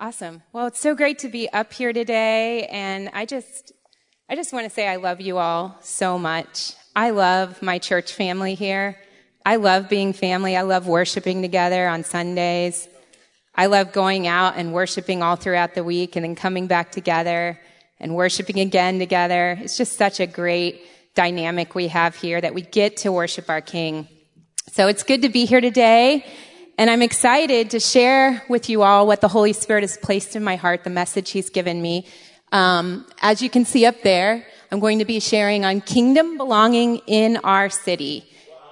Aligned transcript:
Awesome. 0.00 0.42
Well, 0.52 0.66
it's 0.66 0.80
so 0.80 0.94
great 0.94 1.20
to 1.20 1.28
be 1.28 1.48
up 1.50 1.72
here 1.72 1.92
today. 1.92 2.66
And 2.66 3.10
I 3.12 3.24
just, 3.24 3.72
I 4.28 4.34
just 4.34 4.52
want 4.52 4.64
to 4.64 4.70
say 4.70 4.88
I 4.88 4.96
love 4.96 5.20
you 5.20 5.38
all 5.38 5.76
so 5.80 6.18
much. 6.18 6.72
I 6.96 7.10
love 7.10 7.62
my 7.62 7.78
church 7.78 8.12
family 8.12 8.54
here. 8.54 8.98
I 9.46 9.56
love 9.56 9.88
being 9.88 10.12
family. 10.12 10.56
I 10.56 10.62
love 10.62 10.86
worshiping 10.86 11.42
together 11.42 11.86
on 11.86 12.04
Sundays. 12.04 12.88
I 13.54 13.66
love 13.66 13.92
going 13.92 14.26
out 14.26 14.56
and 14.56 14.72
worshiping 14.72 15.22
all 15.22 15.36
throughout 15.36 15.74
the 15.74 15.84
week 15.84 16.16
and 16.16 16.24
then 16.24 16.34
coming 16.34 16.66
back 16.66 16.90
together 16.90 17.60
and 18.00 18.14
worshiping 18.14 18.58
again 18.58 18.98
together. 18.98 19.58
It's 19.60 19.76
just 19.76 19.96
such 19.96 20.20
a 20.20 20.26
great 20.26 20.82
dynamic 21.14 21.74
we 21.74 21.88
have 21.88 22.16
here 22.16 22.40
that 22.40 22.54
we 22.54 22.62
get 22.62 22.96
to 22.98 23.12
worship 23.12 23.50
our 23.50 23.60
King. 23.60 24.08
So 24.72 24.88
it's 24.88 25.02
good 25.02 25.22
to 25.22 25.28
be 25.28 25.44
here 25.44 25.60
today. 25.60 26.24
And 26.82 26.90
I'm 26.90 27.02
excited 27.02 27.70
to 27.70 27.78
share 27.78 28.42
with 28.48 28.68
you 28.68 28.82
all 28.82 29.06
what 29.06 29.20
the 29.20 29.28
Holy 29.28 29.52
Spirit 29.52 29.84
has 29.84 29.96
placed 29.96 30.34
in 30.34 30.42
my 30.42 30.56
heart, 30.56 30.82
the 30.82 30.90
message 30.90 31.30
He's 31.30 31.48
given 31.48 31.80
me. 31.80 32.08
Um, 32.50 33.06
as 33.20 33.40
you 33.40 33.48
can 33.48 33.64
see 33.64 33.86
up 33.86 34.02
there, 34.02 34.44
I'm 34.72 34.80
going 34.80 34.98
to 34.98 35.04
be 35.04 35.20
sharing 35.20 35.64
on 35.64 35.80
kingdom 35.80 36.36
belonging 36.36 36.96
in 37.06 37.36
our 37.44 37.70
city 37.70 38.28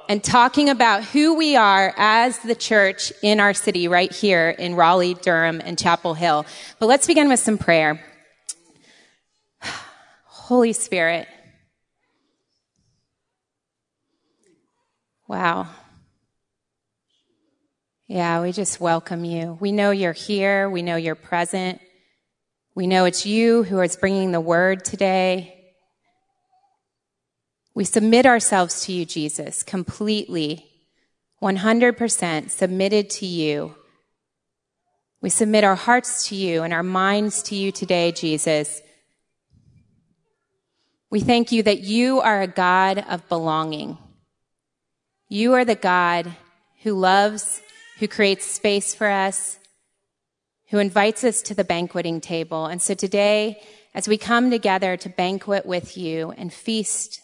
and 0.09 0.24
talking 0.24 0.69
about 0.69 1.05
who 1.05 1.36
we 1.36 1.55
are 1.55 1.95
as 1.96 2.36
the 2.41 2.56
church 2.56 3.12
in 3.23 3.38
our 3.38 3.55
city 3.55 3.86
right 3.86 4.12
here 4.12 4.50
in 4.50 4.74
Raleigh, 4.74 5.14
Durham, 5.14 5.62
and 5.64 5.78
Chapel 5.78 6.14
Hill. 6.14 6.47
But 6.80 6.86
let's 6.86 7.06
begin 7.06 7.28
with 7.28 7.38
some 7.38 7.58
prayer. 7.58 8.05
Holy 10.24 10.72
Spirit. 10.72 11.28
Wow. 15.28 15.69
Yeah, 18.12 18.42
we 18.42 18.50
just 18.50 18.80
welcome 18.80 19.24
you. 19.24 19.56
We 19.60 19.70
know 19.70 19.92
you're 19.92 20.12
here. 20.12 20.69
We 20.69 20.82
know 20.82 20.96
you're 20.96 21.14
present. 21.14 21.80
We 22.74 22.88
know 22.88 23.05
it's 23.05 23.24
you 23.24 23.62
who 23.62 23.78
is 23.83 23.95
bringing 23.95 24.33
the 24.33 24.41
word 24.41 24.84
today. 24.84 25.72
We 27.72 27.84
submit 27.84 28.27
ourselves 28.27 28.84
to 28.86 28.92
you, 28.92 29.05
Jesus, 29.05 29.62
completely, 29.62 30.69
100% 31.41 32.50
submitted 32.50 33.11
to 33.11 33.27
you. 33.27 33.77
We 35.20 35.31
submit 35.31 35.62
our 35.62 35.77
hearts 35.77 36.27
to 36.31 36.34
you 36.34 36.64
and 36.64 36.72
our 36.72 36.83
minds 36.83 37.44
to 37.44 37.55
you 37.55 37.70
today, 37.70 38.11
Jesus. 38.11 38.83
We 41.11 41.20
thank 41.20 41.53
you 41.53 41.62
that 41.62 41.83
you 41.83 42.19
are 42.19 42.42
a 42.42 42.48
God 42.48 43.05
of 43.08 43.28
belonging. 43.28 43.98
You 45.28 45.53
are 45.55 45.64
the 45.64 45.77
God 45.77 46.34
who 46.83 46.94
loves 46.94 47.62
who 48.01 48.09
creates 48.09 48.47
space 48.47 48.95
for 48.95 49.09
us, 49.09 49.59
who 50.70 50.79
invites 50.79 51.23
us 51.23 51.43
to 51.43 51.55
the 51.55 51.65
banqueting 51.65 52.19
table. 52.20 52.65
And 52.65 52.81
so 52.81 52.95
today, 52.95 53.62
as 53.95 54.09
we 54.09 54.17
come 54.17 54.51
together 54.51 54.97
to 54.97 55.09
banquet 55.11 55.67
with 55.67 55.98
you 55.98 56.33
and 56.33 56.53
feast 56.53 57.21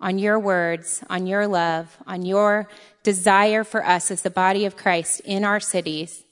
on 0.00 0.18
your 0.18 0.38
words, 0.38 1.02
on 1.10 1.26
your 1.26 1.48
love, 1.48 1.96
on 2.06 2.24
your 2.24 2.68
desire 3.02 3.64
for 3.64 3.84
us 3.84 4.12
as 4.12 4.22
the 4.22 4.30
body 4.30 4.64
of 4.64 4.76
Christ 4.76 5.20
in 5.24 5.44
our 5.44 5.58
cities, 5.58 6.22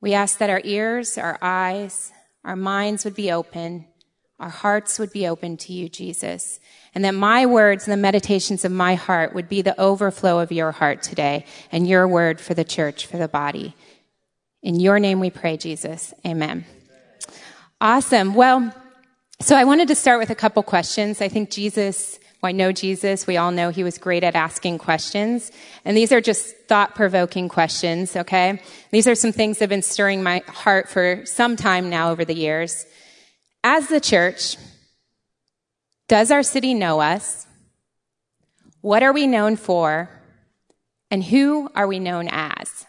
we 0.00 0.14
ask 0.14 0.38
that 0.38 0.50
our 0.50 0.62
ears, 0.62 1.18
our 1.18 1.36
eyes, 1.42 2.12
our 2.44 2.54
minds 2.54 3.04
would 3.04 3.16
be 3.16 3.32
open, 3.32 3.86
our 4.38 4.50
hearts 4.50 4.98
would 4.98 5.12
be 5.12 5.26
open 5.26 5.56
to 5.58 5.72
you, 5.72 5.88
Jesus 5.88 6.60
and 6.98 7.04
that 7.04 7.14
my 7.14 7.46
words 7.46 7.86
and 7.86 7.92
the 7.92 7.96
meditations 7.96 8.64
of 8.64 8.72
my 8.72 8.96
heart 8.96 9.34
would 9.34 9.48
be 9.48 9.62
the 9.62 9.78
overflow 9.80 10.40
of 10.40 10.50
your 10.50 10.72
heart 10.72 11.00
today 11.00 11.44
and 11.70 11.86
your 11.86 12.08
word 12.08 12.40
for 12.40 12.54
the 12.54 12.64
church, 12.64 13.06
for 13.06 13.18
the 13.18 13.28
body. 13.28 13.74
In 14.64 14.80
your 14.80 14.98
name 14.98 15.20
we 15.20 15.30
pray, 15.30 15.56
Jesus. 15.56 16.12
Amen. 16.26 16.64
Awesome. 17.80 18.34
Well, 18.34 18.74
so 19.40 19.54
I 19.54 19.62
wanted 19.62 19.86
to 19.88 19.94
start 19.94 20.18
with 20.18 20.30
a 20.30 20.34
couple 20.34 20.62
questions. 20.64 21.20
I 21.20 21.28
think 21.28 21.50
Jesus, 21.50 22.18
well, 22.42 22.48
I 22.48 22.52
know 22.52 22.72
Jesus. 22.72 23.28
We 23.28 23.36
all 23.36 23.52
know 23.52 23.70
he 23.70 23.84
was 23.84 23.98
great 23.98 24.24
at 24.24 24.34
asking 24.34 24.78
questions. 24.78 25.52
And 25.84 25.96
these 25.96 26.10
are 26.10 26.20
just 26.20 26.56
thought 26.66 26.96
provoking 26.96 27.48
questions, 27.48 28.16
okay? 28.16 28.60
These 28.90 29.06
are 29.06 29.14
some 29.14 29.30
things 29.30 29.58
that 29.58 29.64
have 29.64 29.70
been 29.70 29.82
stirring 29.82 30.24
my 30.24 30.42
heart 30.48 30.88
for 30.88 31.24
some 31.26 31.54
time 31.54 31.90
now 31.90 32.10
over 32.10 32.24
the 32.24 32.34
years. 32.34 32.86
As 33.64 33.88
the 33.88 34.00
church, 34.00 34.56
does 36.08 36.30
our 36.30 36.42
city 36.42 36.74
know 36.74 37.00
us? 37.00 37.46
What 38.80 39.02
are 39.02 39.12
we 39.12 39.26
known 39.26 39.56
for? 39.56 40.08
And 41.10 41.24
who 41.24 41.70
are 41.74 41.86
we 41.86 41.98
known 41.98 42.28
as? 42.30 42.86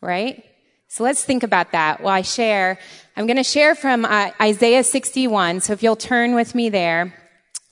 Right? 0.00 0.44
So 0.88 1.04
let's 1.04 1.24
think 1.24 1.42
about 1.42 1.72
that 1.72 2.02
while 2.02 2.12
I 2.12 2.22
share. 2.22 2.78
I'm 3.16 3.26
going 3.26 3.36
to 3.36 3.44
share 3.44 3.74
from 3.74 4.04
uh, 4.04 4.30
Isaiah 4.40 4.84
61. 4.84 5.60
So 5.60 5.72
if 5.72 5.82
you'll 5.82 5.96
turn 5.96 6.34
with 6.34 6.54
me 6.54 6.68
there. 6.68 7.14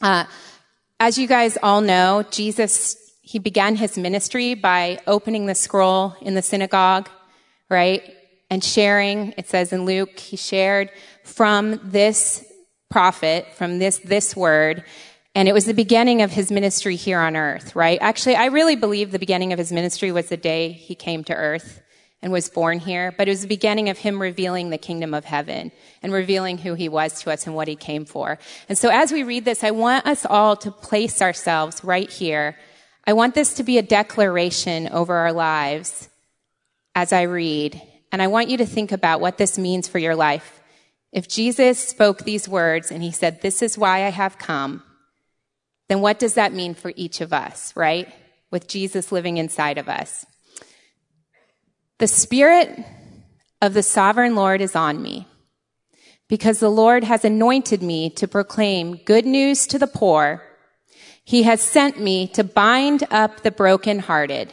Uh, 0.00 0.24
as 0.98 1.18
you 1.18 1.26
guys 1.26 1.58
all 1.62 1.80
know, 1.80 2.24
Jesus, 2.30 2.96
he 3.20 3.38
began 3.38 3.76
his 3.76 3.98
ministry 3.98 4.54
by 4.54 5.00
opening 5.06 5.46
the 5.46 5.54
scroll 5.54 6.14
in 6.22 6.34
the 6.34 6.42
synagogue, 6.42 7.08
right? 7.68 8.02
And 8.50 8.64
sharing, 8.64 9.32
it 9.36 9.48
says 9.48 9.72
in 9.72 9.84
Luke, 9.86 10.18
he 10.18 10.36
shared 10.36 10.90
from 11.22 11.80
this 11.84 12.44
prophet 12.90 13.46
from 13.54 13.78
this, 13.78 13.98
this 13.98 14.36
word. 14.36 14.84
And 15.34 15.48
it 15.48 15.54
was 15.54 15.64
the 15.64 15.74
beginning 15.74 16.22
of 16.22 16.32
his 16.32 16.50
ministry 16.50 16.96
here 16.96 17.20
on 17.20 17.36
earth, 17.36 17.76
right? 17.76 17.98
Actually, 18.02 18.34
I 18.34 18.46
really 18.46 18.76
believe 18.76 19.12
the 19.12 19.18
beginning 19.18 19.52
of 19.52 19.58
his 19.58 19.72
ministry 19.72 20.10
was 20.10 20.28
the 20.28 20.36
day 20.36 20.72
he 20.72 20.96
came 20.96 21.22
to 21.24 21.34
earth 21.34 21.80
and 22.20 22.32
was 22.32 22.50
born 22.50 22.80
here, 22.80 23.14
but 23.16 23.28
it 23.28 23.30
was 23.30 23.42
the 23.42 23.48
beginning 23.48 23.88
of 23.88 23.96
him 23.96 24.20
revealing 24.20 24.68
the 24.68 24.76
kingdom 24.76 25.14
of 25.14 25.24
heaven 25.24 25.70
and 26.02 26.12
revealing 26.12 26.58
who 26.58 26.74
he 26.74 26.88
was 26.88 27.22
to 27.22 27.30
us 27.30 27.46
and 27.46 27.54
what 27.54 27.68
he 27.68 27.76
came 27.76 28.04
for. 28.04 28.38
And 28.68 28.76
so 28.76 28.90
as 28.90 29.12
we 29.12 29.22
read 29.22 29.44
this, 29.44 29.62
I 29.62 29.70
want 29.70 30.06
us 30.06 30.26
all 30.26 30.56
to 30.56 30.72
place 30.72 31.22
ourselves 31.22 31.82
right 31.84 32.10
here. 32.10 32.58
I 33.06 33.12
want 33.12 33.34
this 33.34 33.54
to 33.54 33.62
be 33.62 33.78
a 33.78 33.82
declaration 33.82 34.88
over 34.88 35.14
our 35.14 35.32
lives 35.32 36.08
as 36.94 37.12
I 37.12 37.22
read. 37.22 37.80
And 38.12 38.20
I 38.20 38.26
want 38.26 38.48
you 38.48 38.56
to 38.58 38.66
think 38.66 38.92
about 38.92 39.20
what 39.20 39.38
this 39.38 39.58
means 39.58 39.88
for 39.88 39.98
your 39.98 40.16
life. 40.16 40.60
If 41.12 41.28
Jesus 41.28 41.78
spoke 41.78 42.24
these 42.24 42.48
words 42.48 42.90
and 42.90 43.02
he 43.02 43.12
said, 43.12 43.40
This 43.40 43.62
is 43.62 43.78
why 43.78 44.04
I 44.04 44.10
have 44.10 44.38
come, 44.38 44.82
then 45.88 46.00
what 46.00 46.18
does 46.18 46.34
that 46.34 46.52
mean 46.52 46.74
for 46.74 46.92
each 46.96 47.20
of 47.20 47.32
us, 47.32 47.74
right? 47.76 48.08
With 48.50 48.68
Jesus 48.68 49.12
living 49.12 49.36
inside 49.36 49.78
of 49.78 49.88
us. 49.88 50.24
The 51.98 52.06
Spirit 52.06 52.84
of 53.60 53.74
the 53.74 53.82
sovereign 53.82 54.34
Lord 54.34 54.60
is 54.60 54.74
on 54.74 55.02
me 55.02 55.26
because 56.28 56.60
the 56.60 56.70
Lord 56.70 57.02
has 57.04 57.24
anointed 57.24 57.82
me 57.82 58.08
to 58.10 58.28
proclaim 58.28 59.00
good 59.04 59.26
news 59.26 59.66
to 59.66 59.78
the 59.78 59.88
poor. 59.88 60.42
He 61.24 61.42
has 61.42 61.60
sent 61.60 62.00
me 62.00 62.28
to 62.28 62.44
bind 62.44 63.02
up 63.10 63.42
the 63.42 63.50
brokenhearted, 63.50 64.52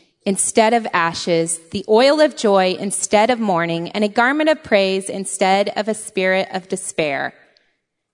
instead 0.25 0.73
of 0.73 0.87
ashes, 0.93 1.59
the 1.71 1.85
oil 1.89 2.21
of 2.21 2.35
joy 2.35 2.75
instead 2.79 3.29
of 3.29 3.39
mourning, 3.39 3.89
and 3.89 4.03
a 4.03 4.09
garment 4.09 4.49
of 4.49 4.63
praise 4.63 5.09
instead 5.09 5.69
of 5.75 5.87
a 5.87 5.93
spirit 5.93 6.47
of 6.51 6.67
despair. 6.67 7.33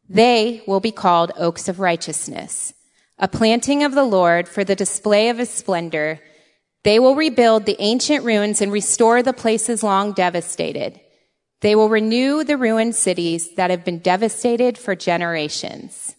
They 0.10 0.64
will 0.66 0.80
be 0.80 0.92
called 0.92 1.32
oaks 1.38 1.68
of 1.68 1.80
righteousness 1.80 2.74
a 3.20 3.28
planting 3.28 3.84
of 3.84 3.94
the 3.94 4.04
Lord 4.04 4.48
for 4.48 4.64
the 4.64 4.76
display 4.76 5.30
of 5.30 5.40
his 5.40 5.50
splendor. 5.50 6.20
They 6.84 7.00
will 7.00 7.16
rebuild 7.16 7.66
the 7.66 7.76
ancient 7.80 8.24
ruins 8.24 8.62
and 8.62 8.72
restore 8.72 9.24
the 9.24 9.34
places 9.34 9.84
long 9.84 10.14
devastated. 10.14 11.00
They 11.62 11.76
will 11.76 11.90
renew 11.90 12.44
the 12.44 12.58
ruined 12.58 12.96
cities 12.96 13.56
that 13.56 13.72
have 13.72 13.84
been 13.84 14.00
devastated 14.00 14.78
for 14.78 14.96
generations. 14.96 16.16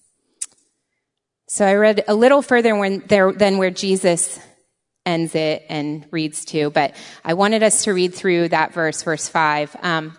So 1.48 1.64
I 1.64 1.74
read 1.74 2.02
a 2.08 2.14
little 2.14 2.42
further 2.42 2.74
when 2.74 3.04
there, 3.06 3.32
than 3.32 3.58
where 3.58 3.70
Jesus 3.70 4.40
ends 5.08 5.34
it 5.34 5.64
and 5.69 6.06
reads 6.10 6.44
to, 6.52 6.70
but 6.70 6.94
I 7.25 7.32
wanted 7.34 7.62
us 7.62 7.84
to 7.84 7.94
read 7.94 8.14
through 8.14 8.50
that 8.50 8.75
verse, 8.75 9.02
verse 9.02 9.28
five. 9.28 9.75
Um, 9.82 10.16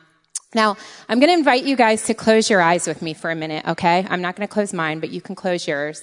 now, 0.55 0.77
I'm 1.07 1.19
going 1.19 1.29
to 1.29 1.37
invite 1.37 1.63
you 1.63 1.75
guys 1.75 2.03
to 2.05 2.13
close 2.13 2.49
your 2.49 2.61
eyes 2.61 2.87
with 2.87 3.01
me 3.01 3.13
for 3.13 3.29
a 3.29 3.35
minute, 3.35 3.67
okay? 3.67 4.05
I'm 4.09 4.21
not 4.21 4.35
going 4.35 4.47
to 4.47 4.53
close 4.53 4.73
mine, 4.73 4.99
but 4.99 5.11
you 5.11 5.21
can 5.21 5.35
close 5.35 5.67
yours. 5.67 6.01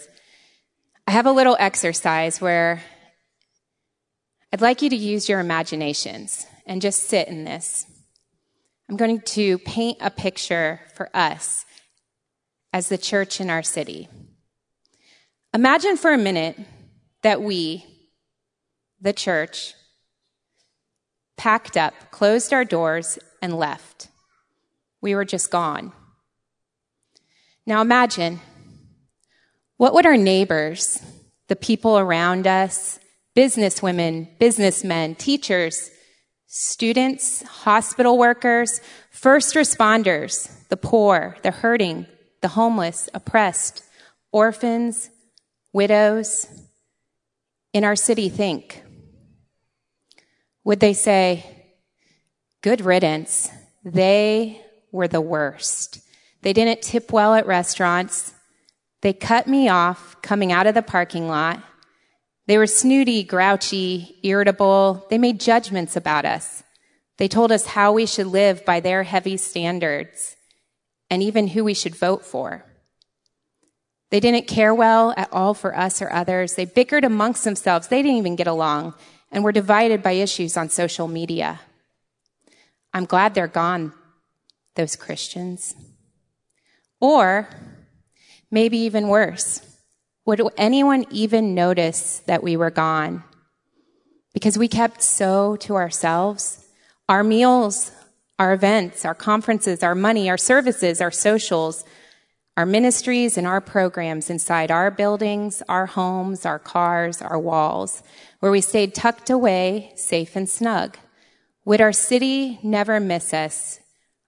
I 1.09 1.11
have 1.11 1.27
a 1.27 1.33
little 1.33 1.56
exercise 1.59 2.41
where 2.41 2.81
I'd 4.53 4.61
like 4.61 4.83
you 4.83 4.91
to 4.91 4.97
use 4.97 5.29
your 5.29 5.41
imaginations 5.41 6.47
and 6.65 6.81
just 6.81 7.09
sit 7.09 7.27
in 7.27 7.44
this. 7.44 7.87
I'm 8.89 8.97
going 8.97 9.21
to 9.21 9.59
paint 9.59 9.99
a 10.00 10.11
picture 10.11 10.81
for 10.94 11.11
us 11.12 11.65
as 12.73 12.89
the 12.89 12.99
church 12.99 13.41
in 13.41 13.50
our 13.50 13.65
city. 13.65 14.09
Imagine 15.53 15.97
for 15.97 16.12
a 16.12 16.19
minute 16.19 16.56
that 17.23 17.43
we, 17.43 17.85
the 19.00 19.12
church, 19.12 19.75
packed 21.37 21.76
up, 21.76 21.94
closed 22.10 22.52
our 22.52 22.64
doors, 22.64 23.19
and 23.43 23.54
left. 23.56 24.08
We 25.00 25.14
were 25.14 25.25
just 25.25 25.50
gone. 25.50 25.93
Now 27.66 27.81
imagine 27.81 28.40
what 29.76 29.93
would 29.93 30.06
our 30.06 30.16
neighbors, 30.16 31.02
the 31.48 31.56
people 31.56 31.98
around 31.98 32.46
us, 32.46 32.98
businesswomen, 33.37 34.38
businessmen, 34.38 35.14
teachers, 35.14 35.90
students, 36.46 37.43
hospital 37.43 38.16
workers, 38.16 38.81
first 39.10 39.54
responders, 39.54 40.50
the 40.69 40.76
poor, 40.76 41.37
the 41.43 41.50
hurting, 41.50 42.06
the 42.40 42.48
homeless, 42.48 43.08
oppressed, 43.12 43.82
orphans, 44.32 45.10
widows 45.72 46.46
in 47.75 47.84
our 47.84 47.96
city 47.96 48.31
think? 48.31 48.82
Would 50.67 50.81
they 50.81 50.95
say, 50.95 51.47
good 52.61 52.81
riddance? 52.81 53.49
They 53.85 54.61
were 54.91 55.07
the 55.07 55.21
worst. 55.21 56.01
They 56.43 56.53
didn't 56.53 56.83
tip 56.83 57.13
well 57.13 57.35
at 57.35 57.47
restaurants. 57.47 58.35
They 59.01 59.13
cut 59.13 59.47
me 59.47 59.69
off 59.69 60.21
coming 60.23 60.51
out 60.51 60.67
of 60.67 60.75
the 60.75 60.83
parking 60.83 61.29
lot. 61.29 61.63
They 62.49 62.59
were 62.59 62.67
snooty, 62.67 63.23
grouchy, 63.23 64.19
irritable. 64.25 65.07
They 65.09 65.19
made 65.19 65.39
judgments 65.39 65.95
about 65.95 66.25
us. 66.25 66.65
They 67.19 67.29
told 67.29 67.53
us 67.53 67.67
how 67.67 67.93
we 67.93 68.05
should 68.05 68.27
live 68.27 68.65
by 68.65 68.81
their 68.81 69.05
heavy 69.05 69.37
standards 69.37 70.35
and 71.09 71.23
even 71.23 71.47
who 71.47 71.63
we 71.63 71.75
should 71.75 71.95
vote 71.95 72.25
for. 72.25 72.65
They 74.11 74.19
didn't 74.19 74.49
care 74.49 74.75
well 74.75 75.15
at 75.17 75.33
all 75.33 75.55
for 75.55 75.77
us 75.77 76.03
or 76.03 76.13
others. 76.13 76.55
They 76.57 76.65
bickered 76.65 77.05
amongst 77.05 77.45
themselves. 77.45 77.87
They 77.87 78.03
didn't 78.03 78.19
even 78.19 78.35
get 78.35 78.49
along 78.49 78.95
and 79.37 79.44
were 79.44 79.53
divided 79.53 80.03
by 80.03 80.12
issues 80.12 80.56
on 80.56 80.69
social 80.69 81.06
media. 81.06 81.61
I'm 82.93 83.05
glad 83.05 83.35
they're 83.35 83.47
gone, 83.47 83.93
those 84.75 84.97
Christians. 84.97 85.77
Or 86.99 87.49
Maybe 88.50 88.79
even 88.79 89.09
worse. 89.09 89.61
Would 90.25 90.41
anyone 90.56 91.05
even 91.11 91.55
notice 91.55 92.21
that 92.27 92.43
we 92.43 92.56
were 92.56 92.71
gone? 92.71 93.25
Because 94.33 94.59
we 94.59 94.69
kept 94.69 95.03
so 95.03 95.56
to 95.56 95.75
ourselves. 95.75 96.65
Our 97.09 97.25
meals, 97.25 97.93
our 98.39 98.53
events, 98.53 99.05
our 99.05 99.15
conferences, 99.15 99.82
our 99.82 99.94
money, 99.94 100.29
our 100.29 100.37
services, 100.37 101.00
our 101.00 101.11
socials, 101.11 101.85
our 102.56 102.67
ministries 102.67 103.37
and 103.37 103.47
our 103.47 103.61
programs 103.61 104.31
inside 104.31 104.71
our 104.71 104.91
buildings, 104.91 105.62
our 105.69 105.87
homes, 105.87 106.47
our 106.47 106.59
cars, 106.59 107.21
our 107.21 107.39
walls, 107.39 108.03
where 108.46 108.52
we 108.52 108.60
stayed 108.60 108.94
tucked 108.94 109.28
away, 109.28 109.93
safe 109.96 110.37
and 110.37 110.48
snug. 110.48 110.96
Would 111.64 111.81
our 111.81 111.93
city 111.93 112.60
never 112.62 113.00
miss 113.00 113.34
us 113.34 113.81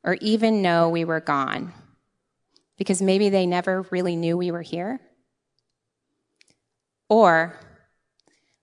or 0.02 0.14
even 0.20 0.60
know 0.60 0.88
we 0.88 1.04
were 1.04 1.20
gone? 1.20 1.72
because 2.78 3.02
maybe 3.02 3.28
they 3.28 3.44
never 3.44 3.82
really 3.90 4.16
knew 4.16 4.36
we 4.38 4.52
were 4.52 4.62
here? 4.62 5.00
Or 7.08 7.58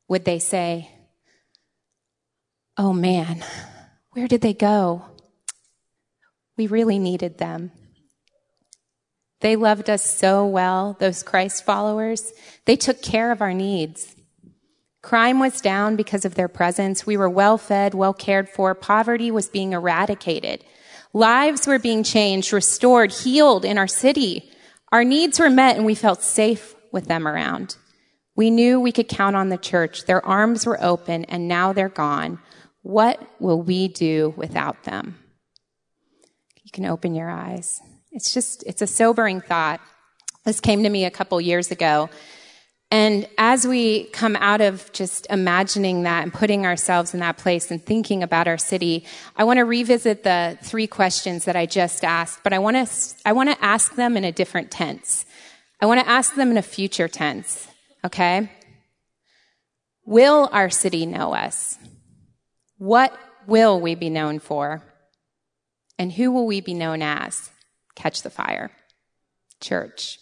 would 0.08 0.26
they 0.26 0.40
say, 0.40 0.90
Oh 2.78 2.94
man, 2.94 3.44
where 4.12 4.28
did 4.28 4.42
they 4.42 4.54
go? 4.54 5.06
We 6.58 6.68
really 6.68 7.00
needed 7.00 7.38
them. 7.38 7.72
They 9.42 9.56
loved 9.56 9.90
us 9.90 10.04
so 10.04 10.46
well, 10.46 10.96
those 11.00 11.22
Christ 11.22 11.66
followers. 11.66 12.32
They 12.66 12.78
took 12.78 13.02
care 13.02 13.32
of 13.32 13.42
our 13.42 13.54
needs. 13.54 14.16
Crime 15.06 15.40
was 15.40 15.62
down 15.62 15.96
because 15.96 16.26
of 16.26 16.34
their 16.34 16.48
presence. 16.48 17.06
We 17.06 17.16
were 17.16 17.30
well 17.30 17.60
fed, 17.60 17.94
well 17.94 18.12
cared 18.12 18.50
for. 18.50 18.74
Poverty 18.74 19.30
was 19.30 19.48
being 19.48 19.74
eradicated. 19.74 20.64
Lives 21.14 21.68
were 21.68 21.78
being 21.78 22.02
changed, 22.02 22.52
restored, 22.52 23.12
healed 23.12 23.66
in 23.66 23.78
our 23.78 23.88
city. 23.88 24.50
Our 24.92 25.04
needs 25.04 25.40
were 25.40 25.52
met 25.52 25.78
and 25.78 25.86
we 25.86 25.94
felt 25.94 26.24
safe 26.24 26.74
with 26.92 27.06
them 27.06 27.28
around. 27.28 27.76
We 28.36 28.50
knew 28.50 28.80
we 28.80 28.92
could 28.92 29.08
count 29.08 29.36
on 29.36 29.50
the 29.50 29.60
church. 29.60 30.06
Their 30.06 30.26
arms 30.26 30.66
were 30.66 30.84
open 30.84 31.26
and 31.26 31.48
now 31.48 31.72
they're 31.72 31.88
gone. 31.88 32.40
What 32.82 33.22
will 33.40 33.62
we 33.62 33.88
do 33.88 34.34
without 34.36 34.86
them? 34.86 35.20
You 36.64 36.72
can 36.74 36.86
open 36.88 37.14
your 37.14 37.30
eyes. 37.30 37.80
It's 38.12 38.34
just, 38.34 38.64
it's 38.66 38.82
a 38.82 38.88
sobering 38.88 39.40
thought. 39.40 39.82
This 40.46 40.60
came 40.60 40.82
to 40.82 40.90
me 40.90 41.06
a 41.06 41.12
couple 41.12 41.40
years 41.40 41.70
ago 41.70 42.10
and 42.96 43.28
as 43.38 43.68
we 43.68 44.06
come 44.06 44.38
out 44.38 44.62
of 44.62 44.90
just 44.94 45.28
imagining 45.30 46.04
that 46.04 46.24
and 46.24 46.34
putting 46.34 46.66
ourselves 46.66 47.14
in 47.14 47.20
that 47.20 47.36
place 47.36 47.70
and 47.70 47.86
thinking 47.86 48.24
about 48.24 48.48
our 48.48 48.58
city, 48.58 49.04
I 49.36 49.44
want 49.44 49.58
to 49.58 49.66
revisit 49.66 50.24
the 50.24 50.58
three 50.64 50.88
questions 50.88 51.44
that 51.44 51.58
I 51.58 51.66
just 51.66 52.06
asked, 52.06 52.40
but 52.42 52.54
I 52.54 52.60
want 52.60 52.78
to, 52.78 53.16
I 53.26 53.34
want 53.34 53.50
to 53.50 53.62
ask 53.62 53.96
them 53.96 54.16
in 54.16 54.24
a 54.24 54.32
different 54.32 54.72
tense. 54.72 55.26
I 55.82 55.88
want 55.88 56.00
to 56.00 56.08
ask 56.08 56.36
them 56.36 56.52
in 56.52 56.58
a 56.58 56.62
future 56.62 57.10
tense. 57.10 57.68
Okay? 58.06 58.50
Will 60.06 60.48
our 60.54 60.70
city 60.70 61.06
know 61.06 61.34
us? 61.34 61.78
What 62.78 63.14
will 63.46 63.82
we 63.82 63.96
be 63.96 64.10
known 64.10 64.40
for? 64.40 64.84
And 66.00 66.14
who 66.14 66.32
will 66.32 66.46
we 66.46 66.62
be 66.62 66.74
known 66.74 67.02
as? 67.02 67.50
Catch 67.96 68.22
the 68.22 68.30
fire. 68.30 68.72
Church. 69.60 70.18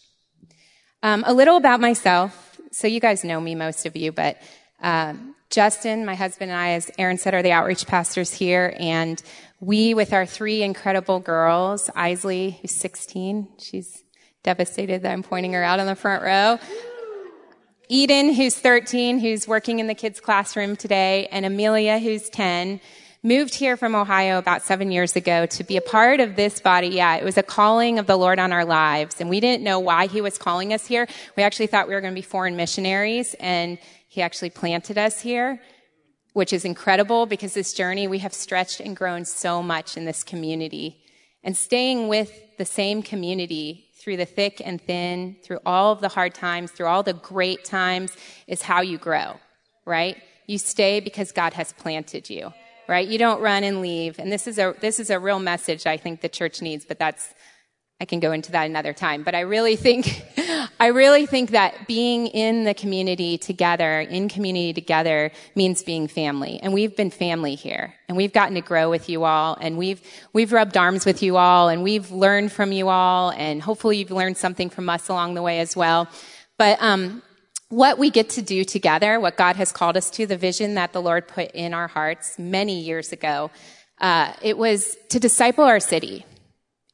Um, 1.04 1.24
a 1.28 1.36
little 1.36 1.58
about 1.58 1.80
myself 1.80 2.43
so 2.74 2.88
you 2.88 3.00
guys 3.00 3.24
know 3.24 3.40
me, 3.40 3.54
most 3.54 3.86
of 3.86 3.96
you, 3.96 4.12
but 4.12 4.38
uh, 4.82 5.14
Justin, 5.52 6.06
my 6.06 6.16
husband, 6.16 6.50
and 6.50 6.60
I, 6.60 6.72
as 6.72 6.90
Aaron 6.98 7.20
said, 7.20 7.36
are 7.36 7.44
the 7.44 7.52
outreach 7.52 7.86
pastors 7.86 8.34
here, 8.34 8.76
and 8.80 9.22
we, 9.60 9.94
with 9.94 10.12
our 10.12 10.26
three 10.26 10.64
incredible 10.64 11.20
girls, 11.20 11.92
Isley, 11.96 12.58
who's 12.62 12.76
16, 12.76 13.48
she's 13.60 14.04
devastated 14.42 15.04
that 15.04 15.12
I'm 15.12 15.22
pointing 15.22 15.54
her 15.54 15.64
out 15.64 15.80
on 15.80 15.86
the 15.86 15.96
front 15.96 16.24
row. 16.24 16.58
Eden, 17.90 18.34
who's 18.34 18.56
13, 18.56 19.20
who's 19.20 19.48
working 19.48 19.78
in 19.78 19.86
the 19.86 19.94
kids' 19.94 20.20
classroom 20.20 20.76
today, 20.76 21.28
and 21.32 21.46
Amelia, 21.46 22.00
who's 22.00 22.28
10, 22.30 22.82
moved 23.26 23.56
here 23.56 23.78
from 23.78 23.96
Ohio 23.96 24.38
about 24.38 24.64
seven 24.64 24.92
years 24.92 25.16
ago 25.16 25.46
to 25.46 25.64
be 25.64 25.78
a 25.78 25.82
part 25.82 26.20
of 26.20 26.36
this 26.36 26.60
body. 26.60 26.90
Yeah, 26.90 27.16
it 27.16 27.24
was 27.24 27.38
a 27.38 27.44
calling 27.44 27.98
of 27.98 28.06
the 28.06 28.18
Lord 28.18 28.38
on 28.38 28.52
our 28.52 28.66
lives. 28.66 29.22
And 29.22 29.30
we 29.30 29.40
didn't 29.40 29.64
know 29.64 29.80
why 29.80 30.08
he 30.08 30.20
was 30.20 30.38
calling 30.38 30.74
us 30.74 30.86
here. 30.86 31.08
We 31.38 31.44
actually 31.44 31.68
thought 31.68 31.88
we 31.88 31.94
were 31.94 32.02
going 32.02 32.14
to 32.14 32.20
be 32.20 32.22
foreign 32.22 32.58
missionaries 32.58 33.34
and 33.40 33.80
he 34.10 34.22
actually 34.22 34.50
planted 34.50 34.98
us 34.98 35.22
here, 35.22 35.62
which 36.34 36.52
is 36.52 36.66
incredible 36.66 37.26
because 37.26 37.54
this 37.54 37.74
journey 37.74 38.10
we 38.10 38.20
have 38.20 38.34
stretched 38.34 38.82
and 38.82 38.96
grown 38.96 39.24
so 39.24 39.64
much 39.64 39.96
in 39.96 40.04
this 40.04 40.24
community. 40.24 41.02
And 41.46 41.56
staying 41.56 42.10
with 42.10 42.58
the 42.58 42.66
same 42.66 43.02
community 43.02 43.86
through 44.02 44.18
the 44.18 44.26
thick 44.26 44.62
and 44.64 44.82
thin, 44.82 45.38
through 45.44 45.60
all 45.66 45.94
of 45.94 46.02
the 46.02 46.10
hard 46.10 46.34
times, 46.34 46.72
through 46.72 46.88
all 46.88 47.04
the 47.04 47.14
great 47.14 47.64
times 47.64 48.16
is 48.48 48.62
how 48.62 48.82
you 48.82 48.98
grow, 48.98 49.40
right? 49.86 50.22
You 50.46 50.58
stay 50.58 51.00
because 51.00 51.32
God 51.32 51.54
has 51.54 51.72
planted 51.72 52.30
you 52.30 52.54
right? 52.94 53.08
You 53.08 53.18
don't 53.18 53.42
run 53.42 53.64
and 53.64 53.82
leave. 53.82 54.20
And 54.20 54.32
this 54.32 54.46
is 54.46 54.60
a, 54.60 54.76
this 54.80 55.00
is 55.00 55.10
a 55.10 55.20
real 55.20 55.40
message 55.40 55.88
I 55.88 55.98
think 55.98 56.22
the 56.22 56.30
church 56.30 56.62
needs, 56.62 56.86
but 56.86 57.00
that's, 57.00 57.34
I 58.00 58.06
can 58.06 58.20
go 58.20 58.32
into 58.32 58.52
that 58.52 58.66
another 58.66 58.94
time. 58.94 59.24
But 59.24 59.34
I 59.34 59.40
really 59.40 59.76
think, 59.76 60.24
I 60.80 60.88
really 60.88 61.26
think 61.26 61.50
that 61.52 61.88
being 61.88 62.28
in 62.28 62.66
the 62.66 62.76
community 62.76 63.40
together, 63.40 64.02
in 64.02 64.30
community 64.30 64.74
together 64.74 65.32
means 65.56 65.82
being 65.82 66.08
family. 66.08 66.60
And 66.62 66.72
we've 66.72 66.96
been 66.96 67.10
family 67.10 67.56
here. 67.56 67.96
And 68.08 68.16
we've 68.16 68.32
gotten 68.32 68.54
to 68.54 68.62
grow 68.62 68.92
with 68.92 69.10
you 69.10 69.24
all. 69.24 69.58
And 69.60 69.76
we've, 69.76 70.00
we've 70.32 70.54
rubbed 70.54 70.78
arms 70.78 71.04
with 71.04 71.24
you 71.24 71.38
all. 71.38 71.70
And 71.70 71.82
we've 71.82 72.12
learned 72.12 72.52
from 72.52 72.72
you 72.72 72.90
all. 72.90 73.32
And 73.32 73.60
hopefully 73.60 73.98
you've 73.98 74.12
learned 74.12 74.38
something 74.38 74.70
from 74.70 74.88
us 74.88 75.10
along 75.10 75.34
the 75.34 75.42
way 75.42 75.62
as 75.62 75.76
well. 75.76 76.08
But, 76.60 76.78
um, 76.80 77.24
what 77.70 77.98
we 77.98 78.10
get 78.10 78.30
to 78.32 78.42
do 78.42 78.64
together, 78.64 79.20
what 79.20 79.38
God 79.38 79.56
has 79.56 79.72
called 79.72 79.98
us 79.98 80.10
to, 80.12 80.26
the 80.26 80.38
vision 80.38 80.76
that 80.76 80.94
the 80.94 81.02
Lord 81.02 81.28
put 81.28 81.52
in 81.52 81.74
our 81.74 81.88
hearts 81.88 82.38
many 82.38 82.82
years 82.82 83.12
ago, 83.12 83.52
uh, 84.00 84.34
it 84.42 84.58
was 84.58 84.96
to 85.10 85.20
disciple 85.20 85.64
our 85.64 85.80
city. 85.80 86.26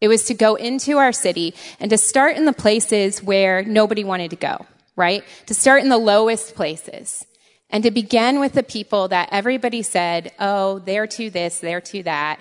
It 0.01 0.07
was 0.07 0.25
to 0.25 0.33
go 0.33 0.55
into 0.55 0.97
our 0.97 1.11
city 1.11 1.53
and 1.79 1.89
to 1.89 1.97
start 1.97 2.37
in 2.37 2.45
the 2.45 2.53
places 2.53 3.21
where 3.21 3.63
nobody 3.63 4.03
wanted 4.03 4.29
to 4.29 4.37
go, 4.37 4.65
right? 4.95 5.23
To 5.47 5.53
start 5.53 5.81
in 5.83 5.89
the 5.89 5.97
lowest 5.97 6.55
places 6.55 7.25
and 7.69 7.83
to 7.83 7.91
begin 7.91 8.39
with 8.39 8.53
the 8.53 8.63
people 8.63 9.09
that 9.09 9.29
everybody 9.31 9.81
said, 9.81 10.31
oh, 10.39 10.79
they're 10.79 11.07
to 11.07 11.29
this, 11.29 11.59
they're 11.59 11.81
to 11.81 12.03
that. 12.03 12.39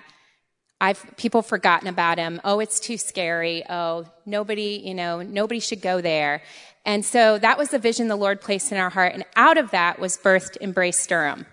I've 0.81 1.05
people 1.17 1.43
forgotten 1.43 1.89
about 1.89 2.19
him. 2.19 2.41
Oh, 2.45 2.61
it's 2.61 2.79
too 2.79 2.97
scary. 2.97 3.65
Oh, 3.69 4.05
nobody, 4.25 4.81
you 4.85 4.95
know, 4.95 5.23
nobody 5.23 5.59
should 5.59 5.81
go 5.81 6.01
there. 6.01 6.43
And 6.89 7.05
so 7.05 7.39
that 7.39 7.59
was 7.59 7.69
the 7.69 7.79
vision 7.79 8.09
the 8.09 8.17
Lord 8.17 8.41
placed 8.41 8.73
in 8.73 8.79
our 8.79 8.89
heart. 8.89 9.13
And 9.13 9.23
out 9.37 9.59
of 9.59 9.73
that 9.73 9.99
was 9.99 10.17
birthed 10.17 10.57
Embrace 10.63 11.07
Durham. 11.07 11.45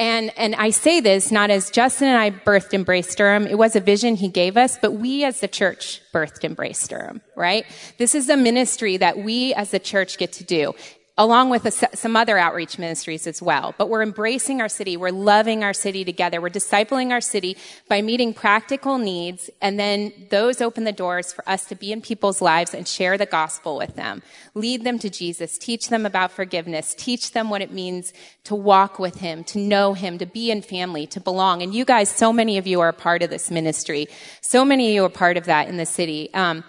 And, 0.00 0.36
and 0.36 0.56
I 0.56 0.70
say 0.70 0.98
this 0.98 1.30
not 1.30 1.50
as 1.50 1.70
Justin 1.70 2.08
and 2.08 2.18
I 2.18 2.32
birthed 2.32 2.74
Embrace 2.74 3.14
Durham. 3.14 3.46
It 3.46 3.56
was 3.56 3.76
a 3.76 3.80
vision 3.80 4.16
he 4.16 4.26
gave 4.26 4.56
us, 4.56 4.76
but 4.76 4.94
we 4.94 5.22
as 5.22 5.38
the 5.38 5.46
church 5.46 6.02
birthed 6.12 6.42
Embrace 6.42 6.88
Durham, 6.88 7.20
right? 7.36 7.66
This 7.98 8.16
is 8.16 8.28
a 8.28 8.36
ministry 8.36 8.96
that 8.96 9.18
we 9.18 9.54
as 9.54 9.70
the 9.70 9.78
church 9.78 10.18
get 10.18 10.32
to 10.34 10.44
do 10.44 10.74
along 11.18 11.50
with 11.50 11.66
a, 11.66 11.96
some 11.96 12.14
other 12.14 12.38
outreach 12.38 12.78
ministries 12.78 13.26
as 13.26 13.42
well. 13.42 13.74
But 13.76 13.88
we're 13.88 14.02
embracing 14.02 14.60
our 14.60 14.68
city. 14.68 14.96
We're 14.96 15.10
loving 15.10 15.64
our 15.64 15.72
city 15.72 16.04
together. 16.04 16.40
We're 16.40 16.48
discipling 16.48 17.10
our 17.10 17.20
city 17.20 17.56
by 17.88 18.00
meeting 18.02 18.32
practical 18.32 18.98
needs. 18.98 19.50
And 19.60 19.80
then 19.80 20.12
those 20.30 20.60
open 20.60 20.84
the 20.84 20.92
doors 20.92 21.32
for 21.32 21.46
us 21.48 21.64
to 21.66 21.74
be 21.74 21.90
in 21.90 22.00
people's 22.00 22.40
lives 22.40 22.72
and 22.72 22.86
share 22.86 23.18
the 23.18 23.26
gospel 23.26 23.76
with 23.76 23.96
them. 23.96 24.22
Lead 24.54 24.84
them 24.84 25.00
to 25.00 25.10
Jesus. 25.10 25.58
Teach 25.58 25.88
them 25.88 26.06
about 26.06 26.30
forgiveness. 26.30 26.94
Teach 26.94 27.32
them 27.32 27.50
what 27.50 27.62
it 27.62 27.72
means 27.72 28.12
to 28.44 28.54
walk 28.54 29.00
with 29.00 29.16
him, 29.16 29.42
to 29.44 29.58
know 29.58 29.94
him, 29.94 30.18
to 30.18 30.26
be 30.26 30.52
in 30.52 30.62
family, 30.62 31.06
to 31.08 31.20
belong. 31.20 31.62
And 31.62 31.74
you 31.74 31.84
guys, 31.84 32.08
so 32.08 32.32
many 32.32 32.58
of 32.58 32.66
you 32.68 32.80
are 32.80 32.88
a 32.88 32.92
part 32.92 33.22
of 33.22 33.30
this 33.30 33.50
ministry. 33.50 34.06
So 34.40 34.64
many 34.64 34.88
of 34.88 34.94
you 34.94 35.04
are 35.04 35.10
part 35.10 35.36
of 35.36 35.46
that 35.46 35.68
in 35.68 35.78
the 35.78 35.86
city. 35.86 36.32
Um, 36.32 36.62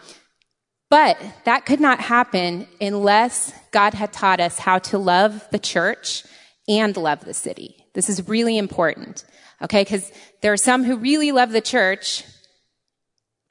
but 0.89 1.17
that 1.45 1.65
could 1.65 1.79
not 1.79 1.99
happen 1.99 2.67
unless 2.81 3.53
God 3.71 3.93
had 3.93 4.11
taught 4.11 4.39
us 4.39 4.57
how 4.57 4.79
to 4.79 4.97
love 4.97 5.47
the 5.51 5.59
church 5.59 6.23
and 6.67 6.95
love 6.97 7.23
the 7.25 7.33
city. 7.33 7.75
This 7.93 8.09
is 8.09 8.27
really 8.27 8.57
important. 8.57 9.23
Okay, 9.61 9.81
because 9.83 10.11
there 10.41 10.53
are 10.53 10.57
some 10.57 10.83
who 10.83 10.97
really 10.97 11.31
love 11.31 11.51
the 11.51 11.61
church 11.61 12.23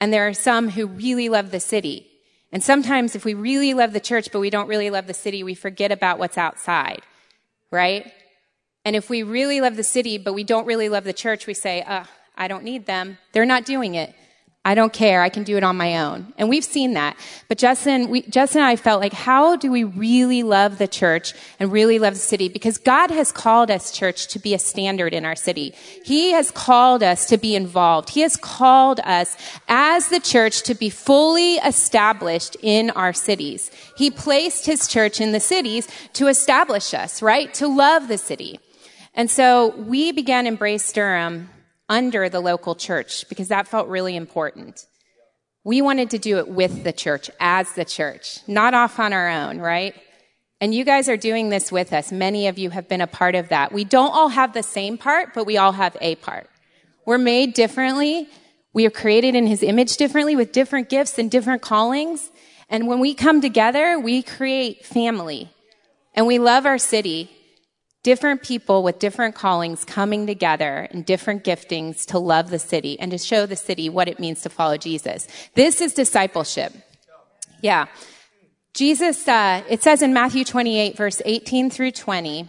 and 0.01 0.11
there 0.11 0.27
are 0.27 0.33
some 0.33 0.69
who 0.69 0.87
really 0.87 1.29
love 1.29 1.51
the 1.51 1.59
city. 1.59 2.07
And 2.51 2.63
sometimes 2.63 3.15
if 3.15 3.25
we 3.25 3.33
really 3.35 3.73
love 3.73 3.93
the 3.93 3.99
church 3.99 4.31
but 4.31 4.39
we 4.39 4.49
don't 4.49 4.67
really 4.67 4.89
love 4.89 5.07
the 5.07 5.13
city, 5.13 5.43
we 5.43 5.55
forget 5.55 5.91
about 5.91 6.19
what's 6.19 6.37
outside. 6.37 7.01
Right? 7.71 8.11
And 8.83 8.95
if 8.95 9.09
we 9.09 9.23
really 9.23 9.61
love 9.61 9.75
the 9.75 9.83
city 9.83 10.17
but 10.17 10.33
we 10.33 10.43
don't 10.43 10.65
really 10.65 10.89
love 10.89 11.03
the 11.03 11.13
church, 11.13 11.47
we 11.47 11.53
say, 11.53 11.83
uh, 11.83 12.05
I 12.35 12.47
don't 12.47 12.63
need 12.63 12.85
them. 12.85 13.17
They're 13.33 13.45
not 13.45 13.65
doing 13.65 13.95
it. 13.95 14.15
I 14.65 14.75
don't 14.75 14.91
care. 14.91 15.21
I 15.21 15.29
can 15.29 15.43
do 15.43 15.55
it 15.55 15.63
on 15.63 15.77
my 15.77 15.99
own. 15.99 16.33
And 16.37 16.49
we've 16.49 16.65
seen 16.65 16.93
that. 16.93 17.15
But 17.47 17.57
Justin, 17.57 18.09
we, 18.09 18.23
Justin 18.23 18.59
and 18.59 18.67
I 18.67 18.75
felt 18.75 18.99
like, 18.99 19.13
how 19.13 19.55
do 19.55 19.71
we 19.71 19.85
really 19.85 20.43
love 20.43 20.77
the 20.77 20.87
church 20.87 21.33
and 21.59 21.71
really 21.71 21.97
love 21.97 22.13
the 22.13 22.19
city? 22.19 22.49
Because 22.49 22.77
God 22.77 23.09
has 23.09 23.31
called 23.31 23.71
us, 23.71 23.89
church, 23.91 24.27
to 24.27 24.37
be 24.37 24.53
a 24.53 24.59
standard 24.59 25.13
in 25.13 25.23
our 25.23 25.35
city. 25.35 25.73
He 26.03 26.33
has 26.33 26.51
called 26.51 27.03
us 27.03 27.25
to 27.27 27.37
be 27.37 27.55
involved. 27.55 28.09
He 28.09 28.19
has 28.19 28.35
called 28.35 28.99
us 29.05 29.37
as 29.69 30.09
the 30.09 30.19
church 30.19 30.63
to 30.63 30.75
be 30.75 30.89
fully 30.89 31.55
established 31.55 32.57
in 32.61 32.89
our 32.91 33.13
cities. 33.13 33.71
He 33.95 34.11
placed 34.11 34.65
his 34.65 34.89
church 34.89 35.21
in 35.21 35.31
the 35.31 35.39
cities 35.39 35.87
to 36.13 36.27
establish 36.27 36.93
us, 36.93 37.21
right? 37.21 37.53
To 37.55 37.67
love 37.67 38.09
the 38.09 38.17
city. 38.17 38.59
And 39.15 39.31
so 39.31 39.69
we 39.77 40.11
began 40.11 40.45
Embrace 40.45 40.91
Durham 40.91 41.49
under 41.89 42.29
the 42.29 42.39
local 42.39 42.75
church 42.75 43.27
because 43.27 43.47
that 43.47 43.67
felt 43.67 43.87
really 43.89 44.15
important. 44.15 44.85
We 45.63 45.81
wanted 45.81 46.11
to 46.11 46.19
do 46.19 46.37
it 46.37 46.47
with 46.47 46.83
the 46.83 46.93
church, 46.93 47.29
as 47.39 47.73
the 47.73 47.83
church, 47.83 48.39
not 48.47 48.73
off 48.73 48.99
on 48.99 49.11
our 49.11 49.27
own, 49.27 49.59
right? 49.59 49.93
And 50.61 50.73
you 50.73 50.85
guys 50.85 51.09
are 51.09 51.17
doing 51.17 51.49
this 51.49 51.71
with 51.71 51.91
us. 51.91 52.11
Many 52.11 52.47
of 52.47 52.57
you 52.57 52.69
have 52.69 52.87
been 52.87 53.01
a 53.01 53.07
part 53.07 53.35
of 53.35 53.49
that. 53.49 53.71
We 53.71 53.83
don't 53.83 54.11
all 54.11 54.29
have 54.29 54.53
the 54.53 54.63
same 54.63 54.97
part, 54.97 55.33
but 55.33 55.45
we 55.45 55.57
all 55.57 55.71
have 55.71 55.97
a 55.99 56.15
part. 56.15 56.49
We're 57.05 57.17
made 57.17 57.53
differently. 57.53 58.29
We 58.73 58.85
are 58.85 58.91
created 58.91 59.35
in 59.35 59.47
his 59.47 59.63
image 59.63 59.97
differently 59.97 60.35
with 60.35 60.51
different 60.51 60.89
gifts 60.89 61.17
and 61.17 61.31
different 61.31 61.61
callings. 61.61 62.29
And 62.69 62.87
when 62.87 62.99
we 62.99 63.13
come 63.13 63.41
together, 63.41 63.99
we 63.99 64.21
create 64.21 64.85
family. 64.85 65.49
And 66.13 66.27
we 66.27 66.39
love 66.39 66.65
our 66.65 66.77
city 66.77 67.31
different 68.03 68.41
people 68.41 68.81
with 68.83 68.99
different 68.99 69.35
callings 69.35 69.83
coming 69.83 70.25
together 70.25 70.87
and 70.91 71.05
different 71.05 71.43
giftings 71.43 72.05
to 72.05 72.19
love 72.19 72.49
the 72.49 72.59
city 72.59 72.99
and 72.99 73.11
to 73.11 73.17
show 73.17 73.45
the 73.45 73.55
city 73.55 73.89
what 73.89 74.07
it 74.07 74.19
means 74.19 74.41
to 74.41 74.49
follow 74.49 74.77
Jesus. 74.77 75.27
This 75.55 75.81
is 75.81 75.93
discipleship. 75.93 76.73
Yeah. 77.61 77.87
Jesus, 78.73 79.27
uh, 79.27 79.63
it 79.67 79.83
says 79.83 80.01
in 80.01 80.13
Matthew 80.13 80.45
28 80.45 80.95
verse 80.95 81.21
18 81.25 81.69
through 81.69 81.91
20, 81.91 82.47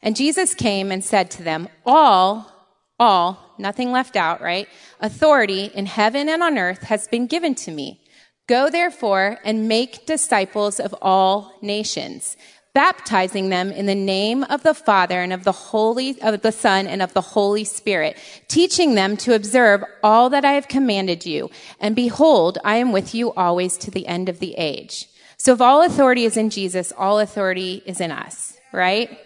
and 0.00 0.14
Jesus 0.14 0.54
came 0.54 0.92
and 0.92 1.02
said 1.02 1.30
to 1.32 1.42
them, 1.42 1.68
all, 1.84 2.52
all, 3.00 3.54
nothing 3.58 3.90
left 3.90 4.14
out, 4.14 4.40
right? 4.40 4.68
Authority 5.00 5.70
in 5.74 5.86
heaven 5.86 6.28
and 6.28 6.42
on 6.42 6.56
earth 6.56 6.82
has 6.84 7.08
been 7.08 7.26
given 7.26 7.56
to 7.56 7.72
me. 7.72 8.00
Go 8.46 8.70
therefore 8.70 9.38
and 9.44 9.68
make 9.68 10.06
disciples 10.06 10.78
of 10.78 10.94
all 11.02 11.58
nations 11.60 12.36
baptizing 12.74 13.48
them 13.48 13.72
in 13.72 13.86
the 13.86 13.94
name 13.94 14.44
of 14.44 14.62
the 14.62 14.74
Father 14.74 15.20
and 15.20 15.32
of 15.32 15.44
the 15.44 15.52
Holy, 15.52 16.20
of 16.22 16.42
the 16.42 16.52
Son 16.52 16.86
and 16.86 17.02
of 17.02 17.12
the 17.14 17.20
Holy 17.20 17.64
Spirit, 17.64 18.16
teaching 18.46 18.94
them 18.94 19.16
to 19.16 19.34
observe 19.34 19.82
all 20.02 20.30
that 20.30 20.44
I 20.44 20.52
have 20.52 20.68
commanded 20.68 21.26
you. 21.26 21.50
And 21.80 21.96
behold, 21.96 22.58
I 22.64 22.76
am 22.76 22.92
with 22.92 23.14
you 23.14 23.32
always 23.32 23.76
to 23.78 23.90
the 23.90 24.06
end 24.06 24.28
of 24.28 24.38
the 24.38 24.54
age. 24.54 25.08
So 25.36 25.52
if 25.52 25.60
all 25.60 25.82
authority 25.82 26.24
is 26.24 26.36
in 26.36 26.50
Jesus, 26.50 26.92
all 26.96 27.18
authority 27.20 27.82
is 27.86 28.00
in 28.00 28.10
us, 28.10 28.58
right? 28.72 29.18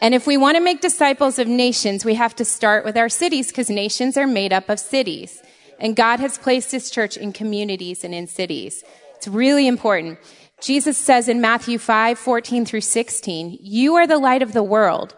And 0.00 0.14
if 0.14 0.26
we 0.26 0.36
want 0.36 0.56
to 0.56 0.62
make 0.62 0.80
disciples 0.80 1.38
of 1.38 1.48
nations, 1.48 2.04
we 2.04 2.14
have 2.14 2.36
to 2.36 2.44
start 2.44 2.84
with 2.84 2.96
our 2.96 3.08
cities 3.08 3.48
because 3.48 3.68
nations 3.68 4.16
are 4.16 4.26
made 4.26 4.52
up 4.52 4.68
of 4.68 4.78
cities. 4.78 5.42
And 5.80 5.96
God 5.96 6.20
has 6.20 6.38
placed 6.38 6.70
his 6.70 6.90
church 6.90 7.16
in 7.16 7.32
communities 7.32 8.04
and 8.04 8.14
in 8.14 8.26
cities. 8.26 8.84
It's 9.16 9.28
really 9.28 9.66
important. 9.66 10.18
Jesus 10.60 10.98
says 10.98 11.28
in 11.28 11.40
Matthew 11.40 11.78
5, 11.78 12.18
14 12.18 12.64
through 12.66 12.80
16, 12.80 13.58
you 13.60 13.94
are 13.94 14.06
the 14.06 14.18
light 14.18 14.42
of 14.42 14.52
the 14.52 14.62
world. 14.62 15.14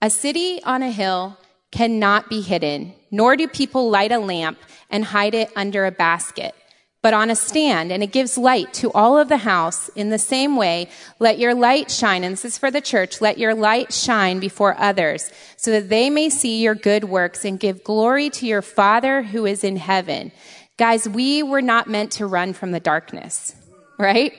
A 0.00 0.08
city 0.08 0.62
on 0.62 0.82
a 0.82 0.90
hill 0.90 1.36
cannot 1.72 2.28
be 2.28 2.40
hidden, 2.40 2.94
nor 3.10 3.36
do 3.36 3.48
people 3.48 3.90
light 3.90 4.12
a 4.12 4.18
lamp 4.18 4.58
and 4.90 5.04
hide 5.04 5.34
it 5.34 5.50
under 5.56 5.84
a 5.84 5.90
basket, 5.90 6.54
but 7.02 7.12
on 7.12 7.28
a 7.28 7.34
stand, 7.34 7.90
and 7.90 8.04
it 8.04 8.12
gives 8.12 8.38
light 8.38 8.72
to 8.74 8.92
all 8.92 9.18
of 9.18 9.28
the 9.28 9.38
house. 9.38 9.88
In 9.90 10.10
the 10.10 10.18
same 10.18 10.56
way, 10.56 10.88
let 11.18 11.40
your 11.40 11.54
light 11.54 11.90
shine, 11.90 12.22
and 12.22 12.34
this 12.34 12.44
is 12.44 12.56
for 12.56 12.70
the 12.70 12.80
church, 12.80 13.20
let 13.20 13.36
your 13.36 13.54
light 13.54 13.92
shine 13.92 14.38
before 14.38 14.78
others, 14.78 15.32
so 15.56 15.72
that 15.72 15.88
they 15.88 16.08
may 16.08 16.30
see 16.30 16.62
your 16.62 16.76
good 16.76 17.04
works 17.04 17.44
and 17.44 17.58
give 17.58 17.82
glory 17.82 18.30
to 18.30 18.46
your 18.46 18.62
Father 18.62 19.24
who 19.24 19.44
is 19.44 19.64
in 19.64 19.76
heaven. 19.76 20.30
Guys, 20.78 21.08
we 21.08 21.42
were 21.42 21.62
not 21.62 21.88
meant 21.88 22.12
to 22.12 22.26
run 22.26 22.52
from 22.52 22.70
the 22.70 22.80
darkness, 22.80 23.56
right? 23.98 24.32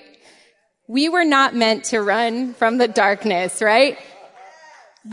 We 0.87 1.09
were 1.09 1.25
not 1.25 1.55
meant 1.55 1.85
to 1.85 2.01
run 2.01 2.53
from 2.53 2.77
the 2.77 2.87
darkness, 2.87 3.61
right? 3.61 3.97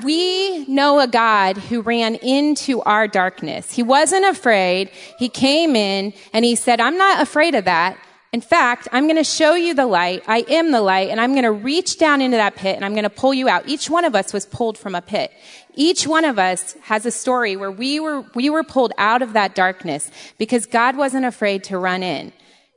We 0.05 0.67
know 0.67 1.01
a 1.01 1.07
God 1.07 1.57
who 1.57 1.81
ran 1.81 2.17
into 2.17 2.83
our 2.83 3.09
darkness. 3.09 3.73
He 3.73 3.83
wasn't 3.83 4.27
afraid. 4.27 4.91
He 5.19 5.29
came 5.29 5.75
in 5.75 6.13
and 6.33 6.45
he 6.45 6.57
said, 6.57 6.81
I'm 6.81 6.99
not 6.99 7.23
afraid 7.23 7.55
of 7.55 7.65
that. 7.65 7.99
In 8.33 8.41
fact, 8.41 8.89
I'm 8.93 9.05
going 9.05 9.17
to 9.17 9.25
show 9.25 9.55
you 9.55 9.75
the 9.75 9.87
light. 9.87 10.25
I 10.27 10.45
am 10.49 10.73
the 10.73 10.81
light 10.81 11.11
and 11.11 11.21
I'm 11.21 11.33
going 11.33 11.45
to 11.45 11.53
reach 11.53 11.99
down 11.99 12.23
into 12.23 12.39
that 12.39 12.57
pit 12.57 12.77
and 12.77 12.85
I'm 12.85 12.93
going 12.93 13.05
to 13.05 13.11
pull 13.11 13.35
you 13.35 13.49
out. 13.49 13.69
Each 13.69 13.91
one 13.91 14.07
of 14.07 14.15
us 14.15 14.33
was 14.33 14.47
pulled 14.47 14.79
from 14.79 14.95
a 14.95 15.03
pit. 15.03 15.31
Each 15.75 16.07
one 16.07 16.25
of 16.25 16.39
us 16.39 16.75
has 16.83 17.05
a 17.05 17.11
story 17.11 17.57
where 17.57 17.71
we 17.71 18.01
were, 18.01 18.25
we 18.35 18.49
were 18.49 18.65
pulled 18.65 18.93
out 18.97 19.21
of 19.21 19.35
that 19.35 19.55
darkness 19.55 20.11
because 20.39 20.65
God 20.65 20.97
wasn't 20.97 21.27
afraid 21.27 21.65
to 21.65 21.77
run 21.77 22.03
in. 22.03 22.33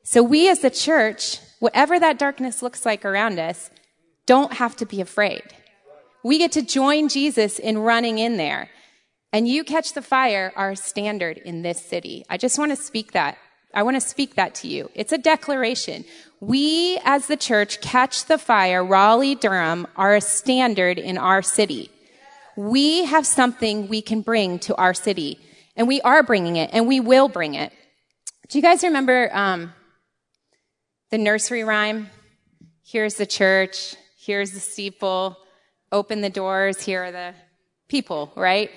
So 0.08 0.22
we 0.22 0.50
as 0.50 0.60
the 0.60 0.70
church 0.70 1.40
whatever 1.60 2.00
that 2.00 2.20
darkness 2.20 2.62
looks 2.62 2.86
like 2.86 3.04
around 3.04 3.40
us, 3.40 3.72
don't 4.28 4.54
have 4.54 4.76
to 4.76 4.86
be 4.86 5.02
afraid. 5.02 5.42
We 6.24 6.38
get 6.38 6.52
to 6.52 6.62
join 6.62 7.10
Jesus 7.10 7.58
in 7.58 7.80
running 7.80 8.20
in 8.20 8.38
there. 8.38 8.70
And 9.34 9.48
you 9.48 9.64
catch 9.64 9.94
the 9.94 10.04
fire 10.04 10.54
are 10.56 10.72
a 10.72 10.76
standard 10.76 11.40
in 11.40 11.64
this 11.64 11.84
city. 11.84 12.24
I 12.30 12.38
just 12.38 12.60
want 12.60 12.72
to 12.72 12.76
speak 12.76 13.14
that. 13.14 13.40
I 13.74 13.82
want 13.82 13.96
to 13.96 14.02
speak 14.02 14.36
that 14.36 14.54
to 14.56 14.68
you. 14.68 14.92
It's 14.94 15.12
a 15.12 15.18
declaration. 15.18 16.06
We 16.40 17.00
as 17.04 17.26
the 17.26 17.36
church 17.36 17.82
catch 17.82 18.26
the 18.26 18.38
fire, 18.38 18.86
Raleigh, 18.86 19.34
Durham 19.34 19.88
are 19.96 20.16
a 20.16 20.22
standard 20.22 21.00
in 21.00 21.18
our 21.18 21.42
city. 21.42 21.90
We 22.56 23.06
have 23.06 23.26
something 23.26 23.88
we 23.88 24.04
can 24.04 24.22
bring 24.22 24.60
to 24.60 24.76
our 24.76 24.94
city 24.94 25.40
and 25.76 25.88
we 25.88 26.00
are 26.02 26.22
bringing 26.22 26.58
it 26.58 26.70
and 26.74 26.88
we 26.88 27.00
will 27.00 27.28
bring 27.28 27.56
it. 27.56 27.74
Do 28.50 28.60
you 28.60 28.62
guys 28.62 28.84
remember, 28.84 29.30
um, 29.34 29.74
the 31.12 31.18
nursery 31.18 31.64
rhyme. 31.64 32.10
Here's 32.84 33.16
the 33.16 33.26
church. 33.26 33.96
Here's 34.18 34.52
the 34.52 34.60
steeple. 34.60 35.38
Open 35.92 36.22
the 36.22 36.30
doors. 36.30 36.82
Here 36.82 37.04
are 37.04 37.12
the 37.12 37.34
people, 37.88 38.32
right? 38.36 38.72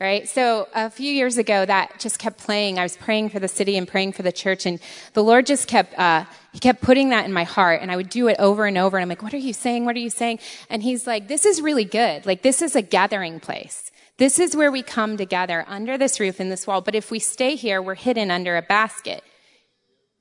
Right? 0.00 0.28
So 0.28 0.68
a 0.74 0.90
few 0.90 1.10
years 1.10 1.38
ago, 1.38 1.64
that 1.64 2.00
just 2.00 2.18
kept 2.18 2.38
playing. 2.38 2.78
I 2.78 2.82
was 2.82 2.96
praying 2.96 3.28
for 3.28 3.38
the 3.38 3.48
city 3.48 3.76
and 3.76 3.86
praying 3.86 4.12
for 4.12 4.22
the 4.22 4.32
church, 4.32 4.66
and 4.66 4.80
the 5.12 5.22
Lord 5.22 5.46
just 5.46 5.68
kept, 5.68 5.96
uh, 5.98 6.24
He 6.52 6.58
kept 6.58 6.82
putting 6.82 7.10
that 7.10 7.24
in 7.24 7.32
my 7.32 7.44
heart, 7.44 7.80
and 7.80 7.92
I 7.92 7.96
would 7.96 8.08
do 8.10 8.28
it 8.28 8.36
over 8.38 8.66
and 8.66 8.76
over, 8.76 8.96
and 8.96 9.02
I'm 9.02 9.08
like, 9.08 9.22
what 9.22 9.32
are 9.32 9.38
you 9.38 9.52
saying? 9.52 9.84
What 9.84 9.94
are 9.96 10.00
you 10.00 10.10
saying? 10.10 10.40
And 10.68 10.82
He's 10.82 11.06
like, 11.06 11.28
this 11.28 11.44
is 11.46 11.62
really 11.62 11.84
good. 11.84 12.26
Like, 12.26 12.42
this 12.42 12.60
is 12.60 12.74
a 12.74 12.82
gathering 12.82 13.40
place. 13.40 13.92
This 14.18 14.38
is 14.38 14.56
where 14.56 14.70
we 14.70 14.82
come 14.82 15.16
together 15.16 15.64
under 15.68 15.96
this 15.96 16.20
roof 16.20 16.40
in 16.40 16.48
this 16.48 16.66
wall, 16.66 16.80
but 16.80 16.94
if 16.94 17.10
we 17.10 17.18
stay 17.18 17.54
here, 17.54 17.80
we're 17.80 17.94
hidden 17.94 18.30
under 18.30 18.56
a 18.56 18.62
basket. 18.62 19.22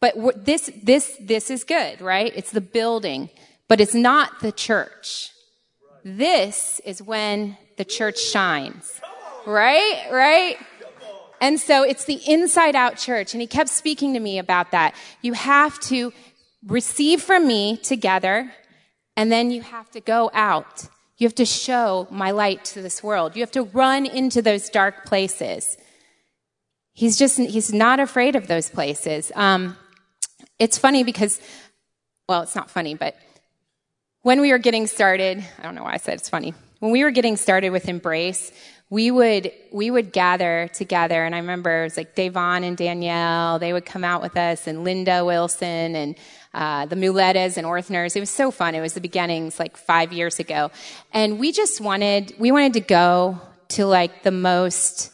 But 0.04 0.44
this, 0.44 0.70
this, 0.84 1.16
this 1.22 1.50
is 1.50 1.64
good, 1.64 2.02
right? 2.02 2.34
It's 2.36 2.52
the 2.52 2.60
building, 2.60 3.30
but 3.70 3.80
it's 3.80 3.94
not 3.94 4.42
the 4.42 4.52
church. 4.52 5.30
This 6.04 6.82
is 6.84 7.02
when 7.02 7.56
the 7.78 7.86
church 7.86 8.20
shines. 8.20 9.00
Right? 9.48 10.10
Right? 10.12 10.58
And 11.40 11.58
so 11.58 11.84
it's 11.84 12.04
the 12.04 12.20
inside 12.28 12.76
out 12.76 12.98
church. 12.98 13.34
And 13.34 13.40
he 13.40 13.48
kept 13.48 13.70
speaking 13.70 14.14
to 14.16 14.20
me 14.20 14.40
about 14.40 14.72
that. 14.72 14.94
You 15.22 15.32
have 15.32 15.80
to 15.84 16.12
receive 16.68 17.22
from 17.22 17.48
me 17.48 17.78
together, 17.78 18.52
and 19.16 19.32
then 19.32 19.52
you 19.52 19.62
have 19.62 19.90
to 19.92 20.02
go 20.02 20.30
out. 20.34 20.86
You 21.18 21.28
have 21.28 21.36
to 21.36 21.46
show 21.46 22.10
my 22.12 22.32
light 22.32 22.66
to 22.66 22.82
this 22.82 23.02
world. 23.02 23.38
You 23.38 23.42
have 23.42 23.52
to 23.52 23.64
run 23.64 24.06
into 24.06 24.42
those 24.42 24.70
dark 24.70 25.06
places. 25.06 25.78
He's 26.92 27.18
just, 27.18 27.38
he's 27.38 27.72
not 27.72 28.02
afraid 28.02 28.36
of 28.36 28.48
those 28.48 28.70
places. 28.70 29.32
Um, 29.34 29.78
it's 30.64 30.78
funny 30.78 31.04
because, 31.04 31.40
well, 32.28 32.42
it's 32.42 32.56
not 32.56 32.70
funny, 32.70 32.96
but 32.96 33.16
when 34.22 34.42
we 34.42 34.52
were 34.52 34.58
getting 34.58 34.88
started, 34.88 35.44
I 35.60 35.64
don't 35.64 35.76
know 35.76 35.84
why 35.84 35.94
I 35.94 35.98
said 35.98 36.16
it's 36.16 36.30
funny. 36.30 36.54
When 36.80 36.92
we 36.92 37.04
were 37.04 37.12
getting 37.12 37.38
started 37.38 37.72
with 37.72 37.88
Embrace, 37.88 38.52
we 38.90 39.12
would 39.12 39.52
we 39.72 39.90
would 39.90 40.12
gather 40.12 40.70
together 40.74 41.24
and 41.26 41.34
i 41.34 41.40
remember 41.40 41.82
it 41.82 41.84
was 41.86 41.98
like 41.98 42.14
davon 42.14 42.64
and 42.64 42.78
danielle 42.78 43.58
they 43.58 43.74
would 43.74 43.88
come 43.88 44.04
out 44.04 44.22
with 44.22 44.38
us 44.38 44.68
and 44.68 44.84
linda 44.84 45.26
wilson 45.26 45.96
and 45.96 46.16
uh, 46.54 46.86
the 46.86 46.96
muletas 46.96 47.58
and 47.58 47.66
orthners. 47.66 48.16
It 48.16 48.20
was 48.20 48.30
so 48.30 48.52
fun. 48.52 48.76
It 48.76 48.82
was 48.82 48.94
the 48.94 49.02
beginnings 49.02 49.60
like 49.60 49.76
five 49.76 50.14
years 50.14 50.40
ago. 50.40 50.72
And 51.12 51.40
we 51.40 51.52
just 51.52 51.82
wanted 51.82 52.34
we 52.38 52.52
wanted 52.52 52.74
to 52.74 52.82
go 52.82 53.42
to 53.70 53.86
like 53.86 54.24
the 54.24 54.32
most 54.32 55.12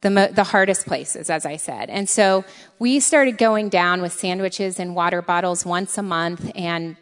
the, 0.00 0.10
mo- 0.10 0.28
the 0.28 0.44
hardest 0.44 0.86
places, 0.86 1.28
as 1.30 1.44
I 1.44 1.56
said. 1.56 1.90
And 1.90 2.08
so 2.08 2.44
we 2.78 3.00
started 3.00 3.38
going 3.38 3.68
down 3.68 4.00
with 4.00 4.12
sandwiches 4.12 4.80
and 4.80 4.94
water 4.94 5.22
bottles 5.22 5.66
once 5.66 5.98
a 5.98 6.02
month 6.02 6.50
and 6.54 6.96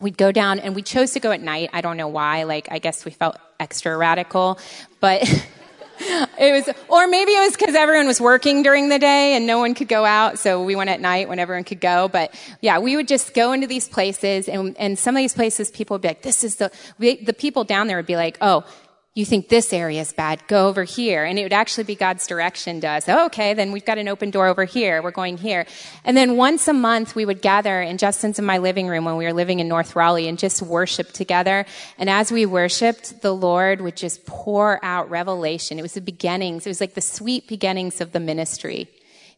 we'd 0.00 0.16
go 0.16 0.32
down 0.32 0.58
and 0.58 0.74
we 0.74 0.82
chose 0.82 1.12
to 1.12 1.20
go 1.20 1.30
at 1.30 1.40
night. 1.40 1.70
I 1.72 1.80
don't 1.80 1.96
know 1.96 2.08
why. 2.08 2.44
Like, 2.44 2.68
I 2.70 2.78
guess 2.78 3.04
we 3.04 3.10
felt 3.10 3.36
extra 3.60 3.96
radical, 3.96 4.58
but 4.98 5.22
it 6.00 6.66
was, 6.66 6.74
or 6.88 7.06
maybe 7.06 7.32
it 7.32 7.40
was 7.40 7.56
because 7.56 7.74
everyone 7.74 8.06
was 8.06 8.20
working 8.20 8.62
during 8.62 8.88
the 8.88 8.98
day 8.98 9.36
and 9.36 9.46
no 9.46 9.58
one 9.58 9.74
could 9.74 9.88
go 9.88 10.04
out. 10.04 10.38
So 10.38 10.64
we 10.64 10.74
went 10.74 10.90
at 10.90 11.00
night 11.00 11.28
when 11.28 11.38
everyone 11.38 11.64
could 11.64 11.80
go. 11.80 12.08
But 12.08 12.34
yeah, 12.60 12.78
we 12.78 12.96
would 12.96 13.06
just 13.06 13.34
go 13.34 13.52
into 13.52 13.66
these 13.66 13.88
places 13.88 14.48
and, 14.48 14.76
and 14.78 14.98
some 14.98 15.14
of 15.14 15.18
these 15.18 15.34
places 15.34 15.70
people 15.70 15.96
would 15.96 16.02
be 16.02 16.08
like, 16.08 16.22
this 16.22 16.42
is 16.42 16.56
the, 16.56 16.72
we, 16.98 17.22
the 17.22 17.34
people 17.34 17.64
down 17.64 17.86
there 17.86 17.98
would 17.98 18.06
be 18.06 18.16
like, 18.16 18.38
oh, 18.40 18.64
you 19.20 19.26
think 19.26 19.48
this 19.48 19.72
area 19.72 20.00
is 20.00 20.12
bad, 20.12 20.44
go 20.48 20.68
over 20.68 20.82
here. 20.82 21.24
And 21.24 21.38
it 21.38 21.44
would 21.44 21.52
actually 21.52 21.84
be 21.84 21.94
God's 21.94 22.26
direction 22.26 22.80
to 22.80 22.88
us. 22.88 23.08
Oh, 23.08 23.26
okay, 23.26 23.54
then 23.54 23.70
we've 23.70 23.84
got 23.84 23.98
an 23.98 24.08
open 24.08 24.30
door 24.30 24.48
over 24.48 24.64
here. 24.64 25.02
We're 25.02 25.12
going 25.12 25.36
here. 25.38 25.66
And 26.04 26.16
then 26.16 26.36
once 26.36 26.66
a 26.66 26.72
month, 26.72 27.14
we 27.14 27.24
would 27.24 27.42
gather 27.42 27.80
in 27.80 27.98
Justin's 27.98 28.38
and 28.38 28.46
my 28.46 28.58
living 28.58 28.88
room 28.88 29.04
when 29.04 29.16
we 29.16 29.24
were 29.24 29.32
living 29.32 29.60
in 29.60 29.68
North 29.68 29.94
Raleigh 29.94 30.26
and 30.26 30.38
just 30.38 30.62
worship 30.62 31.12
together. 31.12 31.66
And 31.98 32.10
as 32.10 32.32
we 32.32 32.46
worshiped, 32.46 33.22
the 33.22 33.34
Lord 33.34 33.80
would 33.80 33.96
just 33.96 34.26
pour 34.26 34.84
out 34.84 35.10
revelation. 35.10 35.78
It 35.78 35.82
was 35.82 35.94
the 35.94 36.00
beginnings. 36.00 36.66
It 36.66 36.70
was 36.70 36.80
like 36.80 36.94
the 36.94 37.00
sweet 37.00 37.46
beginnings 37.46 38.00
of 38.00 38.12
the 38.12 38.20
ministry. 38.20 38.88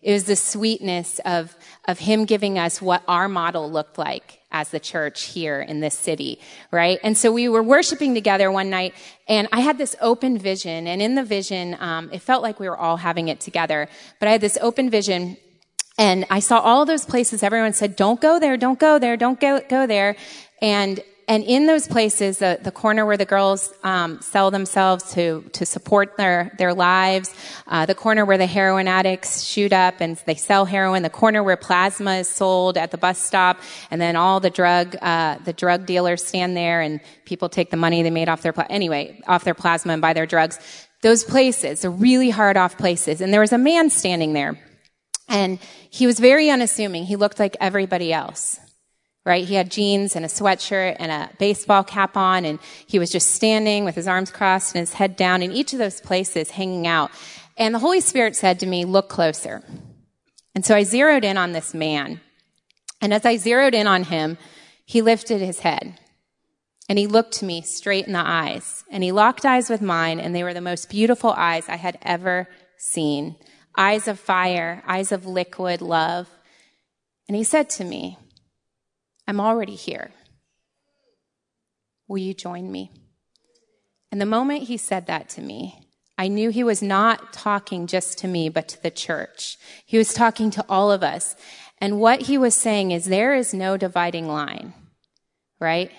It 0.02 0.12
was 0.12 0.24
the 0.24 0.36
sweetness 0.36 1.20
of, 1.24 1.56
of 1.86 2.00
Him 2.00 2.24
giving 2.24 2.58
us 2.58 2.82
what 2.82 3.02
our 3.06 3.28
model 3.28 3.70
looked 3.70 3.98
like 3.98 4.40
as 4.50 4.70
the 4.70 4.80
church 4.80 5.24
here 5.24 5.60
in 5.60 5.80
this 5.80 5.94
city, 5.94 6.40
right? 6.70 6.98
And 7.02 7.16
so 7.16 7.32
we 7.32 7.48
were 7.48 7.62
worshiping 7.62 8.12
together 8.12 8.50
one 8.50 8.68
night, 8.68 8.94
and 9.28 9.48
I 9.52 9.60
had 9.60 9.78
this 9.78 9.96
open 10.00 10.38
vision, 10.38 10.86
and 10.86 11.00
in 11.00 11.14
the 11.14 11.24
vision, 11.24 11.76
um, 11.80 12.10
it 12.12 12.20
felt 12.20 12.42
like 12.42 12.60
we 12.60 12.68
were 12.68 12.76
all 12.76 12.98
having 12.98 13.28
it 13.28 13.40
together. 13.40 13.88
But 14.18 14.28
I 14.28 14.32
had 14.32 14.40
this 14.40 14.58
open 14.60 14.90
vision, 14.90 15.36
and 15.96 16.26
I 16.28 16.40
saw 16.40 16.58
all 16.58 16.84
those 16.84 17.06
places. 17.06 17.42
Everyone 17.42 17.72
said, 17.72 17.96
"Don't 17.96 18.20
go 18.20 18.38
there, 18.38 18.56
don't 18.56 18.78
go 18.78 18.98
there, 18.98 19.16
don't 19.16 19.40
go 19.40 19.60
go 19.68 19.86
there," 19.86 20.16
and 20.60 21.00
and 21.32 21.44
in 21.44 21.64
those 21.64 21.88
places, 21.88 22.40
the, 22.40 22.58
the 22.62 22.70
corner 22.70 23.06
where 23.06 23.16
the 23.16 23.24
girls 23.24 23.72
um, 23.84 24.20
sell 24.20 24.50
themselves 24.50 25.14
to 25.14 25.42
to 25.54 25.64
support 25.64 26.18
their 26.18 26.52
their 26.58 26.74
lives, 26.74 27.34
uh, 27.68 27.86
the 27.86 27.94
corner 27.94 28.26
where 28.26 28.36
the 28.36 28.44
heroin 28.44 28.86
addicts 28.86 29.42
shoot 29.42 29.72
up 29.72 30.02
and 30.02 30.18
they 30.26 30.34
sell 30.34 30.66
heroin, 30.66 31.02
the 31.02 31.08
corner 31.08 31.42
where 31.42 31.56
plasma 31.56 32.16
is 32.16 32.28
sold 32.28 32.76
at 32.76 32.90
the 32.90 32.98
bus 32.98 33.18
stop, 33.18 33.56
and 33.90 33.98
then 33.98 34.14
all 34.14 34.40
the 34.40 34.50
drug 34.50 34.94
uh, 35.00 35.38
the 35.46 35.54
drug 35.54 35.86
dealers 35.86 36.22
stand 36.22 36.54
there 36.54 36.82
and 36.82 37.00
people 37.24 37.48
take 37.48 37.70
the 37.70 37.78
money 37.78 38.02
they 38.02 38.10
made 38.10 38.28
off 38.28 38.42
their 38.42 38.52
pla- 38.52 38.66
anyway 38.68 39.18
off 39.26 39.42
their 39.42 39.54
plasma 39.54 39.94
and 39.94 40.02
buy 40.02 40.12
their 40.12 40.26
drugs. 40.26 40.58
Those 41.00 41.24
places, 41.24 41.82
are 41.86 41.90
really 41.90 42.28
hard 42.28 42.58
off 42.58 42.76
places, 42.76 43.22
and 43.22 43.32
there 43.32 43.40
was 43.40 43.54
a 43.54 43.58
man 43.58 43.88
standing 43.88 44.34
there, 44.34 44.58
and 45.30 45.58
he 45.88 46.06
was 46.06 46.20
very 46.20 46.50
unassuming. 46.50 47.04
He 47.04 47.16
looked 47.16 47.38
like 47.38 47.56
everybody 47.58 48.12
else 48.12 48.60
right? 49.24 49.44
He 49.44 49.54
had 49.54 49.70
jeans 49.70 50.16
and 50.16 50.24
a 50.24 50.28
sweatshirt 50.28 50.96
and 50.98 51.12
a 51.12 51.30
baseball 51.38 51.84
cap 51.84 52.16
on, 52.16 52.44
and 52.44 52.58
he 52.86 52.98
was 52.98 53.10
just 53.10 53.30
standing 53.30 53.84
with 53.84 53.94
his 53.94 54.08
arms 54.08 54.30
crossed 54.30 54.74
and 54.74 54.80
his 54.80 54.94
head 54.94 55.16
down 55.16 55.42
in 55.42 55.52
each 55.52 55.72
of 55.72 55.78
those 55.78 56.00
places, 56.00 56.50
hanging 56.50 56.86
out. 56.86 57.10
And 57.56 57.74
the 57.74 57.78
Holy 57.78 58.00
Spirit 58.00 58.36
said 58.36 58.60
to 58.60 58.66
me, 58.66 58.84
Look 58.84 59.08
closer. 59.08 59.62
And 60.54 60.64
so 60.66 60.74
I 60.74 60.82
zeroed 60.82 61.24
in 61.24 61.36
on 61.36 61.52
this 61.52 61.72
man. 61.72 62.20
And 63.00 63.12
as 63.12 63.24
I 63.24 63.36
zeroed 63.36 63.74
in 63.74 63.86
on 63.86 64.04
him, 64.04 64.38
he 64.84 65.02
lifted 65.02 65.40
his 65.40 65.60
head 65.60 65.98
and 66.88 66.98
he 66.98 67.06
looked 67.06 67.42
me 67.42 67.62
straight 67.62 68.06
in 68.06 68.12
the 68.12 68.18
eyes 68.18 68.84
and 68.90 69.02
he 69.02 69.12
locked 69.12 69.46
eyes 69.46 69.70
with 69.70 69.80
mine 69.80 70.20
and 70.20 70.34
they 70.34 70.44
were 70.44 70.54
the 70.54 70.60
most 70.60 70.90
beautiful 70.90 71.30
eyes 71.30 71.68
I 71.68 71.76
had 71.76 71.98
ever 72.02 72.48
seen. 72.76 73.36
Eyes 73.76 74.06
of 74.06 74.20
fire, 74.20 74.82
eyes 74.86 75.12
of 75.12 75.24
liquid 75.24 75.80
love. 75.80 76.28
And 77.26 77.36
he 77.36 77.44
said 77.44 77.70
to 77.70 77.84
me, 77.84 78.18
I'm 79.26 79.40
already 79.40 79.74
here. 79.74 80.10
Will 82.08 82.18
you 82.18 82.34
join 82.34 82.70
me? 82.70 82.90
And 84.10 84.20
the 84.20 84.26
moment 84.26 84.64
he 84.64 84.76
said 84.76 85.06
that 85.06 85.28
to 85.30 85.40
me, 85.40 85.88
I 86.18 86.28
knew 86.28 86.50
he 86.50 86.62
was 86.62 86.82
not 86.82 87.32
talking 87.32 87.86
just 87.86 88.18
to 88.18 88.28
me, 88.28 88.48
but 88.48 88.68
to 88.68 88.82
the 88.82 88.90
church. 88.90 89.56
He 89.86 89.96
was 89.98 90.12
talking 90.12 90.50
to 90.52 90.64
all 90.68 90.92
of 90.92 91.02
us. 91.02 91.34
And 91.78 91.98
what 91.98 92.22
he 92.22 92.36
was 92.36 92.54
saying 92.54 92.90
is 92.90 93.06
there 93.06 93.34
is 93.34 93.54
no 93.54 93.76
dividing 93.76 94.28
line, 94.28 94.74
right? 95.58 95.90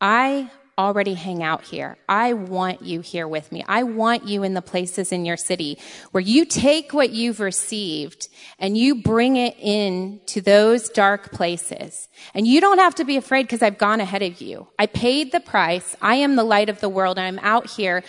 I 0.00 0.50
already 0.78 1.14
hang 1.14 1.42
out 1.42 1.62
here. 1.62 1.96
I 2.08 2.34
want 2.34 2.82
you 2.82 3.00
here 3.00 3.26
with 3.26 3.50
me. 3.50 3.64
I 3.66 3.82
want 3.82 4.26
you 4.26 4.42
in 4.42 4.52
the 4.52 4.62
places 4.62 5.10
in 5.10 5.24
your 5.24 5.38
city 5.38 5.78
where 6.10 6.20
you 6.20 6.44
take 6.44 6.92
what 6.92 7.10
you've 7.10 7.40
received 7.40 8.28
and 8.58 8.76
you 8.76 9.02
bring 9.02 9.36
it 9.36 9.56
in 9.58 10.20
to 10.26 10.42
those 10.42 10.90
dark 10.90 11.32
places. 11.32 12.08
And 12.34 12.46
you 12.46 12.60
don't 12.60 12.78
have 12.78 12.94
to 12.96 13.04
be 13.04 13.16
afraid 13.16 13.44
because 13.44 13.62
I've 13.62 13.78
gone 13.78 14.00
ahead 14.00 14.22
of 14.22 14.40
you. 14.42 14.68
I 14.78 14.86
paid 14.86 15.32
the 15.32 15.40
price. 15.40 15.96
I 16.02 16.16
am 16.16 16.36
the 16.36 16.44
light 16.44 16.68
of 16.68 16.80
the 16.80 16.90
world 16.90 17.18
and 17.18 17.26
I'm 17.26 17.44
out 17.44 17.70
here 17.70 18.02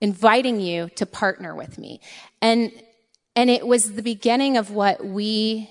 inviting 0.00 0.60
you 0.60 0.90
to 0.94 1.04
partner 1.04 1.56
with 1.56 1.78
me. 1.78 2.00
And, 2.40 2.70
and 3.34 3.50
it 3.50 3.66
was 3.66 3.94
the 3.94 4.02
beginning 4.02 4.56
of 4.56 4.70
what 4.70 5.04
we 5.04 5.68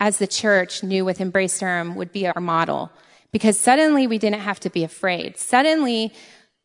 as 0.00 0.18
the 0.18 0.26
church 0.26 0.82
knew 0.82 1.04
with 1.04 1.20
Embrace 1.20 1.58
Durham 1.60 1.94
would 1.96 2.10
be 2.10 2.26
our 2.26 2.40
model 2.40 2.90
because 3.32 3.58
suddenly 3.58 4.06
we 4.06 4.18
didn't 4.18 4.40
have 4.40 4.60
to 4.60 4.70
be 4.70 4.84
afraid. 4.84 5.38
Suddenly 5.38 6.12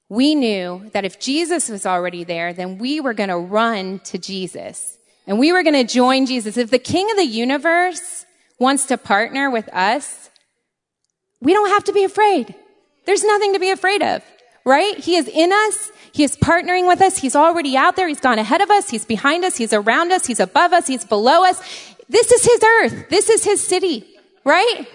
we 0.09 0.35
knew 0.35 0.89
that 0.93 1.05
if 1.05 1.19
Jesus 1.19 1.69
was 1.69 1.85
already 1.85 2.23
there, 2.23 2.53
then 2.53 2.77
we 2.77 2.99
were 2.99 3.13
going 3.13 3.29
to 3.29 3.37
run 3.37 3.99
to 4.05 4.17
Jesus 4.17 4.97
and 5.25 5.39
we 5.39 5.51
were 5.51 5.63
going 5.63 5.73
to 5.73 5.93
join 5.93 6.25
Jesus. 6.25 6.57
If 6.57 6.69
the 6.69 6.79
king 6.79 7.09
of 7.11 7.17
the 7.17 7.25
universe 7.25 8.25
wants 8.59 8.85
to 8.87 8.97
partner 8.97 9.49
with 9.49 9.67
us, 9.73 10.29
we 11.41 11.53
don't 11.53 11.69
have 11.69 11.83
to 11.85 11.93
be 11.93 12.03
afraid. 12.03 12.55
There's 13.05 13.23
nothing 13.23 13.53
to 13.53 13.59
be 13.59 13.69
afraid 13.69 14.01
of, 14.01 14.23
right? 14.65 14.97
He 14.97 15.15
is 15.15 15.27
in 15.27 15.51
us. 15.51 15.91
He 16.13 16.23
is 16.23 16.35
partnering 16.35 16.87
with 16.87 17.01
us. 17.01 17.17
He's 17.17 17.35
already 17.35 17.77
out 17.77 17.95
there. 17.95 18.07
He's 18.07 18.19
gone 18.19 18.39
ahead 18.39 18.61
of 18.61 18.71
us. 18.71 18.89
He's 18.89 19.05
behind 19.05 19.45
us. 19.45 19.55
He's 19.55 19.73
around 19.73 20.11
us. 20.11 20.25
He's 20.25 20.39
above 20.39 20.73
us. 20.73 20.87
He's 20.87 21.05
below 21.05 21.45
us. 21.45 21.61
This 22.09 22.31
is 22.31 22.43
his 22.43 22.63
earth. 22.63 23.09
This 23.09 23.29
is 23.29 23.43
his 23.43 23.65
city, 23.65 24.05
right? 24.43 24.87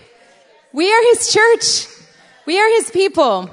We 0.72 0.90
are 0.90 1.02
his 1.10 1.30
church. 1.32 1.86
We 2.46 2.58
are 2.58 2.68
his 2.76 2.90
people. 2.90 3.50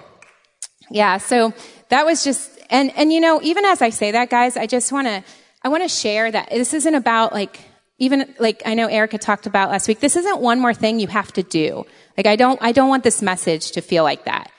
Yeah, 0.90 1.18
so 1.18 1.54
that 1.90 2.06
was 2.06 2.24
just, 2.24 2.50
and, 2.70 2.92
and 2.96 3.12
you 3.12 3.20
know, 3.20 3.42
even 3.42 3.66
as 3.66 3.82
I 3.82 3.90
say 3.90 4.12
that, 4.12 4.30
guys, 4.30 4.56
I 4.56 4.68
just 4.68 4.92
want 4.92 5.08
to, 5.08 5.24
I 5.62 5.70
want 5.70 5.84
to 5.84 5.90
share 5.90 6.32
that 6.32 6.50
this 6.50 6.74
isn't 6.74 6.96
about 6.96 7.34
like, 7.34 7.60
even 7.98 8.34
like 8.40 8.64
I 8.66 8.74
know 8.74 8.88
Erica 8.88 9.18
talked 9.18 9.46
about 9.46 9.70
last 9.70 9.88
week, 9.88 10.00
this 10.00 10.16
isn't 10.16 10.40
one 10.40 10.62
more 10.62 10.74
thing 10.74 11.00
you 11.00 11.08
have 11.08 11.34
to 11.34 11.44
do. 11.44 11.86
Like 12.16 12.26
I 12.26 12.38
don't, 12.38 12.58
I 12.62 12.72
don't 12.72 12.88
want 12.88 13.04
this 13.04 13.22
message 13.22 13.72
to 13.72 13.82
feel 13.82 14.04
like 14.04 14.24
that, 14.24 14.50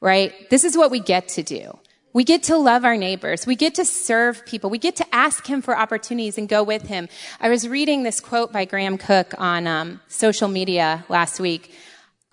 right? 0.00 0.32
This 0.48 0.64
is 0.64 0.76
what 0.76 0.90
we 0.90 1.00
get 1.00 1.28
to 1.28 1.42
do. 1.42 1.78
We 2.14 2.24
get 2.24 2.44
to 2.44 2.56
love 2.56 2.86
our 2.86 2.96
neighbors. 2.96 3.46
We 3.46 3.56
get 3.56 3.74
to 3.74 3.84
serve 3.84 4.46
people. 4.46 4.70
We 4.70 4.78
get 4.78 4.96
to 4.96 5.14
ask 5.14 5.46
him 5.46 5.60
for 5.60 5.76
opportunities 5.78 6.38
and 6.38 6.48
go 6.48 6.62
with 6.62 6.86
him. 6.86 7.10
I 7.40 7.50
was 7.50 7.68
reading 7.68 8.04
this 8.04 8.20
quote 8.20 8.54
by 8.54 8.64
Graham 8.64 8.96
Cooke 8.96 9.34
on 9.36 9.66
um, 9.66 10.00
social 10.08 10.48
media 10.48 11.04
last 11.10 11.38
week 11.38 11.74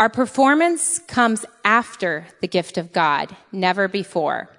our 0.04 0.10
performance 0.10 1.00
comes 1.08 1.46
after 1.64 2.26
the 2.42 2.48
gift 2.50 2.78
of 2.78 2.92
God, 2.92 3.38
never 3.54 3.88
before. 3.88 4.50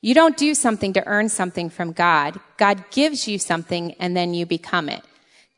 You 0.00 0.14
don't 0.14 0.34
do 0.34 0.54
something 0.54 0.94
to 0.94 1.06
earn 1.06 1.28
something 1.28 1.68
from 1.68 1.92
God. 1.92 2.40
God 2.56 2.82
gives 2.90 3.28
you 3.28 3.38
something 3.38 3.92
and 4.00 4.16
then 4.16 4.32
you 4.32 4.46
become 4.46 4.88
it. 4.88 5.04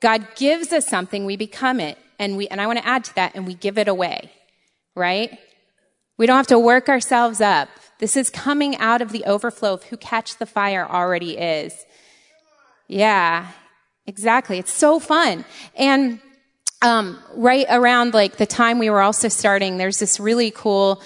God 0.00 0.26
gives 0.34 0.72
us 0.72 0.88
something, 0.88 1.26
we 1.26 1.36
become 1.36 1.78
it. 1.78 1.96
And 2.18 2.36
we, 2.36 2.48
and 2.48 2.60
I 2.60 2.66
want 2.66 2.80
to 2.80 2.84
add 2.88 3.04
to 3.04 3.14
that, 3.14 3.36
and 3.36 3.46
we 3.46 3.54
give 3.54 3.78
it 3.78 3.86
away. 3.86 4.32
Right? 4.96 5.38
We 6.18 6.26
don't 6.26 6.36
have 6.36 6.48
to 6.48 6.58
work 6.58 6.88
ourselves 6.88 7.40
up 7.40 7.68
This 8.00 8.16
is 8.16 8.30
coming 8.30 8.74
out 8.78 9.00
of 9.00 9.12
the 9.12 9.22
overflow 9.26 9.74
of 9.74 9.84
who 9.84 9.96
Catch 9.96 10.38
the 10.38 10.46
Fire 10.46 10.88
already 10.90 11.38
is. 11.38 11.86
Yeah, 12.88 13.46
exactly. 14.08 14.58
It's 14.58 14.72
so 14.72 14.98
fun. 14.98 15.44
And 15.76 16.18
um, 16.82 17.18
right 17.34 17.66
around 17.68 18.14
like 18.14 18.36
the 18.36 18.46
time 18.46 18.78
we 18.78 18.90
were 18.90 19.02
also 19.02 19.28
starting, 19.28 19.76
there's 19.76 19.98
this 19.98 20.18
really 20.18 20.50
cool 20.50 21.02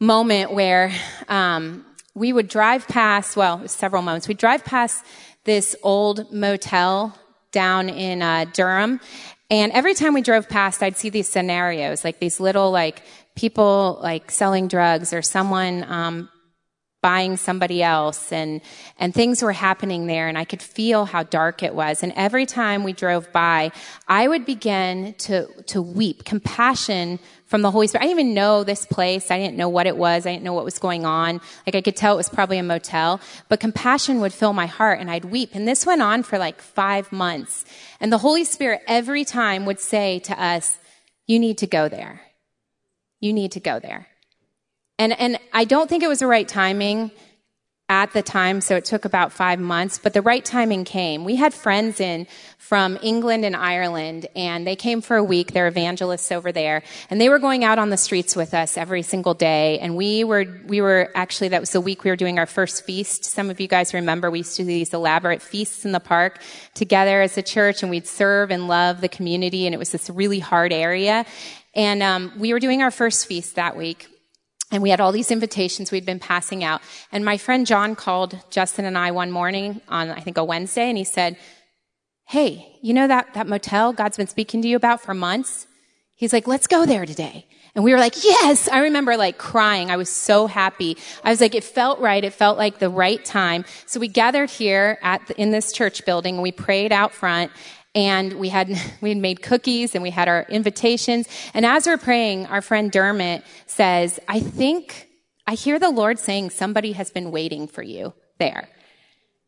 moment 0.00 0.52
where 0.52 0.92
um, 1.28 1.84
we 2.14 2.32
would 2.32 2.48
drive 2.48 2.86
past. 2.88 3.36
Well, 3.36 3.66
several 3.68 4.02
moments. 4.02 4.28
We'd 4.28 4.38
drive 4.38 4.64
past 4.64 5.04
this 5.44 5.76
old 5.82 6.32
motel 6.32 7.16
down 7.52 7.88
in 7.88 8.22
uh, 8.22 8.46
Durham, 8.52 9.00
and 9.50 9.72
every 9.72 9.94
time 9.94 10.14
we 10.14 10.22
drove 10.22 10.48
past, 10.48 10.82
I'd 10.82 10.96
see 10.96 11.10
these 11.10 11.28
scenarios, 11.28 12.02
like 12.02 12.18
these 12.18 12.40
little 12.40 12.70
like 12.70 13.02
people 13.36 13.98
like 14.02 14.30
selling 14.30 14.68
drugs 14.68 15.12
or 15.12 15.22
someone 15.22 15.84
um, 15.84 16.28
buying 17.04 17.36
somebody 17.36 17.82
else 17.82 18.32
and 18.32 18.62
and 18.98 19.12
things 19.12 19.42
were 19.42 19.52
happening 19.52 20.06
there 20.06 20.26
and 20.26 20.38
I 20.38 20.46
could 20.46 20.62
feel 20.62 21.04
how 21.04 21.22
dark 21.22 21.62
it 21.62 21.74
was. 21.74 22.02
And 22.02 22.14
every 22.16 22.46
time 22.46 22.82
we 22.82 22.94
drove 22.94 23.30
by 23.30 23.72
I 24.08 24.26
would 24.26 24.46
begin 24.46 25.12
to 25.26 25.46
to 25.64 25.82
weep 25.82 26.24
compassion 26.24 27.18
from 27.44 27.60
the 27.60 27.70
Holy 27.70 27.86
Spirit. 27.88 28.04
I 28.04 28.06
didn't 28.06 28.20
even 28.20 28.32
know 28.32 28.64
this 28.64 28.86
place. 28.86 29.30
I 29.30 29.38
didn't 29.38 29.58
know 29.58 29.68
what 29.68 29.86
it 29.86 29.98
was. 29.98 30.24
I 30.24 30.32
didn't 30.32 30.44
know 30.44 30.54
what 30.54 30.64
was 30.64 30.78
going 30.78 31.04
on. 31.04 31.42
Like 31.66 31.74
I 31.74 31.82
could 31.82 31.94
tell 31.94 32.14
it 32.14 32.16
was 32.16 32.30
probably 32.30 32.56
a 32.56 32.62
motel 32.62 33.20
but 33.50 33.60
compassion 33.60 34.20
would 34.20 34.32
fill 34.32 34.54
my 34.54 34.66
heart 34.66 34.98
and 34.98 35.10
I'd 35.10 35.26
weep. 35.26 35.50
And 35.52 35.68
this 35.68 35.84
went 35.84 36.00
on 36.00 36.22
for 36.22 36.38
like 36.38 36.62
5 36.62 37.12
months. 37.12 37.66
And 38.00 38.10
the 38.10 38.24
Holy 38.26 38.44
Spirit 38.44 38.80
every 38.88 39.26
time 39.26 39.66
would 39.66 39.78
say 39.78 40.20
to 40.20 40.42
us 40.42 40.78
you 41.26 41.38
need 41.38 41.58
to 41.58 41.66
go 41.66 41.86
there. 41.86 42.22
You 43.20 43.34
need 43.34 43.52
to 43.52 43.60
go 43.60 43.78
there 43.78 44.08
and, 44.98 45.18
and 45.18 45.38
I 45.52 45.64
don't 45.64 45.88
think 45.88 46.02
it 46.02 46.08
was 46.08 46.20
the 46.20 46.26
right 46.26 46.46
timing 46.46 47.10
at 47.90 48.14
the 48.14 48.22
time, 48.22 48.62
so 48.62 48.76
it 48.76 48.84
took 48.86 49.04
about 49.04 49.30
five 49.30 49.60
months, 49.60 49.98
but 49.98 50.14
the 50.14 50.22
right 50.22 50.42
timing 50.42 50.84
came. 50.84 51.22
We 51.22 51.36
had 51.36 51.52
friends 51.52 52.00
in 52.00 52.26
from 52.56 52.98
England 53.02 53.44
and 53.44 53.54
Ireland, 53.54 54.26
and 54.34 54.66
they 54.66 54.74
came 54.74 55.02
for 55.02 55.16
a 55.16 55.22
week. 55.22 55.52
They're 55.52 55.68
evangelists 55.68 56.32
over 56.32 56.50
there, 56.50 56.82
and 57.10 57.20
they 57.20 57.28
were 57.28 57.38
going 57.38 57.62
out 57.62 57.78
on 57.78 57.90
the 57.90 57.98
streets 57.98 58.34
with 58.34 58.54
us 58.54 58.78
every 58.78 59.02
single 59.02 59.34
day. 59.34 59.78
And 59.80 59.96
we 59.98 60.24
were, 60.24 60.46
we 60.66 60.80
were 60.80 61.10
actually, 61.14 61.48
that 61.48 61.60
was 61.60 61.72
the 61.72 61.80
week 61.80 62.04
we 62.04 62.10
were 62.10 62.16
doing 62.16 62.38
our 62.38 62.46
first 62.46 62.86
feast. 62.86 63.26
Some 63.26 63.50
of 63.50 63.60
you 63.60 63.68
guys 63.68 63.92
remember 63.92 64.30
we 64.30 64.38
used 64.38 64.56
to 64.56 64.62
do 64.62 64.66
these 64.66 64.94
elaborate 64.94 65.42
feasts 65.42 65.84
in 65.84 65.92
the 65.92 66.00
park 66.00 66.40
together 66.72 67.20
as 67.20 67.36
a 67.36 67.42
church, 67.42 67.82
and 67.82 67.90
we'd 67.90 68.06
serve 68.06 68.50
and 68.50 68.66
love 68.66 69.02
the 69.02 69.10
community, 69.10 69.66
and 69.66 69.74
it 69.74 69.78
was 69.78 69.92
this 69.92 70.08
really 70.08 70.38
hard 70.38 70.72
area. 70.72 71.26
And 71.74 72.02
um, 72.02 72.32
we 72.38 72.54
were 72.54 72.60
doing 72.60 72.80
our 72.80 72.90
first 72.90 73.26
feast 73.26 73.56
that 73.56 73.76
week. 73.76 74.08
And 74.74 74.82
we 74.82 74.90
had 74.90 75.00
all 75.00 75.12
these 75.12 75.30
invitations 75.30 75.92
we'd 75.92 76.04
been 76.04 76.18
passing 76.18 76.64
out. 76.64 76.82
And 77.12 77.24
my 77.24 77.36
friend 77.36 77.64
John 77.64 77.94
called 77.94 78.38
Justin 78.50 78.84
and 78.84 78.98
I 78.98 79.12
one 79.12 79.30
morning 79.30 79.80
on, 79.88 80.10
I 80.10 80.18
think, 80.18 80.36
a 80.36 80.44
Wednesday, 80.44 80.88
and 80.88 80.98
he 80.98 81.04
said, 81.04 81.36
Hey, 82.26 82.76
you 82.82 82.92
know 82.92 83.06
that, 83.06 83.34
that 83.34 83.46
motel 83.46 83.92
God's 83.92 84.16
been 84.16 84.26
speaking 84.26 84.62
to 84.62 84.68
you 84.68 84.76
about 84.76 85.00
for 85.00 85.14
months? 85.14 85.68
He's 86.16 86.32
like, 86.32 86.46
let's 86.46 86.66
go 86.66 86.86
there 86.86 87.06
today. 87.06 87.46
And 87.74 87.84
we 87.84 87.92
were 87.92 87.98
like, 87.98 88.24
yes! 88.24 88.68
I 88.68 88.80
remember 88.80 89.16
like 89.16 89.36
crying. 89.36 89.90
I 89.90 89.96
was 89.96 90.08
so 90.08 90.46
happy. 90.46 90.96
I 91.22 91.30
was 91.30 91.40
like, 91.40 91.54
it 91.54 91.64
felt 91.64 91.98
right. 91.98 92.24
It 92.24 92.32
felt 92.32 92.56
like 92.56 92.78
the 92.78 92.88
right 92.88 93.22
time. 93.24 93.64
So 93.86 94.00
we 94.00 94.08
gathered 94.08 94.48
here 94.48 94.98
at 95.02 95.26
the, 95.26 95.40
in 95.40 95.50
this 95.50 95.72
church 95.72 96.04
building 96.04 96.34
and 96.34 96.42
we 96.42 96.52
prayed 96.52 96.92
out 96.92 97.12
front 97.12 97.50
and 97.94 98.34
we 98.34 98.48
had 98.48 98.68
we 99.00 99.10
had 99.10 99.18
made 99.18 99.42
cookies 99.42 99.94
and 99.94 100.02
we 100.02 100.10
had 100.10 100.28
our 100.28 100.46
invitations. 100.48 101.28
And 101.52 101.64
as 101.64 101.86
we're 101.86 101.98
praying 101.98 102.46
our 102.46 102.62
friend 102.62 102.90
dermot 102.90 103.44
says 103.66 104.20
i 104.28 104.40
think 104.40 105.08
i 105.46 105.54
hear 105.54 105.78
the 105.78 105.90
lord 105.90 106.18
saying 106.18 106.50
somebody 106.50 106.92
has 106.92 107.10
been 107.10 107.30
waiting 107.30 107.66
for 107.66 107.82
you 107.82 108.12
there. 108.38 108.68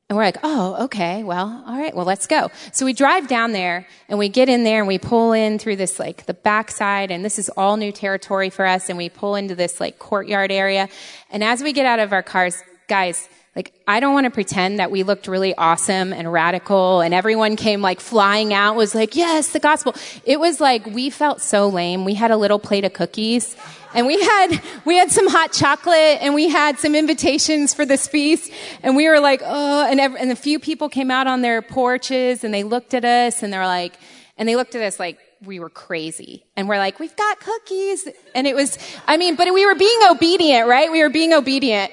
And 0.08 0.16
we're 0.16 0.24
like 0.24 0.38
oh 0.44 0.84
okay. 0.84 1.24
Well 1.24 1.64
all 1.66 1.76
right. 1.76 1.94
Well 1.94 2.06
let's 2.06 2.28
go. 2.28 2.50
So 2.72 2.84
we 2.84 2.92
drive 2.92 3.26
down 3.26 3.50
there 3.52 3.88
and 4.08 4.18
we 4.18 4.28
get 4.28 4.48
in 4.48 4.62
there 4.62 4.78
and 4.78 4.86
we 4.86 4.98
pull 4.98 5.32
in 5.32 5.58
through 5.58 5.76
this 5.76 5.98
like 5.98 6.26
the 6.26 6.34
backside. 6.34 7.10
And 7.10 7.24
this 7.24 7.40
is 7.40 7.48
all 7.56 7.76
new 7.76 7.90
territory 7.90 8.50
for 8.50 8.64
us. 8.64 8.88
And 8.88 8.96
we 8.96 9.08
pull 9.08 9.34
into 9.34 9.56
this 9.56 9.80
like 9.80 9.98
courtyard 9.98 10.52
area. 10.52 10.88
And 11.28 11.42
as 11.42 11.60
we 11.60 11.72
get 11.72 11.86
out 11.86 11.98
of 11.98 12.12
our 12.12 12.22
cars 12.22 12.62
guys 12.86 13.28
like, 13.56 13.72
I 13.88 14.00
don't 14.00 14.12
want 14.12 14.24
to 14.24 14.30
pretend 14.30 14.80
that 14.80 14.90
we 14.90 15.02
looked 15.02 15.26
really 15.26 15.54
awesome 15.54 16.12
and 16.12 16.30
radical 16.30 17.00
and 17.00 17.14
everyone 17.14 17.56
came 17.56 17.80
like 17.80 18.00
flying 18.00 18.52
out 18.52 18.76
was 18.76 18.94
like, 18.94 19.16
yes, 19.16 19.52
the 19.52 19.58
gospel. 19.60 19.94
It 20.26 20.38
was 20.38 20.60
like, 20.60 20.84
we 20.84 21.08
felt 21.08 21.40
so 21.40 21.68
lame. 21.68 22.04
We 22.04 22.12
had 22.12 22.30
a 22.30 22.36
little 22.36 22.58
plate 22.58 22.84
of 22.84 22.92
cookies 22.92 23.56
and 23.94 24.06
we 24.06 24.22
had, 24.22 24.62
we 24.84 24.98
had 24.98 25.10
some 25.10 25.26
hot 25.26 25.54
chocolate 25.54 26.18
and 26.20 26.34
we 26.34 26.50
had 26.50 26.78
some 26.78 26.94
invitations 26.94 27.72
for 27.72 27.86
this 27.86 28.06
feast 28.06 28.52
and 28.82 28.94
we 28.94 29.08
were 29.08 29.20
like, 29.20 29.40
oh, 29.42 29.86
and, 29.90 30.00
and 30.00 30.30
a 30.30 30.36
few 30.36 30.58
people 30.58 30.90
came 30.90 31.10
out 31.10 31.26
on 31.26 31.40
their 31.40 31.62
porches 31.62 32.44
and 32.44 32.52
they 32.52 32.62
looked 32.62 32.92
at 32.92 33.06
us 33.06 33.42
and 33.42 33.50
they're 33.50 33.64
like, 33.64 33.94
and 34.36 34.46
they 34.46 34.54
looked 34.54 34.74
at 34.74 34.82
us 34.82 35.00
like, 35.00 35.18
we 35.44 35.60
were 35.60 35.70
crazy. 35.70 36.44
And 36.56 36.68
we're 36.68 36.78
like, 36.78 36.98
we've 36.98 37.16
got 37.16 37.40
cookies. 37.40 38.08
And 38.34 38.46
it 38.46 38.54
was, 38.54 38.78
I 39.06 39.16
mean, 39.16 39.36
but 39.36 39.52
we 39.52 39.66
were 39.66 39.74
being 39.74 40.00
obedient, 40.10 40.68
right? 40.68 40.90
We 40.90 41.02
were 41.02 41.10
being 41.10 41.32
obedient. 41.32 41.90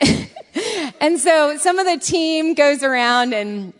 and 1.01 1.19
so 1.19 1.58
some 1.58 1.79
of 1.79 1.86
the 1.86 1.97
team 1.97 2.53
goes 2.53 2.84
around 2.84 3.34
and 3.34 3.73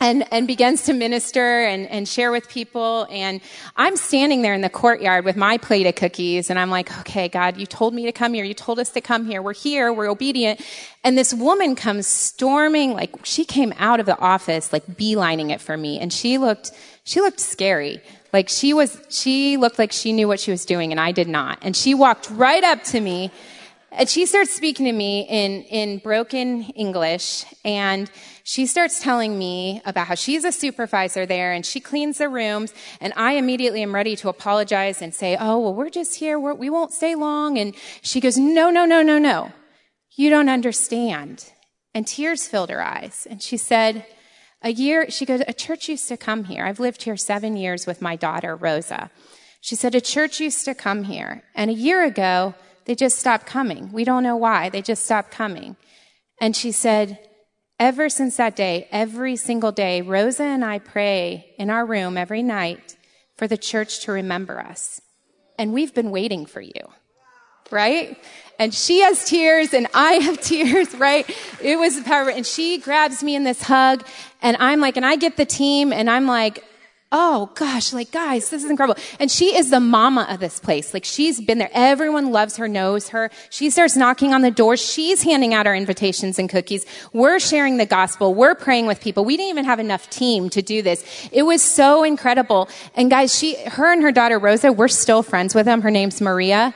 and, 0.00 0.24
and 0.32 0.46
begins 0.46 0.84
to 0.84 0.94
minister 0.94 1.62
and, 1.64 1.86
and 1.88 2.08
share 2.08 2.32
with 2.32 2.48
people. 2.48 3.06
And 3.10 3.42
I'm 3.76 3.96
standing 3.96 4.40
there 4.40 4.54
in 4.54 4.62
the 4.62 4.70
courtyard 4.70 5.26
with 5.26 5.36
my 5.36 5.58
plate 5.58 5.86
of 5.86 5.94
cookies. 5.94 6.48
And 6.48 6.58
I'm 6.58 6.70
like, 6.70 6.98
okay, 7.00 7.28
God, 7.28 7.58
you 7.58 7.66
told 7.66 7.92
me 7.92 8.06
to 8.06 8.12
come 8.12 8.32
here. 8.32 8.44
You 8.44 8.54
told 8.54 8.78
us 8.78 8.90
to 8.92 9.02
come 9.02 9.26
here. 9.26 9.42
We're 9.42 9.52
here. 9.52 9.92
We're 9.92 10.08
obedient. 10.08 10.62
And 11.04 11.18
this 11.18 11.34
woman 11.34 11.76
comes 11.76 12.06
storming, 12.06 12.94
like 12.94 13.14
she 13.24 13.44
came 13.44 13.74
out 13.76 14.00
of 14.00 14.06
the 14.06 14.18
office, 14.18 14.72
like 14.72 14.86
beelining 14.86 15.50
it 15.50 15.60
for 15.60 15.76
me. 15.76 16.00
And 16.00 16.10
she 16.10 16.38
looked, 16.38 16.72
she 17.04 17.20
looked 17.20 17.40
scary. 17.40 18.00
Like 18.32 18.48
she 18.48 18.72
was, 18.72 19.00
she 19.08 19.56
looked 19.56 19.78
like 19.78 19.92
she 19.92 20.12
knew 20.12 20.28
what 20.28 20.40
she 20.40 20.50
was 20.50 20.64
doing 20.64 20.92
and 20.92 21.00
I 21.00 21.12
did 21.12 21.28
not. 21.28 21.58
And 21.62 21.76
she 21.76 21.94
walked 21.94 22.30
right 22.30 22.62
up 22.62 22.82
to 22.84 23.00
me 23.00 23.30
and 23.92 24.08
she 24.08 24.24
starts 24.24 24.54
speaking 24.54 24.86
to 24.86 24.92
me 24.92 25.26
in, 25.28 25.62
in 25.64 25.98
broken 25.98 26.62
English 26.76 27.44
and 27.64 28.10
she 28.44 28.66
starts 28.66 29.02
telling 29.02 29.36
me 29.36 29.82
about 29.84 30.06
how 30.06 30.14
she's 30.14 30.44
a 30.44 30.52
supervisor 30.52 31.26
there 31.26 31.52
and 31.52 31.66
she 31.66 31.80
cleans 31.80 32.18
the 32.18 32.28
rooms 32.28 32.72
and 33.00 33.12
I 33.16 33.32
immediately 33.32 33.82
am 33.82 33.94
ready 33.94 34.14
to 34.16 34.28
apologize 34.28 35.02
and 35.02 35.12
say, 35.12 35.36
oh, 35.38 35.58
well, 35.58 35.74
we're 35.74 35.90
just 35.90 36.16
here. 36.16 36.38
We're, 36.38 36.54
we 36.54 36.70
won't 36.70 36.92
stay 36.92 37.16
long. 37.16 37.58
And 37.58 37.74
she 38.00 38.20
goes, 38.20 38.36
no, 38.38 38.70
no, 38.70 38.84
no, 38.84 39.02
no, 39.02 39.18
no. 39.18 39.52
You 40.16 40.30
don't 40.30 40.48
understand. 40.48 41.52
And 41.94 42.06
tears 42.06 42.46
filled 42.46 42.70
her 42.70 42.82
eyes. 42.82 43.26
And 43.28 43.42
she 43.42 43.56
said, 43.56 44.06
a 44.62 44.70
year, 44.70 45.10
she 45.10 45.24
goes, 45.24 45.42
a 45.46 45.52
church 45.52 45.88
used 45.88 46.08
to 46.08 46.16
come 46.16 46.44
here. 46.44 46.64
I've 46.64 46.80
lived 46.80 47.02
here 47.02 47.16
seven 47.16 47.56
years 47.56 47.86
with 47.86 48.02
my 48.02 48.16
daughter, 48.16 48.54
Rosa. 48.54 49.10
She 49.60 49.74
said, 49.74 49.94
a 49.94 50.00
church 50.00 50.40
used 50.40 50.64
to 50.64 50.74
come 50.74 51.04
here. 51.04 51.42
And 51.54 51.70
a 51.70 51.74
year 51.74 52.04
ago, 52.04 52.54
they 52.84 52.94
just 52.94 53.18
stopped 53.18 53.46
coming. 53.46 53.92
We 53.92 54.04
don't 54.04 54.22
know 54.22 54.36
why. 54.36 54.68
They 54.68 54.82
just 54.82 55.04
stopped 55.04 55.30
coming. 55.30 55.76
And 56.40 56.56
she 56.56 56.72
said, 56.72 57.18
ever 57.78 58.08
since 58.08 58.36
that 58.36 58.56
day, 58.56 58.88
every 58.90 59.36
single 59.36 59.72
day, 59.72 60.02
Rosa 60.02 60.44
and 60.44 60.64
I 60.64 60.78
pray 60.78 61.54
in 61.58 61.70
our 61.70 61.86
room 61.86 62.16
every 62.16 62.42
night 62.42 62.96
for 63.36 63.46
the 63.46 63.58
church 63.58 64.00
to 64.00 64.12
remember 64.12 64.60
us. 64.60 65.00
And 65.58 65.72
we've 65.72 65.94
been 65.94 66.10
waiting 66.10 66.46
for 66.46 66.60
you. 66.60 66.82
Right? 67.70 68.18
And 68.60 68.74
she 68.74 69.00
has 69.00 69.24
tears 69.24 69.72
and 69.72 69.88
I 69.94 70.12
have 70.12 70.38
tears, 70.42 70.94
right? 70.94 71.28
It 71.62 71.78
was 71.78 71.98
powerful. 72.00 72.36
And 72.36 72.46
she 72.46 72.76
grabs 72.76 73.24
me 73.24 73.34
in 73.34 73.42
this 73.42 73.62
hug 73.62 74.06
and 74.42 74.56
I'm 74.58 74.80
like, 74.80 74.98
and 74.98 75.06
I 75.06 75.16
get 75.16 75.38
the 75.38 75.46
team 75.46 75.94
and 75.94 76.10
I'm 76.10 76.26
like, 76.26 76.62
oh 77.10 77.50
gosh, 77.54 77.94
like 77.94 78.12
guys, 78.12 78.50
this 78.50 78.62
is 78.62 78.70
incredible. 78.70 79.00
And 79.18 79.30
she 79.30 79.56
is 79.56 79.70
the 79.70 79.80
mama 79.80 80.26
of 80.28 80.40
this 80.40 80.60
place. 80.60 80.92
Like 80.92 81.06
she's 81.06 81.40
been 81.40 81.56
there. 81.56 81.70
Everyone 81.72 82.32
loves 82.32 82.58
her, 82.58 82.68
knows 82.68 83.08
her. 83.08 83.30
She 83.48 83.70
starts 83.70 83.96
knocking 83.96 84.34
on 84.34 84.42
the 84.42 84.50
door. 84.50 84.76
She's 84.76 85.22
handing 85.22 85.54
out 85.54 85.66
our 85.66 85.74
invitations 85.74 86.38
and 86.38 86.48
cookies. 86.48 86.84
We're 87.14 87.40
sharing 87.40 87.78
the 87.78 87.86
gospel. 87.86 88.34
We're 88.34 88.54
praying 88.54 88.86
with 88.86 89.00
people. 89.00 89.24
We 89.24 89.38
didn't 89.38 89.50
even 89.50 89.64
have 89.64 89.80
enough 89.80 90.10
team 90.10 90.50
to 90.50 90.60
do 90.60 90.82
this. 90.82 91.02
It 91.32 91.44
was 91.44 91.62
so 91.62 92.04
incredible. 92.04 92.68
And 92.94 93.10
guys, 93.10 93.36
she, 93.36 93.56
her 93.64 93.90
and 93.90 94.02
her 94.02 94.12
daughter 94.12 94.38
Rosa, 94.38 94.70
we're 94.70 94.88
still 94.88 95.22
friends 95.22 95.54
with 95.54 95.64
them. 95.64 95.80
Her 95.80 95.90
name's 95.90 96.20
Maria 96.20 96.74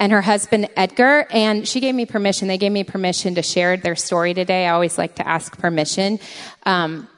and 0.00 0.12
her 0.12 0.22
husband 0.22 0.68
Edgar, 0.76 1.26
and 1.30 1.66
she 1.66 1.80
gave 1.80 1.94
me 1.94 2.06
permission. 2.06 2.48
They 2.48 2.58
gave 2.58 2.72
me 2.72 2.84
permission 2.84 3.34
to 3.36 3.42
share 3.42 3.76
their 3.76 3.96
story 3.96 4.34
today. 4.34 4.66
I 4.66 4.70
always 4.70 4.98
like 4.98 5.16
to 5.16 5.26
ask 5.26 5.56
permission. 5.58 6.20
Um, 6.64 7.08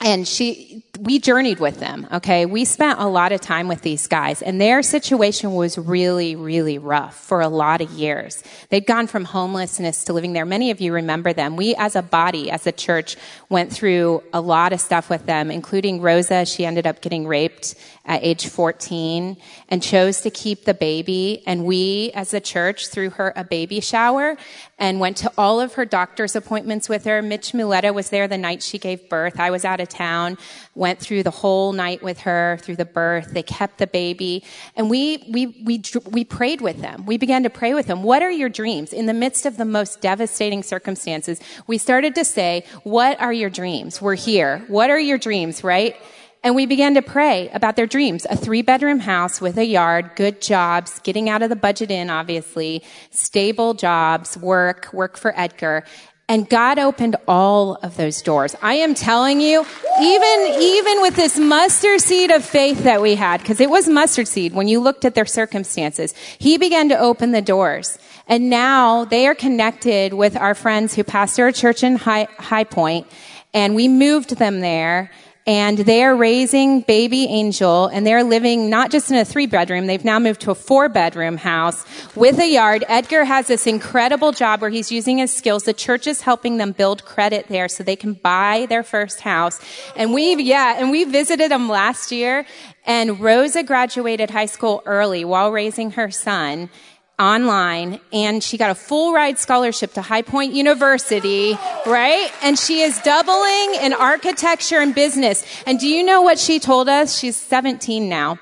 and 0.00 0.26
she, 0.26 0.83
we 1.00 1.18
journeyed 1.18 1.60
with 1.60 1.80
them, 1.80 2.06
okay? 2.12 2.46
We 2.46 2.64
spent 2.64 3.00
a 3.00 3.06
lot 3.06 3.32
of 3.32 3.40
time 3.40 3.68
with 3.68 3.82
these 3.82 4.06
guys, 4.06 4.42
and 4.42 4.60
their 4.60 4.82
situation 4.82 5.54
was 5.54 5.76
really, 5.76 6.36
really 6.36 6.78
rough 6.78 7.16
for 7.16 7.40
a 7.40 7.48
lot 7.48 7.80
of 7.80 7.90
years. 7.90 8.42
They'd 8.68 8.86
gone 8.86 9.06
from 9.06 9.24
homelessness 9.24 10.04
to 10.04 10.12
living 10.12 10.32
there. 10.32 10.44
Many 10.44 10.70
of 10.70 10.80
you 10.80 10.92
remember 10.92 11.32
them. 11.32 11.56
We, 11.56 11.74
as 11.76 11.96
a 11.96 12.02
body, 12.02 12.50
as 12.50 12.66
a 12.66 12.72
church, 12.72 13.16
went 13.48 13.72
through 13.72 14.22
a 14.32 14.40
lot 14.40 14.72
of 14.72 14.80
stuff 14.80 15.10
with 15.10 15.26
them, 15.26 15.50
including 15.50 16.00
Rosa. 16.00 16.44
She 16.44 16.64
ended 16.64 16.86
up 16.86 17.00
getting 17.00 17.26
raped 17.26 17.74
at 18.06 18.22
age 18.22 18.48
14 18.48 19.36
and 19.68 19.82
chose 19.82 20.20
to 20.20 20.30
keep 20.30 20.64
the 20.64 20.74
baby. 20.74 21.42
And 21.46 21.64
we, 21.64 22.10
as 22.14 22.34
a 22.34 22.40
church, 22.40 22.88
threw 22.88 23.10
her 23.10 23.32
a 23.34 23.44
baby 23.44 23.80
shower 23.80 24.36
and 24.78 25.00
went 25.00 25.16
to 25.18 25.32
all 25.38 25.60
of 25.60 25.74
her 25.74 25.84
doctor's 25.84 26.36
appointments 26.36 26.88
with 26.88 27.04
her. 27.04 27.22
Mitch 27.22 27.54
Muleta 27.54 27.92
was 27.92 28.10
there 28.10 28.28
the 28.28 28.36
night 28.36 28.62
she 28.62 28.78
gave 28.78 29.08
birth. 29.08 29.40
I 29.40 29.50
was 29.50 29.64
out 29.64 29.80
of 29.80 29.88
town, 29.88 30.36
went 30.84 31.00
through 31.00 31.22
the 31.22 31.30
whole 31.30 31.72
night 31.72 32.02
with 32.02 32.20
her 32.20 32.58
through 32.60 32.76
the 32.76 32.84
birth. 32.84 33.32
They 33.32 33.42
kept 33.42 33.78
the 33.78 33.86
baby 33.86 34.44
and 34.76 34.90
we, 34.90 35.24
we, 35.30 35.46
we, 35.64 35.82
we 36.10 36.24
prayed 36.24 36.60
with 36.60 36.82
them. 36.82 37.06
We 37.06 37.16
began 37.16 37.42
to 37.44 37.48
pray 37.48 37.72
with 37.72 37.86
them. 37.86 38.02
What 38.02 38.22
are 38.22 38.30
your 38.30 38.50
dreams? 38.50 38.92
In 38.92 39.06
the 39.06 39.14
midst 39.14 39.46
of 39.46 39.56
the 39.56 39.64
most 39.64 40.02
devastating 40.02 40.62
circumstances, 40.62 41.40
we 41.66 41.78
started 41.78 42.14
to 42.16 42.24
say, 42.24 42.66
what 42.82 43.18
are 43.18 43.32
your 43.32 43.48
dreams? 43.48 44.02
We're 44.02 44.14
here. 44.14 44.62
What 44.68 44.90
are 44.90 45.00
your 45.00 45.16
dreams, 45.16 45.64
right? 45.64 45.96
And 46.42 46.54
we 46.54 46.66
began 46.66 46.92
to 46.96 47.02
pray 47.02 47.48
about 47.54 47.76
their 47.76 47.86
dreams. 47.86 48.26
A 48.28 48.36
three 48.36 48.60
bedroom 48.60 49.00
house 49.00 49.40
with 49.40 49.56
a 49.56 49.64
yard, 49.64 50.10
good 50.16 50.42
jobs, 50.42 51.00
getting 51.00 51.30
out 51.30 51.40
of 51.40 51.48
the 51.48 51.56
Budget 51.56 51.90
Inn, 51.90 52.10
obviously, 52.10 52.82
stable 53.10 53.72
jobs, 53.72 54.36
work, 54.36 54.92
work 54.92 55.16
for 55.16 55.32
Edgar. 55.34 55.84
And 56.26 56.48
God 56.48 56.78
opened 56.78 57.16
all 57.28 57.74
of 57.82 57.98
those 57.98 58.22
doors. 58.22 58.56
I 58.62 58.74
am 58.74 58.94
telling 58.94 59.42
you, 59.42 59.60
even, 60.00 60.56
even 60.58 61.02
with 61.02 61.16
this 61.16 61.38
mustard 61.38 62.00
seed 62.00 62.30
of 62.30 62.42
faith 62.42 62.84
that 62.84 63.02
we 63.02 63.14
had, 63.14 63.40
because 63.40 63.60
it 63.60 63.68
was 63.68 63.88
mustard 63.88 64.26
seed 64.26 64.54
when 64.54 64.66
you 64.66 64.80
looked 64.80 65.04
at 65.04 65.14
their 65.14 65.26
circumstances, 65.26 66.14
He 66.38 66.56
began 66.56 66.88
to 66.88 66.98
open 66.98 67.32
the 67.32 67.42
doors. 67.42 67.98
And 68.26 68.48
now 68.48 69.04
they 69.04 69.26
are 69.26 69.34
connected 69.34 70.14
with 70.14 70.34
our 70.34 70.54
friends 70.54 70.94
who 70.94 71.04
pastor 71.04 71.46
a 71.46 71.52
church 71.52 71.82
in 71.82 71.96
High, 71.96 72.26
High 72.38 72.64
Point, 72.64 73.06
and 73.52 73.74
we 73.74 73.86
moved 73.86 74.36
them 74.36 74.60
there 74.60 75.10
and 75.46 75.78
they 75.78 76.02
are 76.02 76.16
raising 76.16 76.80
baby 76.80 77.24
Angel 77.26 77.86
and 77.88 78.06
they're 78.06 78.24
living 78.24 78.70
not 78.70 78.90
just 78.90 79.10
in 79.10 79.16
a 79.16 79.24
three 79.24 79.46
bedroom, 79.46 79.86
they've 79.86 80.04
now 80.04 80.18
moved 80.18 80.40
to 80.42 80.50
a 80.50 80.54
four 80.54 80.88
bedroom 80.88 81.36
house 81.36 81.84
with 82.16 82.38
a 82.38 82.48
yard. 82.48 82.82
Edgar 82.88 83.24
has 83.24 83.46
this 83.46 83.66
incredible 83.66 84.32
job 84.32 84.62
where 84.62 84.70
he's 84.70 84.90
using 84.90 85.18
his 85.18 85.34
skills. 85.34 85.64
The 85.64 85.74
church 85.74 86.06
is 86.06 86.22
helping 86.22 86.56
them 86.56 86.72
build 86.72 87.04
credit 87.04 87.48
there 87.48 87.68
so 87.68 87.84
they 87.84 87.96
can 87.96 88.14
buy 88.14 88.66
their 88.70 88.82
first 88.82 89.20
house. 89.20 89.60
And 89.96 90.14
we, 90.14 90.34
yeah, 90.42 90.76
and 90.78 90.90
we 90.90 91.04
visited 91.04 91.50
them 91.50 91.68
last 91.68 92.10
year 92.10 92.46
and 92.86 93.20
Rosa 93.20 93.62
graduated 93.62 94.30
high 94.30 94.46
school 94.46 94.82
early 94.86 95.24
while 95.24 95.50
raising 95.50 95.92
her 95.92 96.10
son 96.10 96.70
online 97.18 98.00
and 98.12 98.42
she 98.42 98.58
got 98.58 98.70
a 98.70 98.74
full 98.74 99.12
ride 99.12 99.38
scholarship 99.38 99.92
to 99.94 100.02
High 100.02 100.22
Point 100.22 100.52
University, 100.52 101.56
right? 101.86 102.30
And 102.42 102.58
she 102.58 102.80
is 102.80 102.98
doubling 103.00 103.74
in 103.82 103.92
architecture 103.92 104.78
and 104.78 104.94
business. 104.94 105.44
And 105.66 105.78
do 105.78 105.88
you 105.88 106.02
know 106.02 106.22
what 106.22 106.38
she 106.38 106.58
told 106.58 106.88
us? 106.88 107.18
She's 107.18 107.36
17 107.36 108.08
now. 108.08 108.38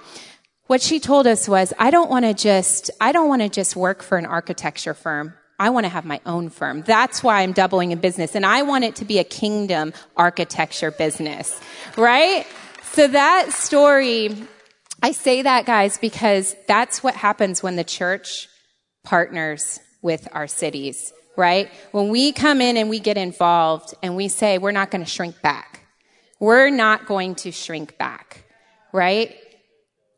What 0.68 0.80
she 0.80 1.00
told 1.00 1.26
us 1.26 1.48
was, 1.48 1.74
I 1.78 1.90
don't 1.90 2.08
want 2.08 2.24
to 2.24 2.32
just, 2.32 2.90
I 3.00 3.12
don't 3.12 3.28
want 3.28 3.42
to 3.42 3.48
just 3.48 3.76
work 3.76 4.02
for 4.02 4.16
an 4.16 4.24
architecture 4.24 4.94
firm. 4.94 5.34
I 5.58 5.70
want 5.70 5.84
to 5.84 5.90
have 5.90 6.04
my 6.04 6.20
own 6.24 6.48
firm. 6.48 6.82
That's 6.82 7.22
why 7.22 7.42
I'm 7.42 7.52
doubling 7.52 7.92
in 7.92 8.00
business. 8.00 8.34
And 8.34 8.46
I 8.46 8.62
want 8.62 8.84
it 8.84 8.96
to 8.96 9.04
be 9.04 9.18
a 9.18 9.24
kingdom 9.24 9.92
architecture 10.16 10.90
business, 10.90 11.60
right? 11.96 12.46
So 12.92 13.06
that 13.06 13.52
story, 13.52 14.34
I 15.02 15.12
say 15.12 15.42
that 15.42 15.66
guys 15.66 15.98
because 15.98 16.56
that's 16.66 17.02
what 17.02 17.14
happens 17.14 17.62
when 17.62 17.76
the 17.76 17.84
church 17.84 18.48
partners 19.04 19.80
with 20.02 20.28
our 20.32 20.46
cities, 20.46 21.12
right? 21.36 21.70
When 21.92 22.08
we 22.08 22.32
come 22.32 22.60
in 22.60 22.76
and 22.76 22.88
we 22.90 23.00
get 23.00 23.16
involved 23.16 23.94
and 24.02 24.16
we 24.16 24.28
say, 24.28 24.58
we're 24.58 24.72
not 24.72 24.90
going 24.90 25.04
to 25.04 25.10
shrink 25.10 25.40
back. 25.42 25.80
We're 26.40 26.70
not 26.70 27.06
going 27.06 27.36
to 27.36 27.52
shrink 27.52 27.98
back, 27.98 28.44
right? 28.92 29.36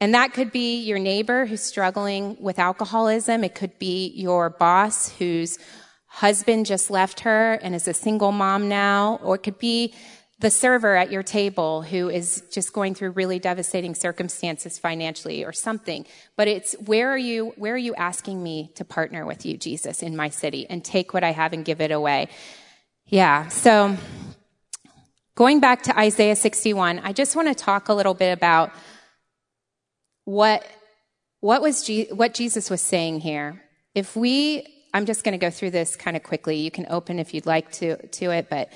And 0.01 0.14
that 0.14 0.33
could 0.33 0.53
be 0.53 0.81
your 0.81 0.99
neighbor 0.99 1.47
who's 1.47 1.62
struggling 1.62 2.37
with 2.40 2.59
alcoholism. 2.59 3.44
It 3.44 3.55
could 3.55 3.79
be 3.79 4.12
your 4.14 4.51
boss 4.51 5.11
whose 5.11 5.59
husband 6.07 6.66
just 6.66 6.90
left 6.90 7.20
her 7.20 7.55
and 7.55 7.75
is 7.75 7.88
a 7.88 7.94
single 7.94 8.33
mom 8.33 8.68
now. 8.68 9.18
Or 9.23 9.37
it 9.37 9.42
could 9.42 9.59
be 9.59 9.94
the 10.40 10.51
server 10.51 10.97
at 10.97 11.12
your 11.12 11.23
table 11.23 11.83
who 11.83 12.09
is 12.09 12.42
just 12.51 12.73
going 12.73 12.94
through 12.94 13.11
really 13.11 13.38
devastating 13.38 13.94
circumstances 13.94 14.79
financially 14.79 15.44
or 15.44 15.53
something 15.53 16.05
but 16.37 16.49
it's 16.49 16.75
where 16.87 17.11
are 17.11 17.18
you 17.18 17.53
where 17.57 17.75
are 17.75 17.79
you 17.79 17.94
asking 17.94 18.42
me 18.42 18.70
to 18.75 18.85
partner 18.85 19.25
with 19.25 19.47
you 19.47 19.57
jesus 19.57 20.03
in 20.03 20.16
my 20.16 20.29
city? 20.29 20.66
And 20.68 20.85
take 20.85 21.14
what 21.14 21.23
i 21.23 21.31
have 21.31 21.53
and 21.53 21.64
give 21.64 21.81
it 21.81 21.90
away. 21.90 22.29
Yeah 23.07 23.49
so 23.49 23.97
going 25.37 25.61
back 25.61 25.83
to 25.85 25.99
isaiah 25.99 26.37
61 26.37 26.99
i 27.01 27.12
just 27.12 27.37
want 27.37 27.49
to 27.49 27.55
talk 27.55 27.88
a 27.88 27.94
little 27.94 28.14
bit 28.14 28.33
about 28.33 28.73
what 30.25 30.66
what 31.40 31.62
was 31.62 31.85
Je- 31.85 32.12
what 32.12 32.35
jesus 32.35 32.70
was 32.70 32.81
saying 32.81 33.20
here. 33.20 33.62
If 33.94 34.16
we 34.16 34.66
i'm 34.92 35.07
just 35.07 35.23
going 35.23 35.38
to 35.38 35.38
go 35.38 35.51
through 35.51 35.70
this 35.70 35.94
kind 35.94 36.16
of 36.16 36.25
quickly. 36.25 36.57
You 36.57 36.73
can 36.73 36.87
open 36.90 37.20
if 37.20 37.35
you'd 37.35 37.47
like 37.47 37.70
to 37.73 38.05
to 38.09 38.31
it 38.31 38.49
but 38.51 38.73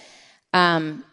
um, 0.52 1.04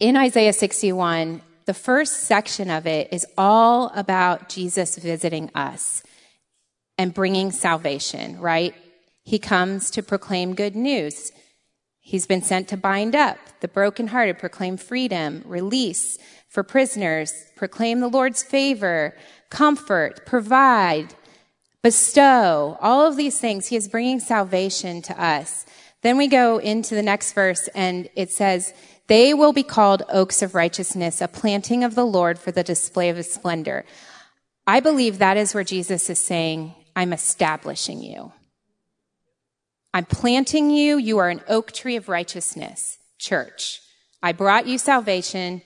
in 0.00 0.16
Isaiah 0.16 0.54
61, 0.54 1.42
the 1.66 1.74
first 1.74 2.24
section 2.24 2.70
of 2.70 2.86
it 2.86 3.12
is 3.12 3.26
all 3.36 3.92
about 3.94 4.48
Jesus 4.48 4.96
visiting 4.96 5.50
us 5.54 6.02
and 6.96 7.14
bringing 7.14 7.52
salvation, 7.52 8.40
right? 8.40 8.74
He 9.22 9.38
comes 9.38 9.90
to 9.92 10.02
proclaim 10.02 10.54
good 10.54 10.74
news. 10.74 11.32
He's 12.00 12.26
been 12.26 12.42
sent 12.42 12.66
to 12.68 12.76
bind 12.78 13.14
up 13.14 13.36
the 13.60 13.68
brokenhearted, 13.68 14.38
proclaim 14.38 14.78
freedom, 14.78 15.42
release 15.44 16.18
for 16.48 16.62
prisoners, 16.62 17.32
proclaim 17.54 18.00
the 18.00 18.08
Lord's 18.08 18.42
favor, 18.42 19.14
comfort, 19.50 20.24
provide, 20.24 21.14
bestow, 21.82 22.78
all 22.80 23.06
of 23.06 23.16
these 23.16 23.38
things. 23.38 23.68
He 23.68 23.76
is 23.76 23.86
bringing 23.86 24.18
salvation 24.18 25.02
to 25.02 25.22
us. 25.22 25.66
Then 26.02 26.16
we 26.16 26.26
go 26.26 26.58
into 26.58 26.94
the 26.94 27.02
next 27.02 27.34
verse 27.34 27.68
and 27.74 28.08
it 28.16 28.30
says, 28.30 28.72
they 29.10 29.34
will 29.34 29.52
be 29.52 29.64
called 29.64 30.04
oaks 30.08 30.40
of 30.40 30.54
righteousness, 30.54 31.20
a 31.20 31.26
planting 31.26 31.82
of 31.82 31.96
the 31.96 32.06
Lord 32.06 32.38
for 32.38 32.52
the 32.52 32.62
display 32.62 33.08
of 33.08 33.16
his 33.16 33.32
splendor. 33.32 33.84
I 34.68 34.78
believe 34.78 35.18
that 35.18 35.36
is 35.36 35.52
where 35.52 35.64
Jesus 35.64 36.08
is 36.08 36.20
saying, 36.20 36.76
I'm 36.94 37.12
establishing 37.12 38.04
you. 38.04 38.30
I'm 39.92 40.04
planting 40.04 40.70
you. 40.70 40.96
You 40.96 41.18
are 41.18 41.28
an 41.28 41.42
oak 41.48 41.72
tree 41.72 41.96
of 41.96 42.08
righteousness, 42.08 42.98
church. 43.18 43.80
I 44.22 44.30
brought 44.30 44.68
you 44.68 44.78
salvation. 44.78 45.62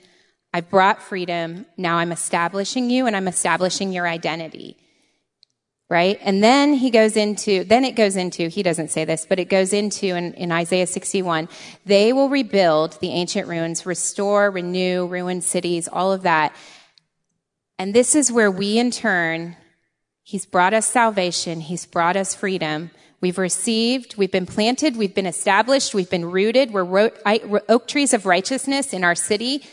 I 0.51 0.61
brought 0.61 1.03
freedom. 1.03 1.67
Now 1.77 1.97
I'm 1.97 2.11
establishing 2.11 2.89
you 2.89 3.05
and 3.05 3.15
I'm 3.15 3.27
establishing 3.27 3.93
your 3.93 4.07
identity 4.07 4.75
right? 5.89 6.17
And 6.21 6.43
then 6.43 6.73
he 6.73 6.89
goes 6.89 7.15
into, 7.15 7.63
then 7.63 7.83
it 7.83 7.95
goes 7.95 8.15
into, 8.15 8.47
he 8.47 8.63
doesn't 8.63 8.89
say 8.89 9.05
this, 9.05 9.25
but 9.27 9.39
it 9.39 9.45
goes 9.45 9.71
into 9.71 10.07
in, 10.07 10.33
in, 10.33 10.51
Isaiah 10.51 10.87
61, 10.87 11.47
they 11.85 12.11
will 12.11 12.29
rebuild 12.29 12.99
the 13.01 13.11
ancient 13.11 13.47
ruins, 13.47 13.85
restore, 13.85 14.49
renew, 14.49 15.05
ruined 15.05 15.43
cities, 15.43 15.87
all 15.87 16.11
of 16.11 16.23
that. 16.23 16.55
And 17.77 17.93
this 17.93 18.15
is 18.15 18.31
where 18.31 18.49
we 18.49 18.79
in 18.79 18.89
turn, 18.89 19.57
he's 20.23 20.45
brought 20.45 20.73
us 20.73 20.87
salvation, 20.87 21.61
he's 21.61 21.85
brought 21.85 22.15
us 22.15 22.33
freedom. 22.33 22.89
We've 23.21 23.37
received, 23.37 24.17
we've 24.17 24.31
been 24.31 24.45
planted, 24.45 24.97
we've 24.97 25.15
been 25.15 25.25
established, 25.25 25.93
we've 25.93 26.09
been 26.09 26.29
rooted, 26.31 26.71
we're 26.71 27.11
oak 27.69 27.87
trees 27.87 28.13
of 28.13 28.25
righteousness 28.25 28.93
in 28.93 29.03
our 29.03 29.15
city. 29.15 29.63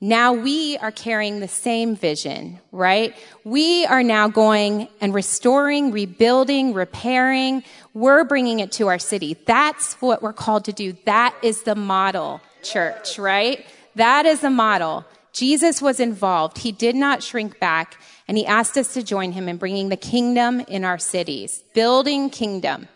Now 0.00 0.34
we 0.34 0.76
are 0.76 0.90
carrying 0.92 1.40
the 1.40 1.48
same 1.48 1.96
vision, 1.96 2.60
right? 2.70 3.16
We 3.44 3.86
are 3.86 4.02
now 4.02 4.28
going 4.28 4.88
and 5.00 5.14
restoring, 5.14 5.90
rebuilding, 5.90 6.74
repairing. 6.74 7.64
We're 7.94 8.24
bringing 8.24 8.60
it 8.60 8.72
to 8.72 8.88
our 8.88 8.98
city. 8.98 9.38
That's 9.46 9.94
what 9.94 10.22
we're 10.22 10.34
called 10.34 10.66
to 10.66 10.72
do. 10.72 10.94
That 11.06 11.34
is 11.40 11.62
the 11.62 11.74
model, 11.74 12.42
church, 12.62 13.18
right? 13.18 13.64
That 13.94 14.26
is 14.26 14.40
the 14.40 14.50
model. 14.50 15.06
Jesus 15.32 15.80
was 15.80 15.98
involved. 15.98 16.58
He 16.58 16.72
did 16.72 16.94
not 16.94 17.22
shrink 17.22 17.58
back 17.58 17.98
and 18.28 18.36
he 18.36 18.44
asked 18.44 18.76
us 18.76 18.92
to 18.94 19.02
join 19.02 19.32
him 19.32 19.48
in 19.48 19.56
bringing 19.56 19.88
the 19.88 19.96
kingdom 19.96 20.60
in 20.60 20.84
our 20.84 20.98
cities, 20.98 21.62
building 21.72 22.28
kingdom. 22.28 22.88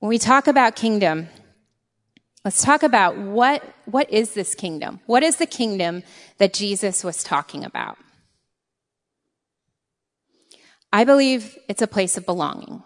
When 0.00 0.08
we 0.08 0.18
talk 0.18 0.48
about 0.48 0.74
kingdom, 0.74 1.28
Let's 2.48 2.62
talk 2.62 2.82
about 2.82 3.18
what, 3.18 3.62
what 3.84 4.10
is 4.10 4.32
this 4.32 4.54
kingdom? 4.54 5.00
What 5.04 5.22
is 5.22 5.36
the 5.36 5.44
kingdom 5.44 6.02
that 6.38 6.54
Jesus 6.54 7.04
was 7.04 7.22
talking 7.22 7.62
about? 7.62 7.98
I 10.90 11.04
believe 11.04 11.58
it's 11.68 11.82
a 11.82 11.86
place 11.86 12.16
of 12.16 12.24
belonging. 12.24 12.82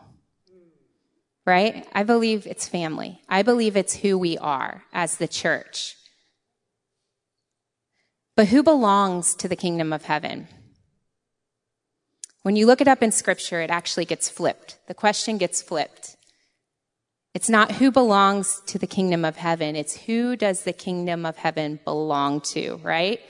Right? 1.46 1.86
I 1.92 2.02
believe 2.02 2.44
it's 2.44 2.66
family. 2.66 3.20
I 3.28 3.42
believe 3.42 3.76
it's 3.76 3.94
who 3.94 4.18
we 4.18 4.36
are 4.36 4.82
as 4.92 5.18
the 5.18 5.28
church. 5.28 5.94
But 8.34 8.48
who 8.48 8.64
belongs 8.64 9.36
to 9.36 9.46
the 9.46 9.54
kingdom 9.54 9.92
of 9.92 10.06
heaven? 10.06 10.48
When 12.42 12.56
you 12.56 12.66
look 12.66 12.80
it 12.80 12.88
up 12.88 13.00
in 13.00 13.12
scripture, 13.12 13.60
it 13.60 13.70
actually 13.70 14.06
gets 14.06 14.28
flipped. 14.28 14.78
The 14.88 14.94
question 14.94 15.38
gets 15.38 15.62
flipped. 15.62 16.16
It's 17.34 17.48
not 17.48 17.72
who 17.72 17.90
belongs 17.90 18.60
to 18.66 18.78
the 18.78 18.86
kingdom 18.86 19.24
of 19.24 19.36
heaven. 19.36 19.74
It's 19.74 19.96
who 19.96 20.36
does 20.36 20.64
the 20.64 20.72
kingdom 20.74 21.24
of 21.24 21.36
heaven 21.36 21.80
belong 21.84 22.42
to, 22.52 22.78
right? 22.82 23.20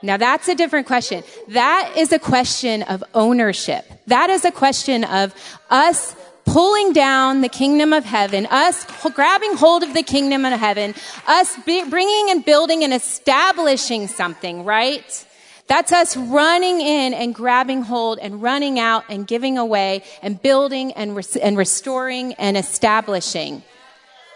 Now 0.00 0.16
that's 0.16 0.46
a 0.46 0.54
different 0.54 0.86
question. 0.86 1.24
That 1.48 1.94
is 1.96 2.12
a 2.12 2.20
question 2.20 2.84
of 2.84 3.02
ownership. 3.14 3.84
That 4.06 4.30
is 4.30 4.44
a 4.44 4.52
question 4.52 5.02
of 5.02 5.34
us 5.70 6.14
pulling 6.44 6.92
down 6.92 7.40
the 7.40 7.48
kingdom 7.48 7.92
of 7.92 8.04
heaven, 8.04 8.46
us 8.46 8.86
grabbing 9.12 9.54
hold 9.56 9.82
of 9.82 9.92
the 9.92 10.04
kingdom 10.04 10.44
of 10.44 10.58
heaven, 10.58 10.94
us 11.26 11.56
bringing 11.64 12.30
and 12.30 12.44
building 12.44 12.84
and 12.84 12.94
establishing 12.94 14.06
something, 14.06 14.64
right? 14.64 15.26
That's 15.68 15.92
us 15.92 16.16
running 16.16 16.80
in 16.80 17.12
and 17.12 17.34
grabbing 17.34 17.82
hold 17.82 18.18
and 18.18 18.42
running 18.42 18.78
out 18.78 19.04
and 19.10 19.26
giving 19.26 19.58
away 19.58 20.02
and 20.22 20.40
building 20.40 20.92
and, 20.92 21.14
res- 21.14 21.36
and 21.36 21.58
restoring 21.58 22.32
and 22.34 22.56
establishing. 22.56 23.62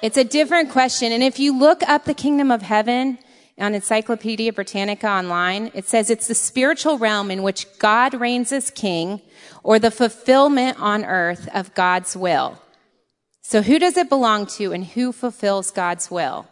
It's 0.02 0.18
a 0.18 0.24
different 0.24 0.70
question. 0.70 1.10
And 1.10 1.22
if 1.22 1.38
you 1.38 1.58
look 1.58 1.82
up 1.88 2.04
the 2.04 2.12
kingdom 2.12 2.50
of 2.50 2.60
heaven 2.60 3.18
on 3.58 3.74
Encyclopedia 3.74 4.52
Britannica 4.52 5.08
online, 5.08 5.70
it 5.72 5.88
says 5.88 6.10
it's 6.10 6.28
the 6.28 6.34
spiritual 6.34 6.98
realm 6.98 7.30
in 7.30 7.42
which 7.42 7.66
God 7.78 8.12
reigns 8.12 8.52
as 8.52 8.70
king 8.70 9.22
or 9.62 9.78
the 9.78 9.90
fulfillment 9.90 10.78
on 10.78 11.04
earth 11.04 11.48
of 11.54 11.72
God's 11.74 12.14
will. 12.14 12.60
So 13.40 13.62
who 13.62 13.78
does 13.78 13.96
it 13.96 14.10
belong 14.10 14.46
to 14.58 14.72
and 14.72 14.84
who 14.84 15.12
fulfills 15.12 15.70
God's 15.70 16.10
will? 16.10 16.46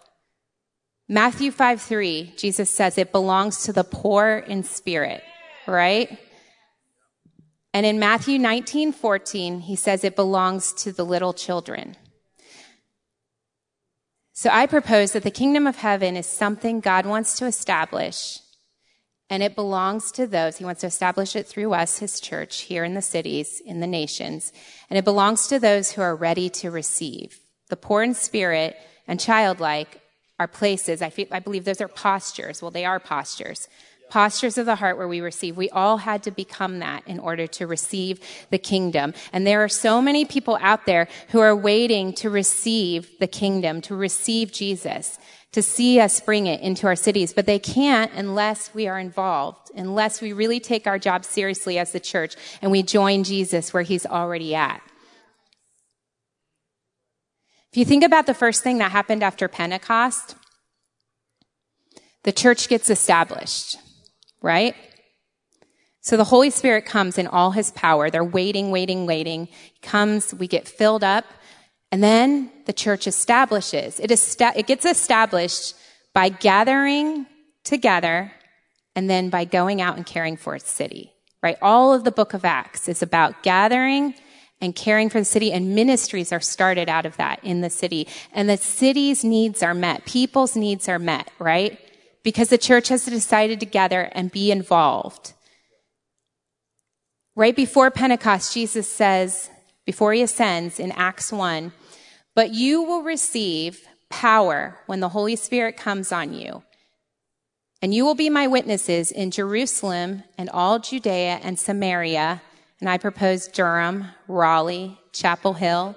Matthew 1.13 1.51
5 1.51 1.83
3, 1.83 2.35
Jesus 2.37 2.71
says 2.71 2.97
it 2.97 3.11
belongs 3.11 3.65
to 3.65 3.73
the 3.73 3.83
poor 3.83 4.45
in 4.47 4.63
spirit, 4.63 5.25
right? 5.67 6.17
And 7.75 7.85
in 7.85 7.99
Matthew 7.99 8.39
19 8.39 8.93
14, 8.93 9.59
he 9.59 9.75
says 9.75 10.05
it 10.05 10.15
belongs 10.15 10.73
to 10.75 10.93
the 10.93 11.05
little 11.05 11.33
children. 11.33 11.97
So 14.35 14.51
I 14.51 14.67
propose 14.67 15.11
that 15.11 15.25
the 15.25 15.33
kingdom 15.33 15.67
of 15.67 15.79
heaven 15.79 16.17
is 16.17 16.27
something 16.27 16.79
God 16.79 17.07
wants 17.07 17.37
to 17.39 17.47
establish, 17.47 18.39
and 19.29 19.43
it 19.43 19.57
belongs 19.57 20.13
to 20.13 20.29
those. 20.29 20.59
He 20.59 20.65
wants 20.65 20.83
to 20.83 20.87
establish 20.87 21.35
it 21.35 21.49
through 21.49 21.73
us, 21.73 21.99
his 21.99 22.21
church, 22.21 22.61
here 22.61 22.85
in 22.85 22.95
the 22.95 23.03
cities, 23.03 23.61
in 23.67 23.81
the 23.81 23.89
nations, 23.89 24.53
and 24.89 24.97
it 24.97 25.05
belongs 25.05 25.49
to 25.49 25.59
those 25.59 25.91
who 25.91 26.03
are 26.03 26.15
ready 26.15 26.49
to 26.51 26.71
receive. 26.71 27.41
The 27.69 27.75
poor 27.75 28.05
in 28.05 28.15
spirit 28.15 28.77
and 29.09 29.19
childlike 29.19 30.01
are 30.41 30.49
places. 30.49 31.03
I, 31.03 31.11
feel, 31.11 31.27
I 31.31 31.39
believe 31.39 31.67
those 31.67 31.83
are 31.83 31.89
postures. 31.89 32.63
Well, 32.63 32.71
they 32.71 32.87
are 32.87 32.99
postures. 32.99 33.69
Postures 34.09 34.57
of 34.57 34.65
the 34.65 34.75
heart 34.75 34.97
where 34.97 35.07
we 35.07 35.21
receive. 35.21 35.55
We 35.55 35.69
all 35.69 35.99
had 35.99 36.23
to 36.23 36.31
become 36.31 36.79
that 36.79 37.07
in 37.07 37.21
order 37.21 37.47
to 37.47 37.67
receive 37.67 38.21
the 38.49 38.59
kingdom. 38.59 39.13
And 39.35 39.47
there 39.47 39.63
are 39.63 39.69
so 39.69 40.01
many 40.01 40.25
people 40.25 40.59
out 40.63 40.87
there 40.87 41.09
who 41.29 41.41
are 41.41 41.55
waiting 41.55 42.15
to 42.15 42.31
receive 42.31 43.19
the 43.21 43.27
kingdom, 43.27 43.83
to 43.83 43.95
receive 43.95 44.51
Jesus, 44.51 45.19
to 45.53 45.63
see 45.63 46.01
us 46.01 46.21
bring 46.21 46.47
it 46.47 46.63
into 46.63 46.87
our 46.87 46.97
cities. 46.97 47.35
But 47.35 47.45
they 47.45 47.59
can't 47.59 48.11
unless 48.15 48.73
we 48.73 48.89
are 48.89 48.99
involved, 48.99 49.71
unless 49.77 50.23
we 50.23 50.33
really 50.33 50.59
take 50.59 50.87
our 50.87 50.99
job 50.99 51.27
seriously 51.27 51.79
as 51.79 51.93
the 51.93 52.01
church 52.01 52.35
and 52.63 52.73
we 52.73 52.83
join 52.83 53.25
Jesus 53.25 53.75
where 53.75 53.83
he's 53.83 54.07
already 54.07 54.55
at. 54.55 54.81
If 57.73 57.77
you 57.77 57.85
think 57.85 58.03
about 58.03 58.27
the 58.27 58.35
first 58.35 58.65
thing 58.65 58.79
that 58.79 58.91
happened 58.91 59.23
after 59.23 59.47
Pentecost, 59.47 60.35
the 62.25 62.33
church 62.33 62.69
gets 62.69 62.91
established, 62.91 63.77
right? 64.43 64.75
So 66.01 66.17
the 66.17 66.25
Holy 66.25 66.51
Spirit 66.51 66.85
comes 66.85 67.17
in 67.17 67.29
all 67.29 67.53
his 67.53 67.71
power. 67.71 68.11
They're 68.11 68.25
waiting, 68.25 68.73
waiting, 68.73 69.07
waiting. 69.07 69.47
He 69.47 69.79
comes, 69.83 70.35
we 70.35 70.49
get 70.49 70.67
filled 70.67 71.05
up, 71.05 71.27
and 71.93 72.03
then 72.03 72.51
the 72.67 72.73
church 72.73 73.07
establishes. 73.07 74.01
It, 74.01 74.11
est- 74.11 74.41
it 74.41 74.67
gets 74.67 74.85
established 74.85 75.75
by 76.13 76.29
gathering 76.29 77.27
together 77.63 78.33
and 78.97 79.09
then 79.09 79.31
by 79.31 79.45
going 79.45 79.81
out 79.81 79.97
and 79.97 80.05
caring 80.05 80.37
for 80.37 80.57
its 80.57 80.71
city, 80.71 81.13
right? 81.41 81.57
All 81.63 81.95
of 81.95 82.03
the 82.03 82.11
book 82.11 82.35
of 82.35 82.45
Acts 82.45 82.89
is 82.89 83.01
about 83.01 83.45
gathering 83.45 84.15
and 84.61 84.77
caring 84.77 85.09
for 85.09 85.19
the 85.19 85.25
city 85.25 85.53
and 85.53 85.75
ministries 85.75 86.33
are 86.33 86.41
started 86.41 86.89
out 86.89 87.07
of 87.07 87.17
that 87.17 87.43
in 87.43 87.61
the 87.61 87.71
city. 87.71 88.07
And 88.33 88.49
the 88.49 88.57
city's 88.57 89.25
needs 89.25 89.63
are 89.63 89.75
met. 89.75 90.05
People's 90.05 90.57
needs 90.57 90.89
are 90.89 90.99
met, 90.99 91.31
right? 91.39 91.79
Because 92.23 92.51
the 92.51 92.59
church 92.59 92.89
has 92.89 93.05
decided 93.07 93.61
to 93.61 93.67
gather 93.67 94.03
and 94.13 94.31
be 94.31 94.51
involved. 94.51 95.33
Right 97.35 97.57
before 97.57 97.91
Pentecost, 97.91 98.53
Jesus 98.53 98.91
says, 98.91 99.51
before 99.87 100.13
he 100.13 100.23
ascends 100.23 100.79
in 100.79 100.93
Acts 100.93 101.33
1, 101.33 101.73
but 102.35 102.53
you 102.53 102.83
will 102.83 103.03
receive 103.03 103.87
power 104.11 104.79
when 104.87 105.01
the 105.01 105.09
Holy 105.09 105.37
Spirit 105.37 105.77
comes 105.77 106.13
on 106.13 106.35
you. 106.35 106.63
And 107.83 107.95
you 107.95 108.05
will 108.05 108.15
be 108.15 108.29
my 108.29 108.47
witnesses 108.47 109.11
in 109.11 109.31
Jerusalem 109.31 110.25
and 110.37 110.51
all 110.51 110.79
Judea 110.79 111.41
and 111.43 111.59
Samaria 111.59 112.43
and 112.81 112.89
I 112.89 112.99
propose 112.99 113.47
Durham, 113.49 114.07
Raleigh, 114.27 114.99
Chapel 115.13 115.53
Hill, 115.53 115.95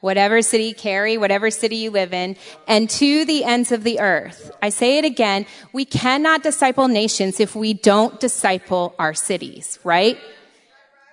whatever 0.00 0.42
city, 0.42 0.64
you 0.64 0.74
carry, 0.74 1.16
whatever 1.16 1.50
city 1.50 1.76
you 1.76 1.90
live 1.90 2.12
in, 2.12 2.36
and 2.66 2.90
to 2.90 3.24
the 3.24 3.44
ends 3.44 3.70
of 3.70 3.84
the 3.84 4.00
earth. 4.00 4.50
I 4.60 4.70
say 4.70 4.98
it 4.98 5.04
again, 5.04 5.46
we 5.72 5.84
cannot 5.84 6.42
disciple 6.42 6.88
nations 6.88 7.38
if 7.38 7.54
we 7.54 7.72
don't 7.74 8.18
disciple 8.18 8.94
our 8.98 9.14
cities, 9.14 9.78
right? 9.84 10.18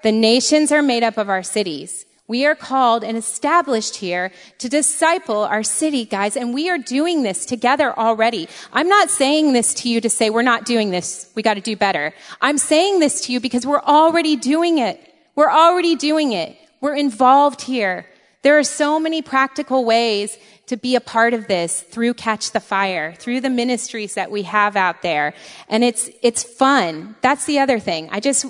The 0.02 0.12
nations 0.12 0.72
are 0.72 0.82
made 0.82 1.04
up 1.04 1.18
of 1.18 1.30
our 1.30 1.44
cities. 1.44 2.06
We 2.28 2.46
are 2.46 2.56
called 2.56 3.04
and 3.04 3.18
established 3.18 3.96
here 3.98 4.32
to 4.60 4.70
disciple 4.70 5.40
our 5.40 5.64
city, 5.64 6.06
guys, 6.06 6.38
and 6.38 6.54
we 6.54 6.70
are 6.70 6.78
doing 6.78 7.24
this 7.24 7.46
together 7.46 7.98
already. 7.98 8.48
I'm 8.72 8.88
not 8.88 9.10
saying 9.10 9.54
this 9.54 9.74
to 9.76 9.90
you 9.90 10.00
to 10.02 10.10
say 10.10 10.30
we're 10.30 10.44
not 10.44 10.66
doing 10.66 10.92
this, 10.92 11.32
we 11.36 11.42
gotta 11.42 11.60
do 11.60 11.76
better. 11.76 12.14
I'm 12.40 12.60
saying 12.60 13.00
this 13.00 13.22
to 13.22 13.34
you 13.34 13.40
because 13.40 13.66
we're 13.66 13.82
already 13.82 14.36
doing 14.36 14.78
it. 14.78 15.09
We're 15.36 15.52
already 15.52 15.96
doing 15.96 16.34
it. 16.34 16.58
We're 16.82 16.96
involved 16.96 17.62
here. 17.62 18.06
There 18.42 18.58
are 18.58 18.64
so 18.64 19.00
many 19.00 19.22
practical 19.22 19.84
ways 19.84 20.38
to 20.68 20.78
be 20.78 20.96
a 20.96 21.02
part 21.02 21.34
of 21.34 21.48
this 21.48 21.82
through 21.82 22.14
Catch 22.14 22.52
the 22.52 22.60
Fire, 22.60 23.14
through 23.14 23.42
the 23.42 23.50
ministries 23.50 24.14
that 24.14 24.32
we 24.32 24.44
have 24.44 24.76
out 24.76 25.02
there. 25.02 25.34
And 25.68 25.84
it's, 25.84 26.10
it's 26.22 26.44
fun. 26.44 27.16
That's 27.22 27.46
the 27.46 27.60
other 27.60 27.80
thing. 27.80 28.08
I 28.12 28.20
just, 28.20 28.46